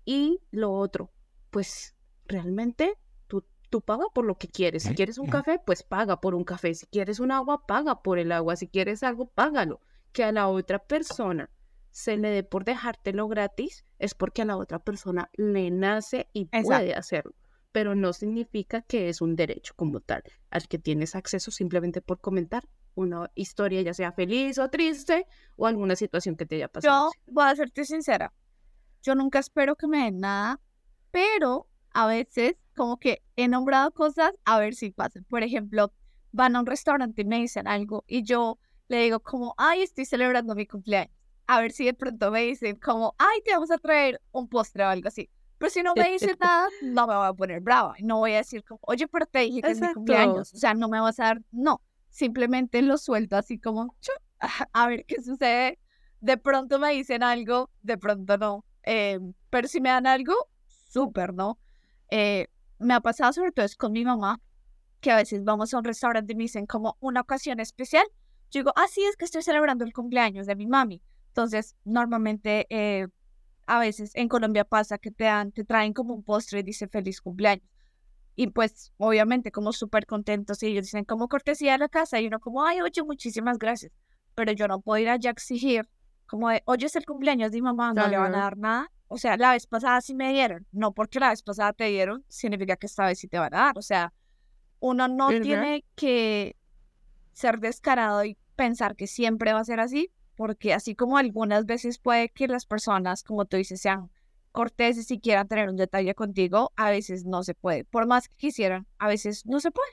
y 0.04 0.42
lo 0.52 0.74
otro, 0.74 1.14
pues 1.50 1.96
realmente 2.26 2.98
tú, 3.74 3.82
paga 3.82 4.06
por 4.14 4.24
lo 4.24 4.38
que 4.38 4.48
quieres. 4.48 4.84
Si 4.84 4.94
quieres 4.94 5.18
un 5.18 5.26
café, 5.26 5.60
pues 5.66 5.82
paga 5.82 6.22
por 6.22 6.36
un 6.36 6.44
café. 6.44 6.76
Si 6.76 6.86
quieres 6.86 7.20
un 7.20 7.32
agua, 7.32 7.66
paga 7.66 8.04
por 8.04 8.20
el 8.20 8.32
agua. 8.32 8.56
Si 8.56 8.68
quieres 8.68 9.02
algo, 9.02 9.26
págalo. 9.26 9.82
Que 10.12 10.24
a 10.24 10.32
la 10.32 10.48
otra 10.48 10.78
persona 10.78 11.50
se 11.90 12.18
le 12.18 12.30
dé 12.30 12.44
por 12.44 12.66
dejártelo 12.66 13.28
gratis 13.28 13.84
es 13.98 14.14
porque 14.14 14.44
a 14.44 14.46
la 14.46 14.58
otra 14.58 14.78
persona 14.78 15.32
le 15.34 15.72
nace 15.72 16.28
y 16.34 16.42
Exacto. 16.44 16.68
puede 16.68 16.94
hacerlo. 16.94 17.34
Pero 17.72 17.96
no 17.96 18.14
significa 18.14 18.84
que 18.84 19.10
es 19.10 19.22
un 19.22 19.36
derecho 19.36 19.74
como 19.76 20.02
tal 20.02 20.22
al 20.52 20.68
que 20.68 20.78
tienes 20.78 21.16
acceso 21.16 21.50
simplemente 21.50 22.00
por 22.00 22.20
comentar 22.20 22.70
una 22.94 23.32
historia, 23.34 23.82
ya 23.82 23.96
sea 23.96 24.12
feliz 24.12 24.60
o 24.60 24.70
triste, 24.70 25.26
o 25.56 25.66
alguna 25.66 25.96
situación 25.96 26.36
que 26.36 26.46
te 26.46 26.58
haya 26.58 26.68
pasado. 26.68 27.10
Yo 27.26 27.34
voy 27.34 27.46
a 27.46 27.56
serte 27.56 27.86
sincera. 27.86 28.34
Yo 29.02 29.16
nunca 29.16 29.40
espero 29.40 29.76
que 29.76 29.88
me 29.88 30.04
den 30.04 30.20
nada, 30.20 30.62
pero 31.10 31.68
a 31.94 32.08
veces 32.08 32.56
como 32.76 32.98
que 32.98 33.22
he 33.36 33.48
nombrado 33.48 33.92
cosas 33.92 34.32
a 34.46 34.60
ver 34.60 34.76
si 34.76 34.92
pasan. 34.92 35.24
Por 35.26 35.44
ejemplo, 35.44 35.94
van 36.32 36.56
a 36.56 36.60
un 36.60 36.66
restaurante 36.66 37.22
y 37.22 37.26
me 37.26 37.38
dicen 37.38 37.68
algo 37.68 38.04
y 38.08 38.24
yo 38.24 38.60
le 38.88 39.04
digo 39.04 39.20
como, 39.20 39.54
ay, 39.58 39.84
estoy 39.84 40.06
celebrando 40.06 40.56
mi 40.56 40.68
cumpleaños. 40.68 41.16
A 41.48 41.62
ver 41.62 41.72
si 41.72 41.86
de 41.86 41.94
pronto 41.94 42.32
me 42.32 42.42
dicen 42.42 42.78
como, 42.78 43.16
ay, 43.18 43.42
te 43.44 43.52
vamos 43.52 43.72
a 43.72 43.78
traer 43.78 44.22
un 44.32 44.48
postre 44.48 44.84
o 44.84 44.88
algo 44.88 45.08
así. 45.08 45.30
Pero 45.58 45.70
si 45.70 45.84
no 45.84 45.94
me 45.96 46.10
dicen 46.12 46.36
nada, 46.42 46.68
no 46.82 47.08
me 47.08 47.16
voy 47.16 47.28
a 47.28 47.34
poner 47.34 47.62
brava. 47.62 47.96
No 48.00 48.18
voy 48.18 48.34
a 48.34 48.38
decir 48.38 48.64
como, 48.64 48.80
oye, 48.84 49.08
pero 49.08 49.26
te 49.26 49.40
dije 49.40 49.62
que 49.62 49.72
es 49.72 49.82
mi 49.82 49.94
cumpleaños. 49.94 50.54
O 50.54 50.58
sea, 50.58 50.74
no 50.74 50.90
me 50.90 51.00
vas 51.00 51.20
a 51.20 51.26
dar, 51.26 51.42
no. 51.52 51.82
Simplemente 52.10 52.82
lo 52.82 52.98
suelto 52.98 53.38
así 53.38 53.60
como, 53.60 53.96
chu, 54.00 54.12
a 54.40 54.88
ver 54.88 55.06
qué 55.06 55.22
sucede. 55.22 55.80
De 56.20 56.38
pronto 56.38 56.80
me 56.80 56.92
dicen 56.92 57.24
algo, 57.24 57.70
de 57.82 57.98
pronto 57.98 58.38
no. 58.38 58.66
Eh, 58.84 59.20
pero 59.50 59.68
si 59.68 59.82
me 59.82 59.90
dan 59.90 60.08
algo, 60.08 60.34
súper, 60.68 61.34
¿no? 61.34 61.60
Eh, 62.16 62.48
me 62.78 62.94
ha 62.94 63.02
pasado 63.02 63.34
sobre 63.34 63.52
todo 63.52 63.66
es 63.66 63.76
con 63.76 63.92
mi 63.92 64.06
mamá. 64.06 64.40
que 65.02 65.12
a 65.12 65.18
veces 65.18 65.44
vamos 65.44 65.74
a 65.74 65.80
un 65.80 65.84
restaurante 65.84 66.32
y 66.32 66.36
me 66.36 66.44
dicen 66.44 66.68
como 66.68 66.96
una 67.00 67.22
ocasión 67.22 67.60
especial. 67.60 68.06
Yo 68.52 68.60
digo, 68.60 68.72
ah, 68.76 68.86
sí, 68.88 69.02
es 69.04 69.18
que 69.18 69.26
estoy 69.26 69.42
celebrando 69.42 69.84
el 69.84 69.92
cumpleaños 69.94 70.46
de 70.46 70.56
mi 70.56 70.68
mami. 70.68 71.02
Entonces, 71.30 71.76
normalmente, 71.84 72.68
eh, 72.70 73.08
a 73.66 73.80
veces 73.80 74.12
en 74.14 74.30
Colombia 74.30 74.64
pasa 74.64 75.00
que 75.00 75.10
te, 75.12 75.24
dan, 75.24 75.52
te 75.52 75.66
traen 75.66 75.92
como 75.92 76.14
un 76.14 76.24
postre 76.24 76.60
y 76.60 76.64
dice 76.64 76.88
feliz 76.88 77.20
cumpleaños. 77.20 77.68
Y 78.36 78.48
pues, 78.48 78.94
obviamente, 78.98 79.52
como 79.52 79.74
súper 79.74 80.06
contentos 80.06 80.62
y 80.62 80.68
ellos 80.68 80.86
dicen 80.86 81.04
como 81.06 81.28
cortesía 81.28 81.74
a 81.74 81.78
la 81.80 81.90
casa 81.90 82.22
y 82.22 82.28
uno 82.28 82.40
como, 82.40 82.64
ay, 82.64 82.80
oye, 82.82 83.04
muchísimas 83.04 83.58
gracias. 83.58 83.92
Pero 84.36 84.52
yo 84.52 84.68
no 84.68 84.80
puedo 84.82 85.02
ir 85.02 85.10
allá 85.10 85.32
a 85.32 85.34
exigir 85.34 85.90
como 86.28 86.50
de, 86.50 86.62
oye, 86.66 86.86
es 86.86 86.96
el 86.96 87.06
cumpleaños 87.06 87.52
de 87.52 87.58
mi 87.58 87.64
mamá, 87.64 87.94
no 87.94 88.08
le 88.08 88.18
van 88.18 88.36
a 88.36 88.40
dar 88.40 88.58
nada. 88.58 88.92
O 89.14 89.18
sea, 89.18 89.38
la 89.38 89.52
vez 89.52 89.68
pasada 89.68 90.02
sí 90.02 90.16
me 90.16 90.34
dieron. 90.34 90.66
No 90.72 90.92
porque 90.92 91.20
la 91.20 91.30
vez 91.30 91.44
pasada 91.44 91.72
te 91.72 91.86
dieron, 91.86 92.26
significa 92.30 92.78
que 92.78 92.88
esta 92.88 93.06
vez 93.06 93.20
sí 93.20 93.28
te 93.28 93.38
van 93.38 93.54
a 93.54 93.66
dar. 93.66 93.78
O 93.78 93.84
sea, 93.84 94.12
uno 94.80 95.08
no 95.08 95.30
tiene 95.30 95.86
que 95.94 96.56
ser 97.32 97.60
descarado 97.60 98.26
y 98.26 98.40
pensar 98.56 98.96
que 98.96 99.06
siempre 99.06 99.54
va 99.54 99.60
a 99.60 99.66
ser 99.66 99.80
así, 99.80 100.12
porque 100.36 100.74
así 100.74 100.96
como 100.96 101.20
algunas 101.20 101.68
veces 101.68 102.00
puede 102.00 102.30
que 102.30 102.48
las 102.48 102.66
personas, 102.66 103.22
como 103.22 103.46
tú 103.46 103.56
dices, 103.56 103.82
sean 103.82 104.10
corteses 104.52 105.12
y 105.12 105.20
quieran 105.20 105.48
tener 105.48 105.70
un 105.70 105.78
detalle 105.78 106.16
contigo, 106.16 106.72
a 106.76 106.90
veces 106.90 107.24
no 107.24 107.44
se 107.44 107.54
puede. 107.54 107.84
Por 107.84 108.08
más 108.08 108.28
que 108.28 108.36
quisieran, 108.36 108.88
a 108.98 109.08
veces 109.08 109.46
no 109.46 109.60
se 109.60 109.70
puede. 109.70 109.92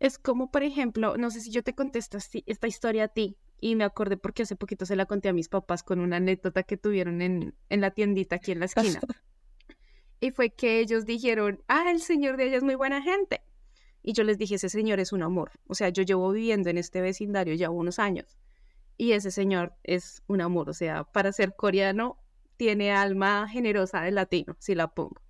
Es 0.00 0.16
como, 0.16 0.50
por 0.50 0.62
ejemplo, 0.62 1.18
no 1.18 1.30
sé 1.30 1.42
si 1.42 1.50
yo 1.50 1.62
te 1.62 1.74
contesto 1.74 2.16
esta 2.46 2.66
historia 2.66 3.04
a 3.04 3.08
ti 3.08 3.36
y 3.62 3.76
me 3.76 3.84
acordé 3.84 4.16
porque 4.16 4.42
hace 4.42 4.56
poquito 4.56 4.86
se 4.86 4.96
la 4.96 5.06
conté 5.06 5.28
a 5.28 5.32
mis 5.32 5.48
papás 5.48 5.84
con 5.84 6.00
una 6.00 6.16
anécdota 6.16 6.64
que 6.64 6.76
tuvieron 6.76 7.22
en, 7.22 7.54
en 7.68 7.80
la 7.80 7.92
tiendita 7.92 8.34
aquí 8.36 8.50
en 8.50 8.58
la 8.58 8.64
esquina. 8.64 9.00
y 10.20 10.32
fue 10.32 10.50
que 10.50 10.80
ellos 10.80 11.06
dijeron, 11.06 11.62
ah, 11.68 11.84
el 11.92 12.00
señor 12.00 12.36
de 12.36 12.48
ella 12.48 12.56
es 12.56 12.64
muy 12.64 12.74
buena 12.74 13.00
gente. 13.00 13.40
Y 14.02 14.14
yo 14.14 14.24
les 14.24 14.36
dije, 14.36 14.56
ese 14.56 14.68
señor 14.68 14.98
es 14.98 15.12
un 15.12 15.22
amor. 15.22 15.52
O 15.68 15.76
sea, 15.76 15.90
yo 15.90 16.02
llevo 16.02 16.32
viviendo 16.32 16.70
en 16.70 16.76
este 16.76 17.00
vecindario 17.00 17.54
ya 17.54 17.70
unos 17.70 18.00
años. 18.00 18.36
Y 18.96 19.12
ese 19.12 19.30
señor 19.30 19.76
es 19.84 20.24
un 20.26 20.40
amor. 20.40 20.68
O 20.68 20.74
sea, 20.74 21.04
para 21.04 21.30
ser 21.30 21.54
coreano, 21.54 22.18
tiene 22.56 22.90
alma 22.90 23.48
generosa 23.48 24.00
de 24.00 24.10
latino, 24.10 24.56
si 24.58 24.74
la 24.74 24.88
pongo. 24.88 25.22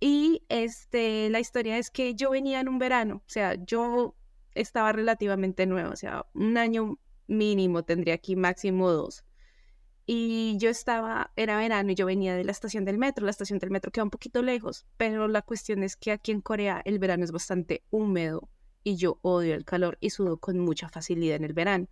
Y 0.00 0.42
este, 0.48 1.30
la 1.30 1.38
historia 1.38 1.78
es 1.78 1.92
que 1.92 2.16
yo 2.16 2.30
venía 2.30 2.58
en 2.58 2.68
un 2.68 2.80
verano. 2.80 3.22
O 3.24 3.30
sea, 3.30 3.54
yo 3.64 4.16
estaba 4.56 4.90
relativamente 4.90 5.66
nueva. 5.66 5.90
O 5.90 5.96
sea, 5.96 6.26
un 6.34 6.58
año 6.58 6.98
mínimo 7.26 7.84
tendría 7.84 8.14
aquí 8.14 8.36
máximo 8.36 8.90
dos. 8.90 9.24
Y 10.06 10.56
yo 10.58 10.68
estaba, 10.68 11.32
era 11.34 11.56
verano 11.56 11.92
y 11.92 11.94
yo 11.94 12.04
venía 12.04 12.34
de 12.34 12.44
la 12.44 12.52
estación 12.52 12.84
del 12.84 12.98
metro. 12.98 13.24
La 13.24 13.30
estación 13.30 13.58
del 13.58 13.70
metro 13.70 13.90
queda 13.90 14.04
un 14.04 14.10
poquito 14.10 14.42
lejos, 14.42 14.86
pero 14.96 15.28
la 15.28 15.40
cuestión 15.40 15.82
es 15.82 15.96
que 15.96 16.12
aquí 16.12 16.30
en 16.32 16.42
Corea 16.42 16.82
el 16.84 16.98
verano 16.98 17.24
es 17.24 17.32
bastante 17.32 17.82
húmedo 17.90 18.50
y 18.82 18.96
yo 18.96 19.18
odio 19.22 19.54
el 19.54 19.64
calor 19.64 19.96
y 20.00 20.10
sudo 20.10 20.36
con 20.36 20.58
mucha 20.58 20.88
facilidad 20.90 21.36
en 21.36 21.44
el 21.44 21.54
verano. 21.54 21.88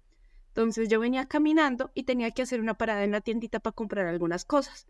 Entonces 0.49 0.91
yo 0.91 1.01
venía 1.01 1.27
caminando 1.27 1.91
y 1.95 2.03
tenía 2.03 2.31
que 2.31 2.43
hacer 2.43 2.61
una 2.61 2.75
parada 2.75 3.05
en 3.05 3.13
la 3.13 3.23
tiendita 3.23 3.61
para 3.61 3.75
comprar 3.75 4.07
algunas 4.07 4.45
cosas. 4.45 4.87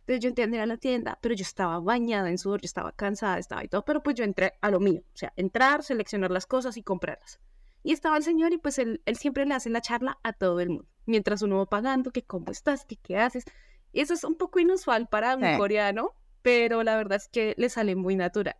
Entonces 0.00 0.20
yo 0.20 0.28
entré 0.28 0.60
a 0.60 0.66
la 0.66 0.76
tienda, 0.76 1.18
pero 1.22 1.34
yo 1.34 1.42
estaba 1.42 1.80
bañada 1.80 2.28
en 2.28 2.38
sudor, 2.38 2.60
yo 2.60 2.66
estaba 2.66 2.92
cansada, 2.92 3.38
estaba 3.38 3.64
y 3.64 3.68
todo, 3.68 3.84
pero 3.84 4.02
pues 4.02 4.14
yo 4.14 4.24
entré 4.24 4.52
a 4.60 4.70
lo 4.70 4.78
mío, 4.78 5.02
o 5.14 5.16
sea, 5.16 5.32
entrar, 5.34 5.82
seleccionar 5.82 6.30
las 6.30 6.46
cosas 6.46 6.76
y 6.76 6.82
comprarlas. 6.82 7.40
Y 7.86 7.92
estaba 7.92 8.16
el 8.16 8.24
señor 8.24 8.52
y 8.52 8.58
pues 8.58 8.80
él, 8.80 9.00
él 9.06 9.16
siempre 9.16 9.46
le 9.46 9.54
hace 9.54 9.70
la 9.70 9.80
charla 9.80 10.18
a 10.24 10.32
todo 10.32 10.58
el 10.58 10.70
mundo 10.70 10.88
mientras 11.06 11.40
uno 11.42 11.58
va 11.58 11.66
pagando, 11.66 12.10
que 12.10 12.22
cómo 12.22 12.50
estás, 12.50 12.84
que 12.84 12.96
qué 12.96 13.16
haces. 13.16 13.44
Y 13.92 14.00
eso 14.00 14.12
es 14.12 14.24
un 14.24 14.34
poco 14.34 14.58
inusual 14.58 15.06
para 15.08 15.36
un 15.36 15.56
coreano, 15.56 16.10
pero 16.42 16.82
la 16.82 16.96
verdad 16.96 17.16
es 17.16 17.28
que 17.28 17.54
le 17.56 17.68
sale 17.68 17.94
muy 17.94 18.16
natural. 18.16 18.56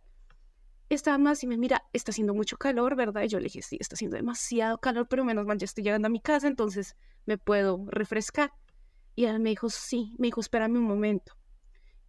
Estaba 0.87 1.17
más 1.17 1.43
y 1.43 1.47
me 1.47 1.57
mira, 1.57 1.83
está 1.91 2.11
haciendo 2.11 2.33
mucho 2.33 2.55
calor, 2.55 2.95
¿verdad? 2.95 3.23
Y 3.23 3.27
yo 3.27 3.39
le 3.39 3.45
dije, 3.45 3.61
sí, 3.61 3.75
está 3.81 3.95
haciendo 3.95 4.15
demasiado 4.15 4.77
calor, 4.77 5.07
pero 5.09 5.25
menos 5.25 5.45
mal 5.45 5.57
ya 5.57 5.65
estoy 5.65 5.83
llegando 5.83 6.05
a 6.05 6.09
mi 6.09 6.21
casa, 6.21 6.47
entonces 6.47 6.95
me 7.25 7.37
puedo 7.37 7.85
refrescar. 7.89 8.53
Y 9.13 9.25
él 9.25 9.41
me 9.41 9.49
dijo, 9.49 9.69
sí, 9.69 10.15
me 10.17 10.27
dijo, 10.27 10.39
espérame 10.39 10.77
un 10.77 10.83
momento. 10.83 11.33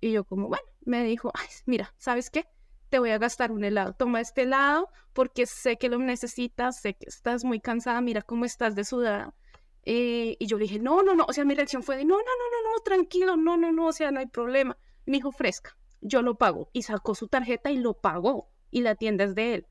Y 0.00 0.12
yo 0.12 0.22
como, 0.22 0.46
bueno, 0.46 0.64
me 0.82 1.02
dijo, 1.02 1.32
ay, 1.34 1.48
mira, 1.66 1.92
¿sabes 1.98 2.30
qué? 2.30 2.46
Te 2.88 2.98
voy 2.98 3.10
a 3.10 3.18
gastar 3.18 3.52
un 3.52 3.64
helado. 3.64 3.92
Toma 3.92 4.20
este 4.20 4.42
helado 4.42 4.88
porque 5.12 5.46
sé 5.46 5.76
que 5.76 5.88
lo 5.88 5.98
necesitas, 5.98 6.80
sé 6.80 6.94
que 6.94 7.06
estás 7.08 7.44
muy 7.44 7.60
cansada, 7.60 8.00
mira 8.00 8.22
cómo 8.22 8.44
estás 8.44 8.74
de 8.74 8.84
sudada. 8.84 9.34
Eh, 9.84 10.36
y 10.38 10.46
yo 10.46 10.58
le 10.58 10.64
dije, 10.64 10.78
no, 10.78 11.02
no, 11.02 11.14
no, 11.14 11.24
o 11.26 11.32
sea, 11.32 11.44
mi 11.44 11.54
reacción 11.54 11.82
fue 11.82 11.96
de, 11.96 12.04
no, 12.04 12.16
no, 12.16 12.22
no, 12.22 12.62
no, 12.62 12.72
no, 12.72 12.82
tranquilo, 12.82 13.36
no, 13.36 13.56
no, 13.56 13.72
no, 13.72 13.86
o 13.86 13.92
sea, 13.92 14.10
no 14.10 14.20
hay 14.20 14.26
problema. 14.26 14.76
Me 15.06 15.16
dijo, 15.16 15.32
fresca, 15.32 15.76
yo 16.00 16.22
lo 16.22 16.36
pago. 16.36 16.68
Y 16.72 16.82
sacó 16.82 17.14
su 17.14 17.28
tarjeta 17.28 17.70
y 17.70 17.78
lo 17.78 17.94
pagó. 17.94 18.50
Y 18.70 18.82
la 18.82 18.94
tienda 18.94 19.24
es 19.24 19.34
de 19.34 19.54
él. 19.54 19.66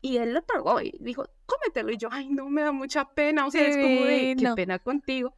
Y 0.00 0.16
él 0.16 0.32
lo 0.32 0.42
pagó 0.42 0.80
y 0.80 0.96
dijo, 1.00 1.24
cómetelo. 1.44 1.92
Y 1.92 1.98
yo, 1.98 2.08
ay, 2.10 2.28
no, 2.30 2.48
me 2.48 2.62
da 2.62 2.72
mucha 2.72 3.04
pena, 3.04 3.46
o 3.46 3.50
sea, 3.50 3.66
es 3.66 3.76
como 3.76 4.06
de, 4.06 4.34
qué 4.38 4.52
pena 4.56 4.78
contigo. 4.78 5.36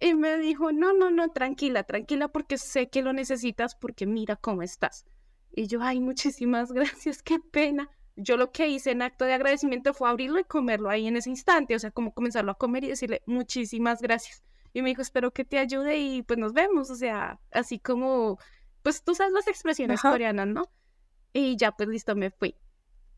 Y 0.00 0.14
me 0.14 0.38
dijo, 0.38 0.70
no, 0.70 0.92
no, 0.92 1.10
no, 1.10 1.30
tranquila, 1.30 1.82
tranquila, 1.82 2.28
porque 2.28 2.56
sé 2.58 2.88
que 2.88 3.02
lo 3.02 3.12
necesitas, 3.12 3.74
porque 3.74 4.06
mira 4.06 4.36
cómo 4.36 4.62
estás. 4.62 5.04
Y 5.52 5.66
yo, 5.66 5.82
ay, 5.82 6.00
muchísimas 6.00 6.72
gracias, 6.72 7.22
qué 7.22 7.38
pena 7.38 7.90
yo 8.18 8.36
lo 8.36 8.50
que 8.50 8.68
hice 8.68 8.90
en 8.90 9.02
acto 9.02 9.24
de 9.24 9.32
agradecimiento 9.32 9.94
fue 9.94 10.08
abrirlo 10.08 10.40
y 10.40 10.44
comerlo 10.44 10.90
ahí 10.90 11.06
en 11.06 11.16
ese 11.16 11.30
instante, 11.30 11.76
o 11.76 11.78
sea, 11.78 11.92
como 11.92 12.12
comenzarlo 12.12 12.50
a 12.52 12.56
comer 12.56 12.84
y 12.84 12.88
decirle 12.88 13.22
muchísimas 13.26 14.02
gracias. 14.02 14.42
Y 14.74 14.82
me 14.82 14.90
dijo, 14.90 15.02
espero 15.02 15.30
que 15.30 15.44
te 15.44 15.58
ayude 15.58 15.98
y 15.98 16.22
pues 16.22 16.38
nos 16.38 16.52
vemos, 16.52 16.90
o 16.90 16.96
sea, 16.96 17.40
así 17.52 17.78
como, 17.78 18.38
pues 18.82 19.02
tú 19.04 19.14
sabes 19.14 19.32
las 19.32 19.46
expresiones 19.46 20.02
coreanas, 20.02 20.48
¿no? 20.48 20.68
Y 21.32 21.56
ya 21.56 21.72
pues 21.72 21.88
listo, 21.88 22.16
me 22.16 22.30
fui. 22.30 22.56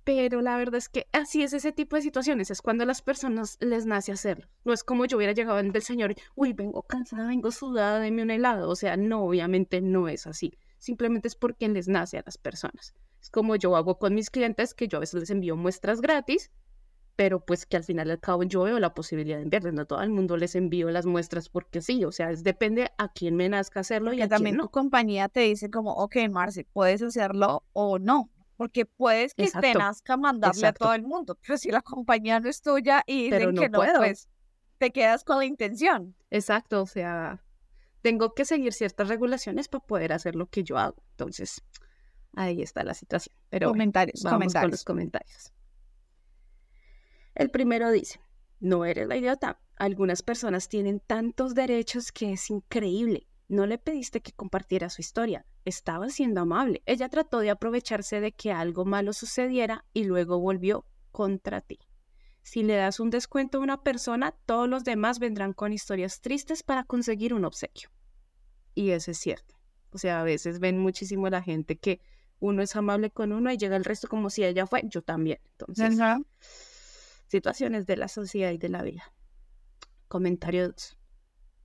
Pero 0.04 0.42
la 0.42 0.56
verdad 0.56 0.76
es 0.76 0.88
que 0.88 1.06
así 1.12 1.42
es 1.42 1.52
ese 1.54 1.72
tipo 1.72 1.96
de 1.96 2.02
situaciones, 2.02 2.50
es 2.50 2.60
cuando 2.60 2.84
a 2.84 2.86
las 2.86 3.00
personas 3.00 3.56
les 3.60 3.86
nace 3.86 4.12
hacerlo. 4.12 4.48
No 4.64 4.72
es 4.72 4.84
como 4.84 5.06
yo 5.06 5.16
hubiera 5.16 5.32
llegado 5.32 5.62
del 5.62 5.82
señor, 5.82 6.14
uy, 6.34 6.52
vengo 6.52 6.82
cansada, 6.82 7.26
vengo 7.26 7.50
sudada, 7.52 8.00
deme 8.00 8.22
un 8.22 8.30
helado. 8.30 8.68
O 8.68 8.76
sea, 8.76 8.96
no, 8.96 9.24
obviamente 9.24 9.80
no 9.80 10.08
es 10.08 10.26
así. 10.26 10.58
Simplemente 10.80 11.28
es 11.28 11.36
porque 11.36 11.68
les 11.68 11.88
nace 11.88 12.18
a 12.18 12.22
las 12.24 12.38
personas. 12.38 12.94
Es 13.20 13.28
como 13.30 13.54
yo 13.54 13.76
hago 13.76 13.98
con 13.98 14.14
mis 14.14 14.30
clientes, 14.30 14.72
que 14.74 14.88
yo 14.88 14.96
a 14.96 15.00
veces 15.00 15.20
les 15.20 15.30
envío 15.30 15.54
muestras 15.54 16.00
gratis, 16.00 16.50
pero 17.16 17.44
pues 17.44 17.66
que 17.66 17.76
al 17.76 17.84
final 17.84 18.10
al 18.10 18.18
cabo 18.18 18.44
yo 18.44 18.62
veo 18.62 18.80
la 18.80 18.94
posibilidad 18.94 19.36
de 19.36 19.42
enviarles. 19.42 19.74
No 19.74 19.82
a 19.82 19.84
todo 19.84 20.00
el 20.00 20.08
mundo 20.08 20.38
les 20.38 20.54
envío 20.54 20.90
las 20.90 21.04
muestras 21.04 21.50
porque 21.50 21.82
sí, 21.82 22.02
o 22.06 22.12
sea, 22.12 22.30
es, 22.30 22.42
depende 22.42 22.90
a 22.96 23.12
quién 23.12 23.36
me 23.36 23.46
nazca 23.50 23.80
hacerlo 23.80 24.14
y 24.14 24.22
a 24.22 24.28
también 24.28 24.56
quién 24.56 24.66
tu 24.66 24.70
compañía 24.70 25.28
te 25.28 25.40
dice 25.40 25.70
como, 25.70 25.92
ok, 25.92 26.16
Marce, 26.30 26.64
puedes 26.64 27.02
hacerlo 27.02 27.62
o 27.74 27.98
no. 27.98 28.30
Porque 28.56 28.86
puedes 28.86 29.34
que 29.34 29.50
te 29.50 29.74
nazca 29.74 30.16
mandarle 30.16 30.66
a 30.66 30.72
todo 30.72 30.94
el 30.94 31.02
mundo, 31.02 31.38
pero 31.40 31.58
si 31.58 31.70
la 31.70 31.82
compañía 31.82 32.40
no 32.40 32.48
es 32.48 32.62
tuya 32.62 33.02
y 33.06 33.24
dicen 33.24 33.54
que 33.54 33.68
no, 33.68 33.80
pues 33.98 34.28
te 34.78 34.90
quedas 34.90 35.24
con 35.24 35.38
la 35.38 35.44
intención. 35.44 36.14
Exacto, 36.30 36.82
o 36.82 36.86
sea, 36.86 37.42
tengo 38.02 38.34
que 38.34 38.44
seguir 38.44 38.72
ciertas 38.72 39.08
regulaciones 39.08 39.68
para 39.68 39.84
poder 39.84 40.12
hacer 40.12 40.34
lo 40.34 40.46
que 40.46 40.64
yo 40.64 40.78
hago. 40.78 41.02
Entonces, 41.12 41.62
Ahí 42.34 42.62
está 42.62 42.84
la 42.84 42.94
situación. 42.94 43.34
Pero 43.48 43.68
comentarios, 43.68 44.22
vamos 44.22 44.52
con 44.52 44.70
los 44.70 44.84
comentarios. 44.84 45.52
El 47.34 47.50
primero 47.50 47.90
dice, 47.90 48.20
no 48.60 48.84
eres 48.84 49.08
la 49.08 49.16
idiota. 49.16 49.60
Algunas 49.76 50.22
personas 50.22 50.68
tienen 50.68 51.00
tantos 51.00 51.54
derechos 51.54 52.12
que 52.12 52.32
es 52.32 52.50
increíble. 52.50 53.26
No 53.48 53.66
le 53.66 53.78
pediste 53.78 54.20
que 54.20 54.32
compartiera 54.32 54.90
su 54.90 55.00
historia. 55.00 55.44
Estaba 55.64 56.08
siendo 56.10 56.42
amable. 56.42 56.82
Ella 56.86 57.08
trató 57.08 57.40
de 57.40 57.50
aprovecharse 57.50 58.20
de 58.20 58.32
que 58.32 58.52
algo 58.52 58.84
malo 58.84 59.12
sucediera 59.12 59.84
y 59.92 60.04
luego 60.04 60.38
volvió 60.38 60.86
contra 61.10 61.60
ti. 61.60 61.78
Si 62.42 62.62
le 62.62 62.74
das 62.74 63.00
un 63.00 63.10
descuento 63.10 63.58
a 63.58 63.60
una 63.60 63.82
persona, 63.82 64.32
todos 64.46 64.68
los 64.68 64.84
demás 64.84 65.18
vendrán 65.18 65.52
con 65.52 65.72
historias 65.72 66.20
tristes 66.20 66.62
para 66.62 66.84
conseguir 66.84 67.34
un 67.34 67.44
obsequio. 67.44 67.90
Y 68.74 68.90
eso 68.90 69.10
es 69.10 69.18
cierto. 69.18 69.54
O 69.92 69.98
sea, 69.98 70.20
a 70.20 70.24
veces 70.24 70.60
ven 70.60 70.78
muchísimo 70.78 71.26
a 71.26 71.30
la 71.30 71.42
gente 71.42 71.76
que 71.76 72.00
uno 72.38 72.62
es 72.62 72.74
amable 72.74 73.10
con 73.10 73.32
uno 73.32 73.52
y 73.52 73.58
llega 73.58 73.76
el 73.76 73.84
resto 73.84 74.08
como 74.08 74.30
si 74.30 74.44
ella 74.44 74.66
fue, 74.66 74.82
yo 74.84 75.02
también. 75.02 75.38
Entonces, 75.58 75.98
situaciones 77.26 77.86
de 77.86 77.96
la 77.96 78.08
sociedad 78.08 78.50
y 78.50 78.58
de 78.58 78.68
la 78.68 78.82
vida. 78.82 79.12
Comentario 80.08 80.68
2. 80.68 80.98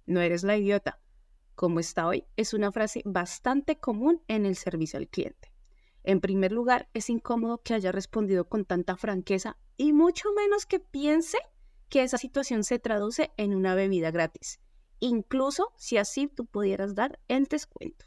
No 0.07 0.21
eres 0.21 0.43
la 0.43 0.57
idiota. 0.57 0.99
Como 1.55 1.79
está 1.79 2.05
hoy, 2.05 2.25
es 2.35 2.53
una 2.53 2.71
frase 2.71 3.01
bastante 3.05 3.77
común 3.77 4.21
en 4.27 4.45
el 4.45 4.57
servicio 4.57 4.99
al 4.99 5.07
cliente. 5.07 5.54
En 6.07 6.21
primer 6.21 6.51
lugar, 6.51 6.87
es 6.93 7.09
incómodo 7.09 7.63
que 7.63 7.73
haya 7.73 7.91
respondido 7.91 8.47
con 8.47 8.63
tanta 8.63 8.95
franqueza 8.95 9.57
y 9.75 9.91
mucho 9.91 10.29
menos 10.33 10.67
que 10.67 10.79
piense 10.79 11.39
que 11.89 12.03
esa 12.03 12.19
situación 12.19 12.63
se 12.63 12.77
traduce 12.77 13.31
en 13.37 13.55
una 13.55 13.73
bebida 13.73 14.11
gratis, 14.11 14.59
incluso 14.99 15.73
si 15.77 15.97
así 15.97 16.27
tú 16.27 16.45
pudieras 16.45 16.93
dar 16.93 17.19
el 17.27 17.45
descuento. 17.45 18.05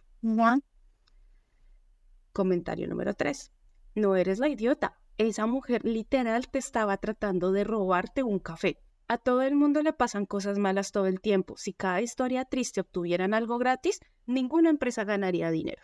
Comentario 2.32 2.86
número 2.86 3.14
3. 3.14 3.50
No 3.96 4.14
eres 4.14 4.38
la 4.38 4.48
idiota. 4.48 5.00
Esa 5.16 5.46
mujer 5.46 5.84
literal 5.84 6.48
te 6.48 6.60
estaba 6.60 6.98
tratando 6.98 7.50
de 7.50 7.64
robarte 7.64 8.22
un 8.22 8.38
café. 8.38 8.78
A 9.08 9.18
todo 9.18 9.42
el 9.42 9.56
mundo 9.56 9.82
le 9.82 9.92
pasan 9.92 10.24
cosas 10.24 10.56
malas 10.58 10.92
todo 10.92 11.06
el 11.06 11.20
tiempo. 11.20 11.56
Si 11.56 11.72
cada 11.72 12.00
historia 12.00 12.44
triste 12.44 12.80
obtuvieran 12.80 13.34
algo 13.34 13.58
gratis, 13.58 13.98
ninguna 14.26 14.70
empresa 14.70 15.02
ganaría 15.02 15.50
dinero. 15.50 15.82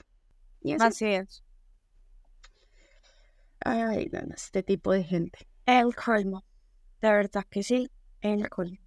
Y 0.61 0.75
así, 0.75 1.07
es. 1.07 1.43
Ay, 3.65 4.11
no, 4.13 4.21
no, 4.21 4.35
este 4.35 4.63
tipo 4.63 4.93
de 4.93 5.03
gente. 5.05 5.47
El 5.67 5.95
colmo. 5.95 6.45
De 7.01 7.11
verdad 7.11 7.45
que 7.51 7.63
sí, 7.63 7.91
el 8.21 8.49
colmo. 8.49 8.79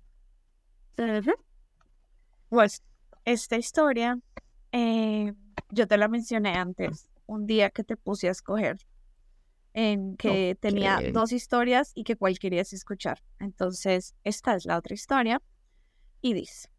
Pues, 2.50 2.84
esta 3.26 3.58
historia, 3.58 4.20
eh, 4.72 5.34
yo 5.70 5.88
te 5.88 5.98
la 5.98 6.08
mencioné 6.08 6.56
antes, 6.56 7.10
un 7.26 7.46
día 7.46 7.72
que 7.72 7.84
te 7.84 7.98
puse 7.98 8.28
a 8.28 8.32
escoger, 8.32 8.78
en 9.74 10.16
que 10.16 10.58
tenía 10.60 11.00
dos 11.12 11.32
historias 11.32 11.92
y 11.94 12.04
que 12.04 12.16
cuál 12.16 12.40
querías 12.40 12.72
escuchar. 12.72 13.22
Entonces, 13.40 14.16
esta 14.24 14.56
es 14.56 14.66
la 14.66 14.78
otra 14.78 14.94
historia 14.94 15.42
y 16.22 16.34
dice, 16.34 16.70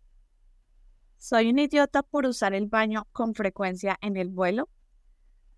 soy 1.16 1.50
un 1.50 1.58
idiota 1.58 2.02
por 2.02 2.26
usar 2.26 2.54
el 2.54 2.66
baño 2.66 3.06
con 3.12 3.34
frecuencia 3.34 3.98
en 4.00 4.16
el 4.16 4.28
vuelo. 4.28 4.68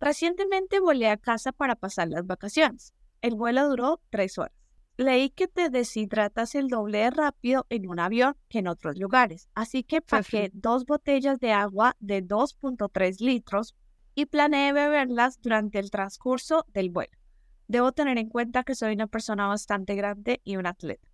Recientemente 0.01 0.81
volé 0.81 1.09
a 1.09 1.19
casa 1.19 1.53
para 1.53 1.77
pasar 1.77 2.09
las 2.09 2.27
vacaciones. 2.27 2.95
El 3.21 3.35
vuelo 3.35 3.69
duró 3.69 4.01
tres 4.09 4.39
horas. 4.39 4.55
Leí 4.97 5.31
que 5.31 5.47
te 5.47 5.69
deshidratas 5.69 6.55
el 6.55 6.69
doble 6.69 6.99
de 6.99 7.11
rápido 7.11 7.67
en 7.69 7.89
un 7.89 8.01
avión 8.01 8.37
que 8.49 8.59
en 8.59 8.69
otros 8.69 8.99
lugares, 8.99 9.49
así 9.55 9.83
que 9.83 10.01
pagué 10.01 10.51
dos 10.53 10.85
botellas 10.85 11.39
de 11.39 11.53
agua 11.53 11.97
de 12.01 12.23
2.3 12.23 13.21
litros 13.21 13.75
y 14.15 14.27
planeé 14.27 14.73
beberlas 14.73 15.41
durante 15.41 15.79
el 15.79 15.91
transcurso 15.91 16.67
del 16.69 16.91
vuelo. 16.91 17.17
Debo 17.69 17.93
tener 17.93 18.19
en 18.19 18.29
cuenta 18.29 18.65
que 18.65 18.75
soy 18.75 18.95
una 18.95 19.07
persona 19.07 19.47
bastante 19.47 19.95
grande 19.95 20.41
y 20.45 20.57
un 20.57 20.67
atleta. 20.67 21.09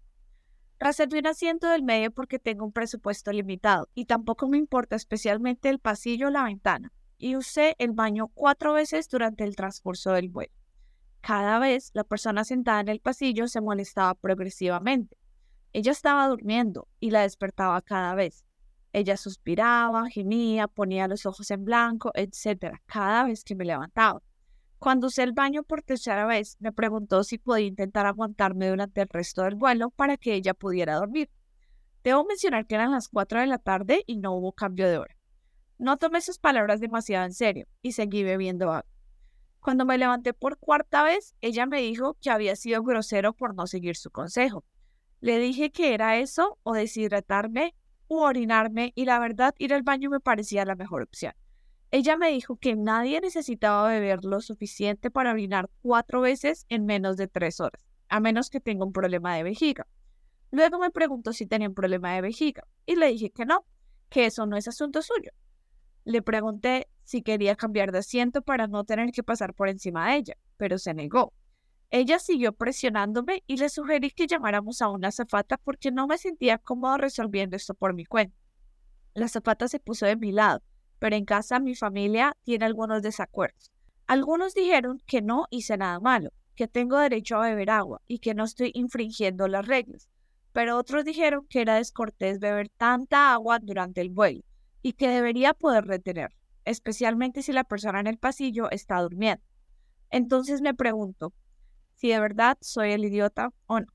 Reservé 0.78 1.20
un 1.20 1.26
asiento 1.28 1.68
del 1.68 1.82
medio 1.82 2.10
porque 2.10 2.38
tengo 2.38 2.64
un 2.64 2.72
presupuesto 2.72 3.32
limitado 3.32 3.88
y 3.94 4.06
tampoco 4.06 4.48
me 4.48 4.58
importa 4.58 4.96
especialmente 4.96 5.68
el 5.68 5.78
pasillo 5.78 6.28
o 6.28 6.30
la 6.30 6.44
ventana, 6.44 6.92
y 7.18 7.36
usé 7.36 7.76
el 7.78 7.92
baño 7.92 8.28
cuatro 8.28 8.72
veces 8.72 9.08
durante 9.08 9.44
el 9.44 9.56
transcurso 9.56 10.12
del 10.12 10.28
vuelo. 10.28 10.52
Cada 11.20 11.58
vez 11.58 11.90
la 11.94 12.04
persona 12.04 12.44
sentada 12.44 12.80
en 12.80 12.88
el 12.88 13.00
pasillo 13.00 13.48
se 13.48 13.60
molestaba 13.60 14.14
progresivamente. 14.14 15.16
Ella 15.72 15.92
estaba 15.92 16.28
durmiendo 16.28 16.88
y 17.00 17.10
la 17.10 17.22
despertaba 17.22 17.82
cada 17.82 18.14
vez. 18.14 18.44
Ella 18.92 19.16
suspiraba, 19.16 20.08
gemía, 20.08 20.68
ponía 20.68 21.08
los 21.08 21.26
ojos 21.26 21.50
en 21.50 21.64
blanco, 21.64 22.12
etc., 22.14 22.76
cada 22.86 23.24
vez 23.24 23.44
que 23.44 23.54
me 23.54 23.64
levantaba. 23.64 24.22
Cuando 24.78 25.08
usé 25.08 25.22
el 25.22 25.32
baño 25.32 25.62
por 25.64 25.82
tercera 25.82 26.26
vez, 26.26 26.56
me 26.60 26.72
preguntó 26.72 27.24
si 27.24 27.38
podía 27.38 27.66
intentar 27.66 28.06
aguantarme 28.06 28.68
durante 28.68 29.02
el 29.02 29.08
resto 29.08 29.42
del 29.42 29.54
vuelo 29.54 29.90
para 29.90 30.16
que 30.16 30.34
ella 30.34 30.54
pudiera 30.54 30.94
dormir. 30.94 31.30
Debo 32.04 32.24
mencionar 32.24 32.66
que 32.66 32.76
eran 32.76 32.92
las 32.92 33.08
4 33.08 33.40
de 33.40 33.46
la 33.48 33.58
tarde 33.58 34.04
y 34.06 34.18
no 34.18 34.32
hubo 34.34 34.52
cambio 34.52 34.88
de 34.88 34.98
hora. 34.98 35.15
No 35.78 35.98
tomé 35.98 36.20
sus 36.22 36.38
palabras 36.38 36.80
demasiado 36.80 37.26
en 37.26 37.34
serio 37.34 37.66
y 37.82 37.92
seguí 37.92 38.22
bebiendo 38.22 38.70
agua. 38.70 38.86
Cuando 39.60 39.84
me 39.84 39.98
levanté 39.98 40.32
por 40.32 40.58
cuarta 40.58 41.02
vez, 41.02 41.34
ella 41.40 41.66
me 41.66 41.82
dijo 41.82 42.16
que 42.20 42.30
había 42.30 42.56
sido 42.56 42.82
grosero 42.82 43.34
por 43.34 43.54
no 43.54 43.66
seguir 43.66 43.96
su 43.96 44.10
consejo. 44.10 44.64
Le 45.20 45.38
dije 45.38 45.70
que 45.72 45.92
era 45.92 46.18
eso 46.18 46.58
o 46.62 46.72
deshidratarme 46.72 47.74
u 48.08 48.18
orinarme 48.18 48.92
y 48.94 49.04
la 49.04 49.18
verdad 49.18 49.54
ir 49.58 49.74
al 49.74 49.82
baño 49.82 50.08
me 50.08 50.20
parecía 50.20 50.64
la 50.64 50.76
mejor 50.76 51.02
opción. 51.02 51.34
Ella 51.90 52.16
me 52.16 52.30
dijo 52.30 52.56
que 52.56 52.74
nadie 52.76 53.20
necesitaba 53.20 53.88
beber 53.88 54.24
lo 54.24 54.40
suficiente 54.40 55.10
para 55.10 55.32
orinar 55.32 55.68
cuatro 55.82 56.20
veces 56.20 56.64
en 56.68 56.86
menos 56.86 57.16
de 57.16 57.28
tres 57.28 57.60
horas, 57.60 57.84
a 58.08 58.20
menos 58.20 58.50
que 58.50 58.60
tenga 58.60 58.84
un 58.84 58.92
problema 58.92 59.34
de 59.36 59.42
vejiga. 59.42 59.86
Luego 60.50 60.78
me 60.78 60.90
preguntó 60.90 61.32
si 61.32 61.46
tenía 61.46 61.68
un 61.68 61.74
problema 61.74 62.14
de 62.14 62.22
vejiga 62.22 62.64
y 62.86 62.96
le 62.96 63.08
dije 63.08 63.30
que 63.30 63.44
no, 63.44 63.64
que 64.08 64.26
eso 64.26 64.46
no 64.46 64.56
es 64.56 64.68
asunto 64.68 65.02
suyo. 65.02 65.32
Le 66.06 66.22
pregunté 66.22 66.86
si 67.02 67.20
quería 67.20 67.56
cambiar 67.56 67.90
de 67.90 67.98
asiento 67.98 68.40
para 68.40 68.68
no 68.68 68.84
tener 68.84 69.10
que 69.10 69.24
pasar 69.24 69.54
por 69.54 69.68
encima 69.68 70.08
de 70.08 70.18
ella, 70.18 70.34
pero 70.56 70.78
se 70.78 70.94
negó. 70.94 71.32
Ella 71.90 72.20
siguió 72.20 72.52
presionándome 72.52 73.42
y 73.48 73.56
le 73.56 73.68
sugerí 73.68 74.12
que 74.12 74.28
llamáramos 74.28 74.80
a 74.82 74.88
una 74.88 75.08
azafata 75.08 75.56
porque 75.56 75.90
no 75.90 76.06
me 76.06 76.16
sentía 76.16 76.58
cómodo 76.58 76.96
resolviendo 76.98 77.56
esto 77.56 77.74
por 77.74 77.92
mi 77.92 78.04
cuenta. 78.04 78.36
La 79.14 79.24
azafata 79.24 79.66
se 79.66 79.80
puso 79.80 80.06
de 80.06 80.14
mi 80.14 80.30
lado, 80.30 80.62
pero 81.00 81.16
en 81.16 81.24
casa 81.24 81.58
mi 81.58 81.74
familia 81.74 82.36
tiene 82.44 82.66
algunos 82.66 83.02
desacuerdos. 83.02 83.72
Algunos 84.06 84.54
dijeron 84.54 85.02
que 85.06 85.22
no 85.22 85.46
hice 85.50 85.76
nada 85.76 85.98
malo, 85.98 86.30
que 86.54 86.68
tengo 86.68 87.00
derecho 87.00 87.38
a 87.38 87.48
beber 87.48 87.70
agua 87.70 88.00
y 88.06 88.20
que 88.20 88.32
no 88.32 88.44
estoy 88.44 88.70
infringiendo 88.74 89.48
las 89.48 89.66
reglas, 89.66 90.08
pero 90.52 90.78
otros 90.78 91.04
dijeron 91.04 91.48
que 91.48 91.62
era 91.62 91.74
descortés 91.74 92.38
beber 92.38 92.68
tanta 92.68 93.32
agua 93.32 93.58
durante 93.58 94.00
el 94.02 94.10
vuelo 94.10 94.44
y 94.86 94.92
que 94.92 95.08
debería 95.08 95.52
poder 95.52 95.84
retener, 95.84 96.30
especialmente 96.64 97.42
si 97.42 97.52
la 97.52 97.64
persona 97.64 97.98
en 97.98 98.06
el 98.06 98.18
pasillo 98.18 98.70
está 98.70 99.00
durmiendo. 99.00 99.42
Entonces 100.10 100.60
me 100.60 100.74
pregunto 100.74 101.32
si 101.96 102.10
de 102.10 102.20
verdad 102.20 102.56
soy 102.60 102.92
el 102.92 103.04
idiota 103.04 103.50
o 103.66 103.80
no. 103.80 103.88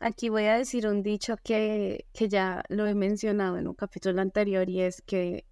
Aquí 0.00 0.28
voy 0.28 0.46
a 0.46 0.58
decir 0.58 0.88
un 0.88 1.04
dicho 1.04 1.36
que, 1.36 2.08
que 2.12 2.28
ya 2.28 2.64
lo 2.68 2.84
he 2.88 2.96
mencionado 2.96 3.58
en 3.58 3.68
un 3.68 3.74
capítulo 3.74 4.20
anterior 4.20 4.68
y 4.68 4.80
es 4.80 5.00
que 5.02 5.46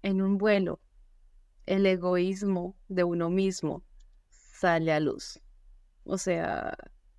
en 0.00 0.22
un 0.22 0.38
vuelo 0.38 0.80
el 1.66 1.84
egoísmo 1.84 2.78
de 2.88 3.04
uno 3.04 3.28
mismo 3.28 3.84
sale 4.30 4.90
a 4.90 5.00
luz. 5.00 5.42
O 6.04 6.16
sea, 6.16 6.78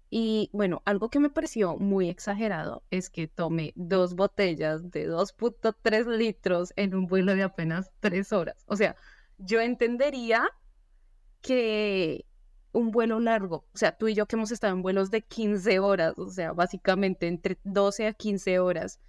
y 0.09 0.49
bueno, 0.53 0.81
algo 0.85 1.09
que 1.09 1.19
me 1.19 1.29
pareció 1.29 1.77
muy 1.77 2.09
exagerado 2.09 2.83
es 2.91 3.09
que 3.09 3.27
tomé 3.27 3.73
dos 3.75 4.15
botellas 4.15 4.89
de 4.89 5.09
2.3 5.09 6.07
litros 6.17 6.71
en 6.77 6.95
un 6.95 7.07
vuelo 7.07 7.35
de 7.35 7.43
apenas 7.43 7.91
tres 7.99 8.31
horas. 8.31 8.63
O 8.67 8.77
sea, 8.77 8.95
yo 9.37 9.59
entendería 9.59 10.47
que 11.41 12.25
un 12.71 12.91
vuelo 12.91 13.19
largo, 13.19 13.65
o 13.73 13.77
sea, 13.77 13.97
tú 13.97 14.07
y 14.07 14.13
yo 14.13 14.27
que 14.27 14.35
hemos 14.35 14.51
estado 14.51 14.73
en 14.73 14.81
vuelos 14.81 15.11
de 15.11 15.23
15 15.23 15.79
horas, 15.79 16.17
o 16.17 16.29
sea, 16.29 16.53
básicamente 16.53 17.27
entre 17.27 17.59
12 17.63 18.07
a 18.07 18.13
15 18.13 18.59
horas, 18.59 18.99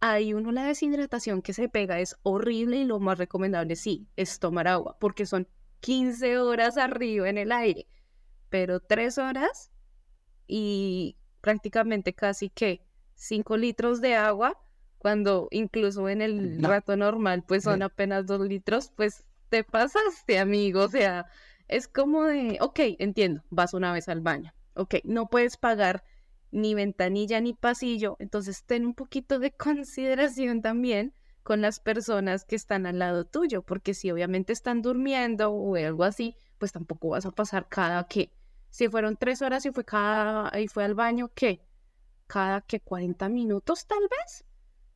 ahí 0.00 0.32
uno 0.32 0.52
la 0.52 0.64
deshidratación 0.64 1.42
que 1.42 1.52
se 1.52 1.68
pega 1.68 2.00
es 2.00 2.16
horrible 2.22 2.78
y 2.78 2.84
lo 2.84 3.00
más 3.00 3.18
recomendable 3.18 3.76
sí 3.76 4.08
es 4.16 4.38
tomar 4.38 4.68
agua, 4.68 4.96
porque 5.00 5.26
son 5.26 5.48
15 5.80 6.38
horas 6.38 6.76
arriba 6.78 7.28
en 7.28 7.38
el 7.38 7.52
aire, 7.52 7.88
pero 8.48 8.80
3 8.80 9.18
horas 9.18 9.70
y 10.46 11.16
prácticamente 11.40 12.14
casi 12.14 12.50
que 12.50 12.80
5 13.14 13.56
litros 13.56 14.00
de 14.00 14.14
agua, 14.14 14.58
cuando 14.98 15.48
incluso 15.50 16.08
en 16.08 16.22
el 16.22 16.60
No. 16.60 16.68
rato 16.68 16.96
normal 16.96 17.44
pues 17.46 17.64
son 17.64 17.82
apenas 17.82 18.26
2 18.26 18.40
litros, 18.46 18.90
pues 18.96 19.24
te 19.48 19.62
pasaste, 19.64 20.38
amigo, 20.38 20.82
o 20.84 20.88
sea, 20.88 21.26
es 21.68 21.88
como 21.88 22.24
de, 22.24 22.58
ok, 22.60 22.80
entiendo, 22.98 23.42
vas 23.50 23.74
una 23.74 23.92
vez 23.92 24.08
al 24.08 24.20
baño, 24.20 24.52
ok, 24.74 24.96
no 25.04 25.28
puedes 25.28 25.56
pagar 25.56 26.02
ni 26.50 26.74
ventanilla 26.74 27.40
ni 27.40 27.54
pasillo, 27.54 28.16
entonces 28.18 28.64
ten 28.64 28.86
un 28.86 28.94
poquito 28.94 29.38
de 29.38 29.50
consideración 29.56 30.62
también 30.62 31.14
con 31.42 31.60
las 31.60 31.78
personas 31.78 32.44
que 32.44 32.56
están 32.56 32.86
al 32.86 32.98
lado 32.98 33.24
tuyo, 33.24 33.62
porque 33.62 33.94
si 33.94 34.10
obviamente 34.10 34.52
están 34.52 34.82
durmiendo 34.82 35.50
o 35.50 35.76
algo 35.76 36.02
así, 36.04 36.34
pues 36.58 36.72
tampoco 36.72 37.10
vas 37.10 37.24
a 37.26 37.30
pasar 37.30 37.68
cada 37.68 38.04
que, 38.08 38.32
si 38.76 38.90
fueron 38.90 39.16
tres 39.16 39.40
horas 39.40 39.64
y 39.64 39.70
fue 39.70 39.86
cada, 39.86 40.52
y 40.60 40.68
fue 40.68 40.84
al 40.84 40.94
baño, 40.94 41.30
¿qué? 41.34 41.62
Cada 42.26 42.60
que 42.60 42.78
40 42.80 43.30
minutos 43.30 43.86
tal 43.86 44.02
vez, 44.02 44.44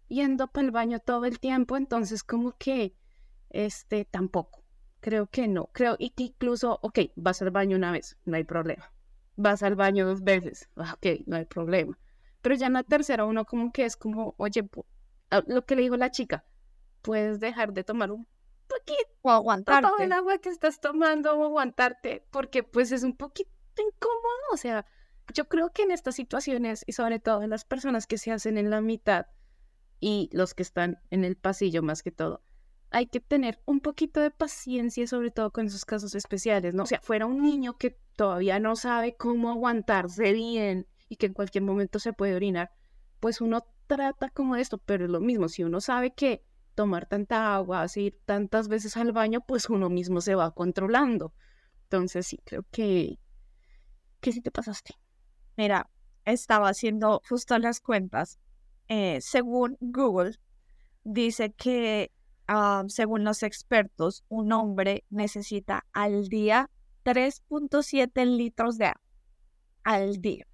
yendo 0.09 0.49
para 0.49 0.67
el 0.67 0.71
baño 0.71 0.99
todo 1.01 1.25
el 1.25 1.41
tiempo, 1.41 1.79
entonces 1.79 2.23
como 2.23 2.53
que, 2.59 2.95
este, 3.49 4.05
tampoco, 4.05 4.63
creo 5.01 5.29
que 5.29 5.49
no, 5.49 5.71
creo, 5.73 5.97
y 5.99 6.11
que 6.11 6.25
incluso, 6.25 6.79
ok, 6.83 6.99
vas 7.17 7.41
al 7.41 7.53
baño 7.53 7.75
una 7.79 7.91
vez, 7.91 8.19
no 8.27 8.37
hay 8.37 8.45
problema, 8.45 8.93
vas 9.37 9.63
al 9.63 9.77
baño 9.77 10.07
dos 10.07 10.23
veces, 10.23 10.69
ah, 10.77 10.93
ok, 10.99 11.23
no 11.27 11.37
hay 11.37 11.47
problema, 11.47 11.99
pero 12.43 12.55
ya 12.57 12.67
en 12.67 12.75
la 12.75 12.83
tercera 12.83 13.25
uno 13.25 13.47
como 13.47 13.73
que 13.73 13.87
es 13.87 13.97
como, 13.97 14.35
oye, 14.37 14.63
pu- 14.63 14.85
a- 15.31 15.43
lo 15.47 15.65
que 15.65 15.75
le 15.77 15.81
dijo 15.83 15.97
la 15.97 16.11
chica, 16.11 16.45
puedes 17.01 17.41
dejar 17.41 17.73
de 17.73 17.83
tomar 17.83 18.11
un 18.13 18.27
poquito 18.69 19.09
O 19.23 19.29
todo 19.31 19.37
aguantarte. 19.37 20.05
el 20.05 20.13
agua 20.13 20.37
que 20.37 20.51
estás 20.51 20.81
tomando 20.81 21.35
o 21.35 21.45
aguantarte, 21.47 22.27
porque 22.31 22.63
pues 22.63 22.93
es 22.93 23.05
un 23.05 23.17
poquito 23.17 23.51
incómodo, 23.79 24.53
o 24.53 24.57
sea, 24.57 24.87
yo 25.35 25.49
creo 25.49 25.71
que 25.71 25.83
en 25.83 25.91
estas 25.91 26.17
situaciones 26.17 26.85
y 26.87 26.93
sobre 26.93 27.19
todo 27.19 27.43
en 27.43 27.51
las 27.51 27.65
personas 27.65 28.07
que 28.07 28.19
se 28.19 28.33
hacen 28.33 28.59
en 28.59 28.71
la 28.71 28.81
mitad 28.81 29.27
y 30.01 30.29
los 30.33 30.55
que 30.55 30.63
están 30.63 31.01
en 31.11 31.25
el 31.25 31.37
pasillo 31.37 31.83
más 31.83 32.03
que 32.03 32.11
todo, 32.11 32.43
hay 32.91 33.07
que 33.07 33.21
tener 33.21 33.61
un 33.67 33.81
poquito 33.81 34.21
de 34.21 34.31
paciencia, 34.31 35.07
sobre 35.07 35.31
todo 35.31 35.53
con 35.53 35.67
esos 35.67 35.85
casos 35.85 36.15
especiales, 36.15 36.75
¿no? 36.75 36.83
O 36.83 36.87
sea, 36.87 37.01
fuera 37.01 37.27
un 37.27 37.43
niño 37.43 37.79
que 37.79 37.97
todavía 38.17 38.59
no 38.59 38.75
sabe 38.75 39.17
cómo 39.17 39.51
aguantarse 39.51 40.33
bien 40.33 40.87
y 41.09 41.17
que 41.17 41.27
en 41.27 41.35
cualquier 41.35 41.63
momento 41.63 41.99
se 41.99 42.13
puede 42.13 42.35
orinar, 42.35 42.73
pues 43.21 43.41
uno 43.41 43.65
trata 43.87 44.31
como 44.31 44.57
esto, 44.57 44.79
pero 44.79 45.05
es 45.05 45.11
lo 45.11 45.21
mismo, 45.21 45.49
si 45.49 45.63
uno 45.63 45.81
sabe 45.81 46.13
que 46.13 46.45
tomar 46.75 47.07
tanta 47.07 47.55
agua, 47.55 47.87
ir 47.97 48.19
tantas 48.25 48.69
veces 48.69 48.97
al 48.97 49.13
baño, 49.13 49.41
pues 49.47 49.69
uno 49.69 49.91
mismo 49.91 50.21
se 50.21 50.35
va 50.35 50.53
controlando. 50.53 51.35
Entonces 51.83 52.27
sí, 52.27 52.41
creo 52.45 52.65
que, 52.71 53.19
que 54.21 54.33
sí 54.33 54.41
te 54.41 54.51
pasaste. 54.51 54.95
Mira, 55.57 55.89
estaba 56.25 56.69
haciendo 56.69 57.23
justo 57.29 57.59
las 57.59 57.81
cuentas. 57.81 58.39
Eh, 58.89 59.19
según 59.21 59.77
Google, 59.81 60.39
dice 61.05 61.53
que 61.53 62.11
ah, 62.49 62.85
según 62.89 63.25
los 63.25 63.43
expertos, 63.43 64.25
un 64.29 64.53
hombre 64.53 65.05
necesita 65.11 65.87
al 65.93 66.29
día 66.29 66.71
3.7 67.05 68.25
litros 68.27 68.79
de 68.79 68.87
agua. 68.87 69.01
Al 69.85 70.21
día. 70.21 70.47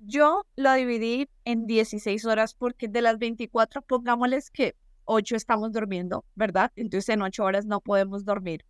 Yo 0.00 0.44
lo 0.54 0.72
dividí 0.74 1.28
en 1.44 1.66
16 1.66 2.24
horas 2.24 2.54
porque 2.54 2.88
de 2.88 3.02
las 3.02 3.18
24, 3.18 3.82
pongámosles 3.82 4.50
que 4.50 4.76
8 5.04 5.34
estamos 5.34 5.72
durmiendo, 5.72 6.24
¿verdad? 6.34 6.70
Entonces 6.76 7.08
en 7.08 7.22
8 7.22 7.42
horas 7.42 7.66
no 7.66 7.80
podemos 7.80 8.24
dormir. 8.24 8.64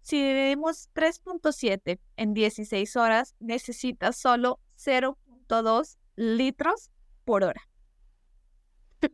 Si 0.00 0.16
dividimos 0.16 0.88
3.7 0.94 2.00
en 2.16 2.34
16 2.34 2.96
horas, 2.96 3.34
necesitas 3.38 4.16
solo 4.16 4.60
0.2 4.76 5.98
litros 6.16 6.90
por 7.24 7.44
hora. 7.44 7.62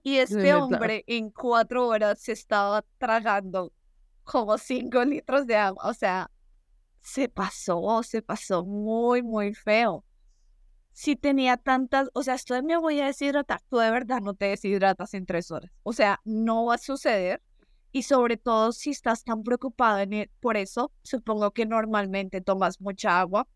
Y 0.03 0.17
este 0.19 0.55
hombre 0.55 1.05
en 1.07 1.31
4 1.31 1.87
horas 1.87 2.21
se 2.21 2.33
estaba 2.33 2.85
tragando 2.99 3.73
como 4.25 4.59
5 4.59 5.05
litros 5.05 5.47
de 5.47 5.57
agua. 5.57 5.83
O 5.89 5.95
sea, 5.95 6.31
se 7.01 7.29
pasó, 7.29 8.03
se 8.03 8.23
pasó 8.23 8.65
muy, 8.65 9.23
muy 9.23 9.55
feo 9.55 10.05
si 10.97 11.15
tenía 11.15 11.59
tantas, 11.59 12.09
o 12.15 12.23
sea, 12.23 12.37
esto 12.37 12.61
me 12.63 12.79
voy 12.79 13.01
a 13.03 13.05
deshidratar, 13.05 13.61
tú 13.69 13.77
de 13.77 13.91
verdad 13.91 14.23
no 14.23 14.33
te 14.33 14.47
deshidratas 14.47 15.13
en 15.13 15.27
tres 15.27 15.51
horas. 15.51 15.71
O 15.83 15.93
sea, 15.93 16.23
no 16.25 16.65
va 16.65 16.77
a 16.77 16.79
suceder. 16.79 17.43
Y 17.97 18.03
sobre 18.03 18.37
todo 18.37 18.73
si 18.73 18.91
estás 18.91 19.25
tan 19.25 19.43
preocupado 19.43 20.01
en 20.01 20.13
e, 20.13 20.31
por 20.41 20.59
eso, 20.59 20.93
supongo 21.03 21.53
que 21.53 21.65
normalmente 21.65 22.43
tomas 22.43 22.79
mucha 22.79 23.19
agua. 23.19 23.49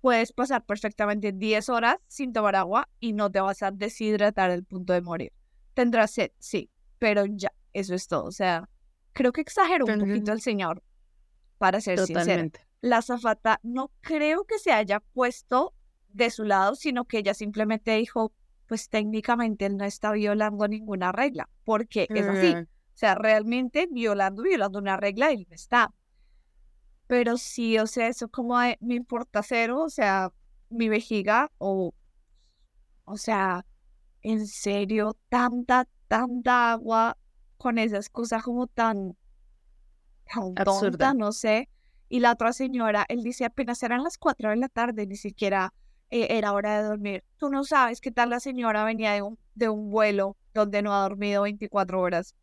Puedes 0.00 0.32
pasar 0.32 0.64
perfectamente 0.64 1.32
10 1.32 1.68
horas 1.68 1.98
sin 2.06 2.32
tomar 2.32 2.56
agua 2.56 2.88
y 2.98 3.12
no 3.12 3.30
te 3.30 3.40
vas 3.40 3.62
a 3.62 3.70
deshidratar 3.70 4.50
al 4.50 4.64
punto 4.64 4.94
de 4.94 5.02
morir. 5.02 5.34
Tendrás 5.74 6.12
sed, 6.12 6.30
sí, 6.38 6.70
pero 6.98 7.26
ya, 7.26 7.52
eso 7.74 7.94
es 7.94 8.08
todo. 8.08 8.24
O 8.24 8.32
sea, 8.32 8.70
creo 9.12 9.32
que 9.32 9.42
exageró 9.42 9.84
un 9.84 9.98
poquito 9.98 10.32
el 10.32 10.40
señor, 10.40 10.82
para 11.58 11.82
ser 11.82 11.98
Totalmente. 11.98 12.60
sincera. 12.60 12.68
La 12.80 13.02
zafata 13.02 13.60
no 13.62 13.90
creo 14.00 14.44
que 14.44 14.58
se 14.58 14.72
haya 14.72 15.00
puesto 15.12 15.74
de 16.08 16.30
su 16.30 16.44
lado, 16.44 16.74
sino 16.74 17.04
que 17.04 17.18
ella 17.18 17.34
simplemente 17.34 17.96
dijo, 17.96 18.32
pues 18.66 18.88
técnicamente 18.88 19.66
él 19.66 19.76
no 19.76 19.84
está 19.84 20.12
violando 20.12 20.66
ninguna 20.68 21.12
regla, 21.12 21.50
porque 21.64 22.06
es 22.08 22.26
así. 22.26 22.54
O 22.96 22.98
sea, 22.98 23.14
realmente 23.14 23.86
violando, 23.90 24.42
violando 24.42 24.78
una 24.78 24.96
regla, 24.96 25.30
él 25.30 25.46
no 25.50 25.54
está. 25.54 25.92
Pero 27.06 27.36
sí, 27.36 27.78
o 27.78 27.86
sea, 27.86 28.08
eso 28.08 28.28
como 28.28 28.56
me 28.80 28.94
importa 28.94 29.42
cero, 29.42 29.82
o 29.82 29.90
sea, 29.90 30.32
mi 30.70 30.88
vejiga, 30.88 31.52
o, 31.58 31.92
o 33.04 33.16
sea, 33.18 33.66
en 34.22 34.46
serio, 34.46 35.14
tanta, 35.28 35.86
tanta 36.08 36.72
agua 36.72 37.18
con 37.58 37.76
esa 37.76 37.98
excusa 37.98 38.40
como 38.40 38.66
tan, 38.66 39.14
tan 40.32 40.54
tonta, 40.54 41.12
no 41.12 41.32
sé. 41.32 41.68
Y 42.08 42.20
la 42.20 42.32
otra 42.32 42.54
señora, 42.54 43.04
él 43.10 43.22
dice 43.22 43.44
apenas 43.44 43.82
eran 43.82 44.04
las 44.04 44.16
cuatro 44.16 44.48
de 44.48 44.56
la 44.56 44.70
tarde, 44.70 45.06
ni 45.06 45.16
siquiera 45.16 45.74
eh, 46.08 46.28
era 46.30 46.54
hora 46.54 46.78
de 46.78 46.88
dormir. 46.88 47.24
Tú 47.36 47.50
no 47.50 47.62
sabes 47.64 48.00
qué 48.00 48.10
tal 48.10 48.30
la 48.30 48.40
señora 48.40 48.84
venía 48.84 49.12
de 49.12 49.20
un, 49.20 49.38
de 49.54 49.68
un 49.68 49.90
vuelo 49.90 50.38
donde 50.54 50.80
no 50.80 50.94
ha 50.94 51.02
dormido 51.02 51.42
24 51.42 52.00
horas. 52.00 52.34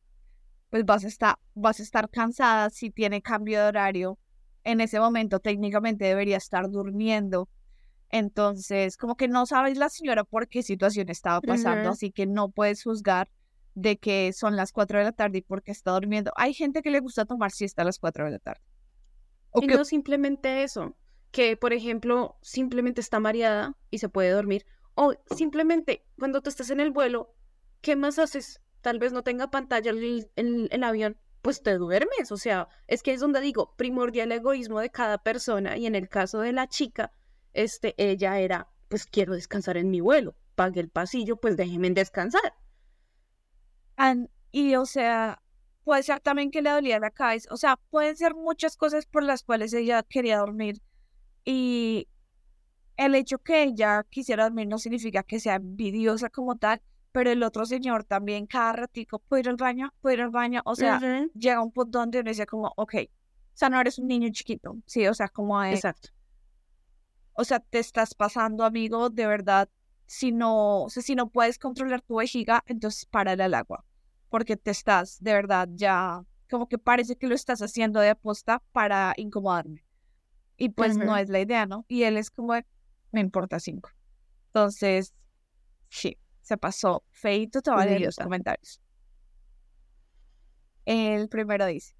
Pues 0.73 0.85
vas 0.85 1.03
a, 1.03 1.07
estar, 1.07 1.35
vas 1.53 1.79
a 1.79 1.83
estar 1.83 2.09
cansada 2.09 2.71
si 2.71 2.89
tiene 2.89 3.21
cambio 3.21 3.61
de 3.61 3.67
horario. 3.67 4.17
En 4.63 4.81
ese 4.81 4.99
momento 4.99 5.39
técnicamente 5.39 6.05
debería 6.05 6.37
estar 6.37 6.67
durmiendo. 6.67 7.47
Entonces, 8.09 8.97
como 8.97 9.15
que 9.15 9.27
no 9.27 9.45
sabes 9.45 9.77
la 9.77 9.89
señora 9.89 10.23
por 10.23 10.47
qué 10.47 10.63
situación 10.63 11.09
estaba 11.09 11.41
pasando, 11.41 11.91
así 11.91 12.09
que 12.09 12.25
no 12.25 12.49
puedes 12.49 12.81
juzgar 12.81 13.29
de 13.75 13.97
que 13.97 14.33
son 14.33 14.55
las 14.55 14.71
4 14.71 14.97
de 14.97 15.03
la 15.03 15.11
tarde 15.11 15.37
y 15.37 15.41
por 15.43 15.61
qué 15.61 15.69
está 15.69 15.91
durmiendo. 15.91 16.31
Hay 16.37 16.55
gente 16.55 16.81
que 16.81 16.89
le 16.89 17.01
gusta 17.01 17.25
tomar 17.25 17.51
siesta 17.51 17.83
a 17.83 17.85
las 17.85 17.99
4 17.99 18.25
de 18.25 18.31
la 18.31 18.39
tarde. 18.39 18.63
O 19.51 19.61
y 19.61 19.67
no 19.67 19.85
simplemente 19.85 20.63
eso, 20.63 20.97
que, 21.29 21.55
por 21.55 21.73
ejemplo, 21.73 22.39
simplemente 22.41 22.99
está 22.99 23.19
mareada 23.19 23.77
y 23.91 23.99
se 23.99 24.09
puede 24.09 24.31
dormir. 24.31 24.65
O 24.95 25.13
simplemente 25.35 26.03
cuando 26.17 26.41
tú 26.41 26.49
estás 26.49 26.71
en 26.71 26.79
el 26.79 26.89
vuelo, 26.89 27.35
¿qué 27.81 27.95
más 27.95 28.17
haces? 28.17 28.62
Tal 28.83 28.99
vez 28.99 29.13
no 29.13 29.23
tenga 29.23 29.49
pantalla 29.49 29.91
el, 29.91 30.29
el, 30.35 30.83
avión, 30.83 31.17
pues 31.41 31.63
te 31.63 31.77
duermes. 31.77 32.33
O 32.33 32.37
sea, 32.37 32.67
es 32.87 33.01
que 33.01 33.13
es 33.13 33.21
donde 33.21 33.39
digo, 33.39 33.73
primordial 33.77 34.31
egoísmo 34.33 34.81
de 34.81 34.89
cada 34.89 35.17
persona. 35.17 35.77
Y 35.77 35.85
en 35.85 35.95
el 35.95 36.09
caso 36.09 36.41
de 36.41 36.51
la 36.51 36.67
chica, 36.67 37.13
este, 37.53 37.95
ella 37.97 38.39
era, 38.39 38.67
pues 38.89 39.05
quiero 39.05 39.33
descansar 39.33 39.77
en 39.77 39.89
mi 39.89 40.01
vuelo. 40.01 40.35
Pague 40.55 40.81
el 40.81 40.89
pasillo, 40.89 41.37
pues 41.37 41.55
déjeme 41.55 41.89
descansar. 41.91 42.53
y 44.51 44.75
o 44.75 44.85
sea, 44.85 45.41
puede 45.85 46.03
ser 46.03 46.19
también 46.19 46.51
que 46.51 46.61
le 46.61 46.71
dolía 46.71 46.99
la 46.99 47.11
cabeza. 47.11 47.53
O 47.53 47.57
sea, 47.57 47.77
pueden 47.89 48.17
ser 48.17 48.35
muchas 48.35 48.75
cosas 48.75 49.05
por 49.05 49.23
las 49.23 49.43
cuales 49.43 49.73
ella 49.73 50.03
quería 50.03 50.39
dormir 50.39 50.81
y 51.45 52.09
el 52.97 53.15
hecho 53.15 53.37
que 53.39 53.63
ella 53.63 54.05
quisiera 54.09 54.43
dormir 54.43 54.67
no 54.67 54.77
significa 54.77 55.23
que 55.23 55.39
sea 55.39 55.55
envidiosa 55.55 56.29
como 56.29 56.57
tal, 56.57 56.81
pero 57.13 57.29
el 57.29 57.43
otro 57.43 57.65
señor 57.65 58.03
también 58.03 58.47
cada 58.47 58.73
ratico 58.73 59.19
puede 59.19 59.41
ir 59.41 59.49
al 59.49 59.55
baño, 59.55 59.93
puede 60.01 60.15
ir 60.15 60.21
al 60.23 60.31
baño, 60.31 60.61
o 60.65 60.75
sea, 60.75 60.99
llega 61.35 61.61
un 61.61 61.71
punto 61.71 61.99
donde 61.99 62.19
uno 62.19 62.29
dice 62.29 62.47
como, 62.47 62.73
ok, 62.75 62.95
o 62.95 63.55
sea, 63.55 63.69
no 63.69 63.79
eres 63.79 63.99
un 63.99 64.07
niño 64.07 64.29
chiquito, 64.31 64.75
sí, 64.87 65.07
o 65.07 65.13
sea, 65.13 65.29
como 65.29 65.63
Exacto. 65.63 66.09
O 67.33 67.43
sea, 67.43 67.59
te 67.59 67.79
estás 67.79 68.15
pasando, 68.15 68.65
amigo, 68.65 69.09
de 69.11 69.27
verdad, 69.27 69.69
si 70.07 70.31
no, 70.31 70.83
o 70.83 70.89
sea, 70.89 71.03
si 71.03 71.13
no 71.13 71.29
puedes 71.29 71.59
controlar 71.59 72.01
tu 72.01 72.15
vejiga, 72.15 72.63
entonces 72.65 73.05
párale 73.05 73.43
al 73.43 73.53
agua, 73.53 73.85
porque 74.29 74.57
te 74.57 74.71
estás, 74.71 75.21
de 75.21 75.33
verdad, 75.33 75.69
ya, 75.71 76.23
como 76.49 76.67
que 76.67 76.79
parece 76.79 77.15
que 77.15 77.27
lo 77.27 77.35
estás 77.35 77.61
haciendo 77.61 77.99
de 77.99 78.09
aposta 78.09 78.63
para 78.71 79.13
incomodarme. 79.17 79.85
Y 80.57 80.69
pues 80.69 80.97
no 80.97 81.15
es 81.15 81.29
la 81.29 81.39
idea, 81.41 81.65
¿no? 81.67 81.85
Y 81.87 82.03
él 82.03 82.17
es 82.17 82.31
como, 82.31 82.53
me 83.11 83.21
importa 83.21 83.59
cinco. 83.59 83.89
Entonces, 84.47 85.13
sí, 85.89 86.17
se 86.43 86.57
pasó. 86.57 87.03
Feito, 87.09 87.61
te 87.61 87.71
va 87.71 87.81
a 87.81 87.85
leer 87.85 88.01
los 88.01 88.17
comentarios. 88.17 88.79
El 90.85 91.29
primero 91.29 91.65
dice, 91.65 91.95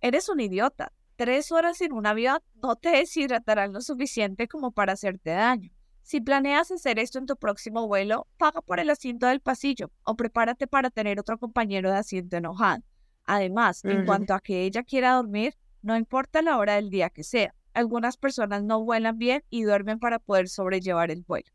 eres 0.00 0.28
un 0.28 0.38
idiota. 0.40 0.92
Tres 1.16 1.50
horas 1.50 1.80
en 1.80 1.92
un 1.92 2.06
avión 2.06 2.38
no 2.62 2.76
te 2.76 2.90
deshidratarán 2.90 3.72
lo 3.72 3.80
suficiente 3.80 4.46
como 4.46 4.70
para 4.70 4.92
hacerte 4.92 5.30
daño. 5.30 5.72
Si 6.02 6.20
planeas 6.20 6.70
hacer 6.70 6.98
esto 6.98 7.18
en 7.18 7.26
tu 7.26 7.36
próximo 7.36 7.88
vuelo, 7.88 8.28
paga 8.36 8.62
por 8.62 8.78
el 8.78 8.88
asiento 8.88 9.26
del 9.26 9.40
pasillo 9.40 9.90
o 10.04 10.14
prepárate 10.14 10.66
para 10.66 10.90
tener 10.90 11.18
otro 11.18 11.38
compañero 11.38 11.90
de 11.90 11.98
asiento 11.98 12.36
enojado. 12.36 12.82
Además, 13.24 13.84
en 13.84 14.06
cuanto 14.06 14.32
a 14.32 14.40
que 14.40 14.62
ella 14.62 14.84
quiera 14.84 15.14
dormir, 15.14 15.54
no 15.82 15.96
importa 15.96 16.40
la 16.40 16.56
hora 16.56 16.76
del 16.76 16.88
día 16.88 17.10
que 17.10 17.24
sea, 17.24 17.54
algunas 17.74 18.16
personas 18.16 18.62
no 18.62 18.82
vuelan 18.82 19.18
bien 19.18 19.44
y 19.50 19.64
duermen 19.64 19.98
para 19.98 20.18
poder 20.18 20.48
sobrellevar 20.48 21.10
el 21.10 21.22
vuelo. 21.22 21.50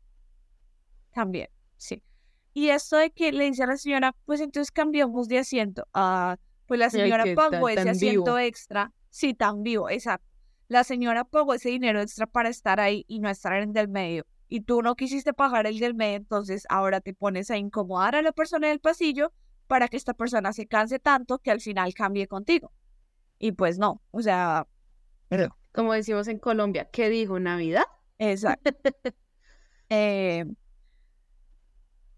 También, 1.12 1.48
sí. 1.76 2.02
Y 2.54 2.68
esto 2.68 2.96
de 2.96 3.10
que 3.10 3.32
le 3.32 3.44
dice 3.44 3.64
a 3.64 3.66
la 3.66 3.76
señora, 3.76 4.14
pues 4.24 4.40
entonces 4.40 4.70
cambiamos 4.70 5.28
de 5.28 5.38
asiento. 5.38 5.86
Ah, 5.92 6.36
pues 6.66 6.80
la 6.80 6.88
señora 6.88 7.24
pagó 7.34 7.68
ese 7.68 7.90
asiento 7.90 8.38
extra. 8.38 8.92
Sí, 9.10 9.34
tan 9.34 9.62
vivo, 9.62 9.90
exacto. 9.90 10.26
La 10.68 10.84
señora 10.84 11.24
pagó 11.24 11.52
ese 11.54 11.68
dinero 11.68 12.00
extra 12.00 12.26
para 12.26 12.48
estar 12.48 12.80
ahí 12.80 13.04
y 13.06 13.18
no 13.18 13.28
estar 13.28 13.54
en 13.54 13.68
el 13.68 13.72
del 13.72 13.88
medio. 13.88 14.24
Y 14.48 14.60
tú 14.60 14.82
no 14.82 14.94
quisiste 14.94 15.34
pagar 15.34 15.66
el 15.66 15.78
del 15.78 15.94
medio, 15.94 16.16
entonces 16.16 16.64
ahora 16.68 17.00
te 17.00 17.12
pones 17.12 17.50
a 17.50 17.58
incomodar 17.58 18.14
a 18.14 18.22
la 18.22 18.32
persona 18.32 18.68
del 18.68 18.80
pasillo 18.80 19.32
para 19.66 19.88
que 19.88 19.96
esta 19.96 20.14
persona 20.14 20.52
se 20.52 20.66
canse 20.66 20.98
tanto 20.98 21.38
que 21.38 21.50
al 21.50 21.60
final 21.60 21.92
cambie 21.92 22.28
contigo. 22.28 22.72
Y 23.38 23.52
pues 23.52 23.78
no, 23.78 24.00
o 24.10 24.22
sea, 24.22 24.66
como 25.72 25.92
decimos 25.92 26.28
en 26.28 26.38
Colombia, 26.38 26.88
¿qué 26.90 27.08
dijo 27.08 27.38
Navidad? 27.40 27.84
Exacto. 28.18 28.70
Eh, 29.90 30.46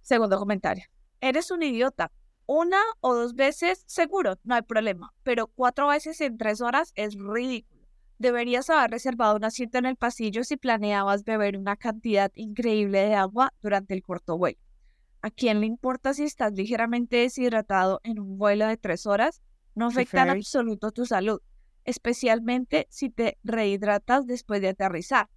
segundo 0.06 0.38
comentario. 0.38 0.84
Eres 1.20 1.50
un 1.50 1.62
idiota. 1.62 2.12
Una 2.46 2.80
o 3.00 3.14
dos 3.14 3.34
veces, 3.34 3.82
seguro, 3.86 4.38
no 4.44 4.54
hay 4.54 4.62
problema. 4.62 5.12
Pero 5.22 5.48
cuatro 5.48 5.88
veces 5.88 6.20
en 6.20 6.38
tres 6.38 6.60
horas 6.60 6.92
es 6.94 7.16
ridículo. 7.16 7.86
Deberías 8.18 8.70
haber 8.70 8.92
reservado 8.92 9.36
un 9.36 9.44
asiento 9.44 9.78
en 9.78 9.86
el 9.86 9.96
pasillo 9.96 10.44
si 10.44 10.56
planeabas 10.56 11.24
beber 11.24 11.58
una 11.58 11.76
cantidad 11.76 12.30
increíble 12.34 13.00
de 13.00 13.14
agua 13.14 13.52
durante 13.62 13.94
el 13.94 14.02
corto 14.02 14.38
vuelo. 14.38 14.58
¿A 15.22 15.30
quién 15.30 15.60
le 15.60 15.66
importa 15.66 16.14
si 16.14 16.22
estás 16.22 16.52
ligeramente 16.52 17.16
deshidratado 17.16 18.00
en 18.04 18.20
un 18.20 18.38
vuelo 18.38 18.66
de 18.68 18.76
tres 18.76 19.06
horas? 19.06 19.42
No 19.74 19.88
afecta 19.88 20.22
en 20.22 20.30
absoluto 20.30 20.92
tu 20.92 21.04
salud 21.04 21.40
especialmente 21.86 22.86
si 22.90 23.08
te 23.08 23.38
rehidratas 23.44 24.26
después 24.26 24.60
de 24.60 24.68
aterrizar. 24.68 25.30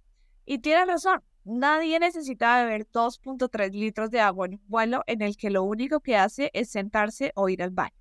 Y 0.44 0.58
tiene 0.58 0.84
razón, 0.84 1.22
nadie 1.44 1.98
necesita 1.98 2.62
beber 2.62 2.86
2.3 2.90 3.72
litros 3.72 4.10
de 4.10 4.20
agua 4.20 4.46
en 4.46 4.54
un 4.54 4.62
vuelo 4.68 5.02
en 5.06 5.22
el 5.22 5.36
que 5.36 5.50
lo 5.50 5.62
único 5.62 6.00
que 6.00 6.16
hace 6.16 6.50
es 6.52 6.70
sentarse 6.70 7.32
o 7.34 7.48
ir 7.48 7.62
al 7.62 7.70
baño. 7.70 7.94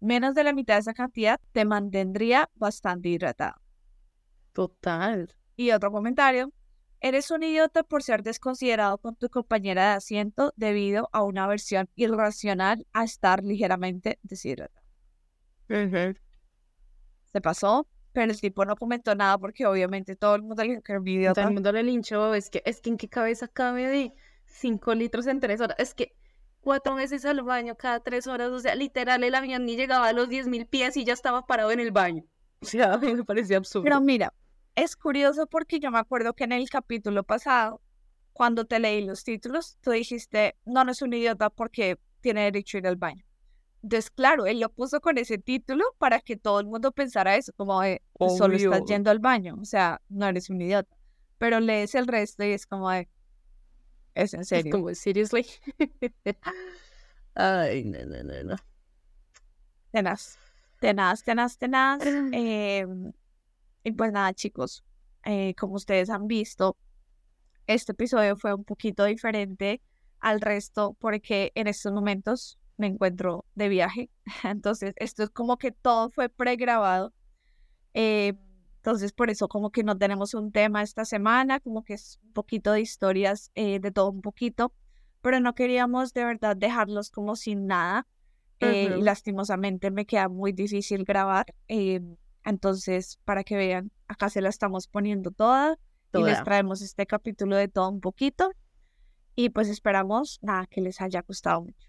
Menos 0.00 0.34
de 0.34 0.44
la 0.44 0.52
mitad 0.52 0.74
de 0.74 0.80
esa 0.80 0.94
cantidad 0.94 1.40
te 1.52 1.64
mantendría 1.64 2.50
bastante 2.54 3.08
hidratado. 3.08 3.56
Total. 4.52 5.34
Y 5.56 5.70
otro 5.70 5.90
comentario. 5.90 6.52
Eres 7.00 7.30
un 7.30 7.42
idiota 7.42 7.82
por 7.82 8.02
ser 8.02 8.22
desconsiderado 8.22 8.98
con 8.98 9.16
tu 9.16 9.28
compañera 9.28 9.90
de 9.90 9.96
asiento 9.96 10.52
debido 10.56 11.08
a 11.12 11.22
una 11.22 11.44
aversión 11.44 11.88
irracional 11.94 12.86
a 12.92 13.04
estar 13.04 13.44
ligeramente 13.44 14.18
deshidratado. 14.22 14.86
Se 17.26 17.40
pasó, 17.40 17.86
pero 18.16 18.32
el 18.32 18.40
tipo 18.40 18.64
no 18.64 18.76
comentó 18.76 19.14
nada 19.14 19.36
porque 19.36 19.66
obviamente 19.66 20.16
todo 20.16 20.36
el 20.36 20.42
mundo 20.42 20.64
le 20.64 20.70
dijo 20.70 20.82
que 20.82 20.94
idiota. 21.04 21.34
Todo 21.34 21.48
el 21.48 21.52
mundo 21.52 21.70
le 21.70 21.82
linchó. 21.82 22.32
Es 22.32 22.48
que, 22.48 22.62
es 22.64 22.80
que 22.80 22.88
en 22.88 22.96
qué 22.96 23.10
cabeza 23.10 23.46
cabe 23.46 23.86
de 23.90 24.14
5 24.46 24.94
litros 24.94 25.26
en 25.26 25.38
3 25.38 25.60
horas. 25.60 25.76
Es 25.78 25.92
que 25.92 26.14
cuatro 26.62 26.94
veces 26.94 27.26
al 27.26 27.42
baño 27.42 27.76
cada 27.76 28.00
3 28.00 28.26
horas. 28.26 28.48
O 28.52 28.58
sea, 28.58 28.74
literal, 28.74 29.22
el 29.22 29.34
avión 29.34 29.66
ni 29.66 29.76
llegaba 29.76 30.08
a 30.08 30.14
los 30.14 30.30
10.000 30.30 30.66
pies 30.66 30.96
y 30.96 31.04
ya 31.04 31.12
estaba 31.12 31.46
parado 31.46 31.70
en 31.72 31.80
el 31.80 31.90
baño. 31.90 32.24
O 32.62 32.64
sea, 32.64 32.94
a 32.94 32.96
mí 32.98 33.14
me 33.14 33.22
parecía 33.22 33.58
absurdo. 33.58 33.84
Pero 33.84 34.00
mira, 34.00 34.32
es 34.76 34.96
curioso 34.96 35.46
porque 35.46 35.78
yo 35.78 35.90
me 35.90 35.98
acuerdo 35.98 36.32
que 36.32 36.44
en 36.44 36.52
el 36.52 36.70
capítulo 36.70 37.22
pasado, 37.22 37.82
cuando 38.32 38.64
te 38.64 38.78
leí 38.78 39.04
los 39.04 39.24
títulos, 39.24 39.76
tú 39.82 39.90
dijiste, 39.90 40.56
no, 40.64 40.84
no 40.84 40.92
es 40.92 41.02
un 41.02 41.12
idiota 41.12 41.50
porque 41.50 41.98
tiene 42.22 42.44
derecho 42.44 42.78
a 42.78 42.80
ir 42.80 42.86
al 42.86 42.96
baño. 42.96 43.25
Entonces, 43.82 44.10
claro, 44.10 44.46
él 44.46 44.58
lo 44.60 44.68
puso 44.70 45.00
con 45.00 45.16
ese 45.18 45.38
título 45.38 45.84
para 45.98 46.20
que 46.20 46.36
todo 46.36 46.58
el 46.60 46.66
mundo 46.66 46.92
pensara 46.92 47.36
eso, 47.36 47.52
como 47.56 47.80
de, 47.82 48.02
pues, 48.14 48.36
solo 48.36 48.56
estás 48.56 48.82
yendo 48.86 49.10
al 49.10 49.18
baño, 49.20 49.56
o 49.60 49.64
sea, 49.64 50.00
no 50.08 50.26
eres 50.26 50.50
un 50.50 50.60
idiota. 50.60 50.96
Pero 51.38 51.60
lees 51.60 51.94
el 51.94 52.06
resto 52.06 52.44
y 52.44 52.52
es 52.52 52.66
como 52.66 52.90
de, 52.90 53.08
es 54.14 54.34
en 54.34 54.40
Es 54.40 54.48
serio. 54.48 54.72
como, 54.72 54.94
seriously. 54.94 55.46
Ay, 57.34 57.84
no, 57.84 57.98
no, 58.06 58.22
no, 58.24 58.42
no. 58.44 58.56
Tenaz, 59.92 60.38
tenaz, 60.80 61.22
tenaz, 61.22 61.58
tenaz. 61.58 62.02
Eh, 62.32 62.86
y 63.84 63.92
pues 63.92 64.12
nada, 64.12 64.32
chicos, 64.32 64.84
eh, 65.24 65.54
como 65.54 65.74
ustedes 65.74 66.10
han 66.10 66.26
visto, 66.26 66.76
este 67.66 67.92
episodio 67.92 68.36
fue 68.36 68.54
un 68.54 68.64
poquito 68.64 69.04
diferente 69.04 69.82
al 70.20 70.40
resto 70.40 70.96
porque 70.98 71.52
en 71.54 71.66
estos 71.66 71.92
momentos 71.92 72.58
me 72.76 72.86
encuentro 72.88 73.44
de 73.54 73.68
viaje. 73.68 74.10
Entonces, 74.44 74.94
esto 74.96 75.22
es 75.24 75.30
como 75.30 75.56
que 75.58 75.72
todo 75.72 76.10
fue 76.10 76.28
pregrabado. 76.28 77.12
Eh, 77.94 78.34
entonces, 78.78 79.12
por 79.12 79.30
eso 79.30 79.48
como 79.48 79.70
que 79.70 79.82
no 79.82 79.98
tenemos 79.98 80.34
un 80.34 80.52
tema 80.52 80.82
esta 80.82 81.04
semana, 81.04 81.58
como 81.60 81.82
que 81.82 81.94
es 81.94 82.20
un 82.22 82.32
poquito 82.32 82.70
de 82.72 82.80
historias, 82.82 83.50
eh, 83.56 83.80
de 83.80 83.90
todo 83.90 84.10
un 84.10 84.22
poquito, 84.22 84.72
pero 85.22 85.40
no 85.40 85.54
queríamos 85.56 86.12
de 86.12 86.24
verdad 86.24 86.56
dejarlos 86.56 87.10
como 87.10 87.34
sin 87.36 87.66
nada. 87.66 88.06
eh, 88.60 88.88
lastimosamente 89.02 89.90
me 89.90 90.06
queda 90.06 90.28
muy 90.28 90.52
difícil 90.52 91.04
grabar. 91.04 91.46
eh, 91.68 92.00
entonces, 92.44 93.18
para 93.24 93.42
que 93.42 93.56
vean, 93.56 93.90
acá 94.06 94.30
se 94.30 94.40
la 94.40 94.48
estamos 94.50 94.86
poniendo 94.86 95.32
toda 95.32 95.78
y 96.12 96.22
les 96.22 96.38
Toda. 96.38 96.44
traemos 96.44 96.80
este 96.80 97.04
capítulo 97.06 97.56
de 97.56 97.66
todo 97.68 97.88
un 97.90 98.00
poquito. 98.00 98.50
Y 99.34 99.50
pues 99.50 99.68
esperamos, 99.68 100.38
nada, 100.42 100.66
que 100.68 100.80
les 100.80 101.00
haya 101.00 101.22
gustado 101.22 101.62
mucho. 101.62 101.88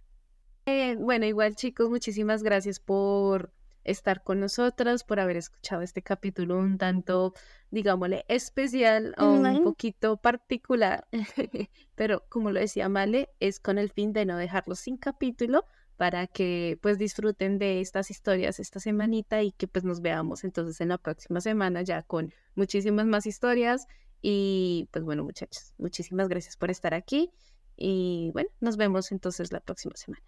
Eh, 0.70 0.98
bueno, 1.00 1.26
igual 1.26 1.56
chicos, 1.56 1.90
muchísimas 1.90 2.44
gracias 2.44 2.82
por 2.82 3.54
estar 3.86 4.22
con 4.22 4.42
nosotras, 4.42 5.06
por 5.06 5.22
haber 5.22 5.38
escuchado 5.38 5.82
este 5.82 6.02
capítulo 6.02 6.58
un 6.58 6.78
tanto, 6.78 7.34
digámosle, 7.72 8.26
especial 8.28 9.16
o 9.18 9.32
un 9.32 9.64
poquito 9.64 10.18
particular. 10.18 11.08
Pero 11.96 12.26
como 12.28 12.52
lo 12.52 12.60
decía 12.60 12.90
Male, 12.90 13.30
es 13.40 13.62
con 13.62 13.78
el 13.78 13.90
fin 13.92 14.12
de 14.12 14.26
no 14.26 14.36
dejarlos 14.36 14.80
sin 14.80 14.98
capítulo 14.98 15.64
para 15.96 16.28
que 16.28 16.78
pues 16.82 16.98
disfruten 16.98 17.60
de 17.60 17.80
estas 17.80 18.12
historias 18.12 18.60
esta 18.60 18.82
semanita 18.82 19.44
y 19.44 19.54
que 19.54 19.70
pues 19.70 19.86
nos 19.86 20.02
veamos 20.02 20.44
entonces 20.44 20.82
en 20.82 20.90
la 20.90 20.98
próxima 20.98 21.40
semana 21.40 21.82
ya 21.82 22.04
con 22.04 22.34
muchísimas 22.56 23.06
más 23.06 23.26
historias. 23.26 23.88
Y 24.22 24.90
pues 24.92 25.06
bueno, 25.06 25.24
muchachos, 25.24 25.74
muchísimas 25.78 26.28
gracias 26.28 26.58
por 26.58 26.72
estar 26.72 26.94
aquí 26.94 27.32
y 27.78 28.32
bueno, 28.34 28.50
nos 28.60 28.76
vemos 28.76 29.14
entonces 29.14 29.54
la 29.54 29.62
próxima 29.62 29.96
semana. 29.96 30.26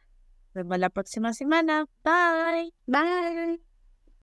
Nos 0.54 0.64
vemos 0.64 0.80
la 0.80 0.90
próxima 0.90 1.34
semana. 1.34 1.86
Bye. 2.04 2.74
Bye. 2.88 3.69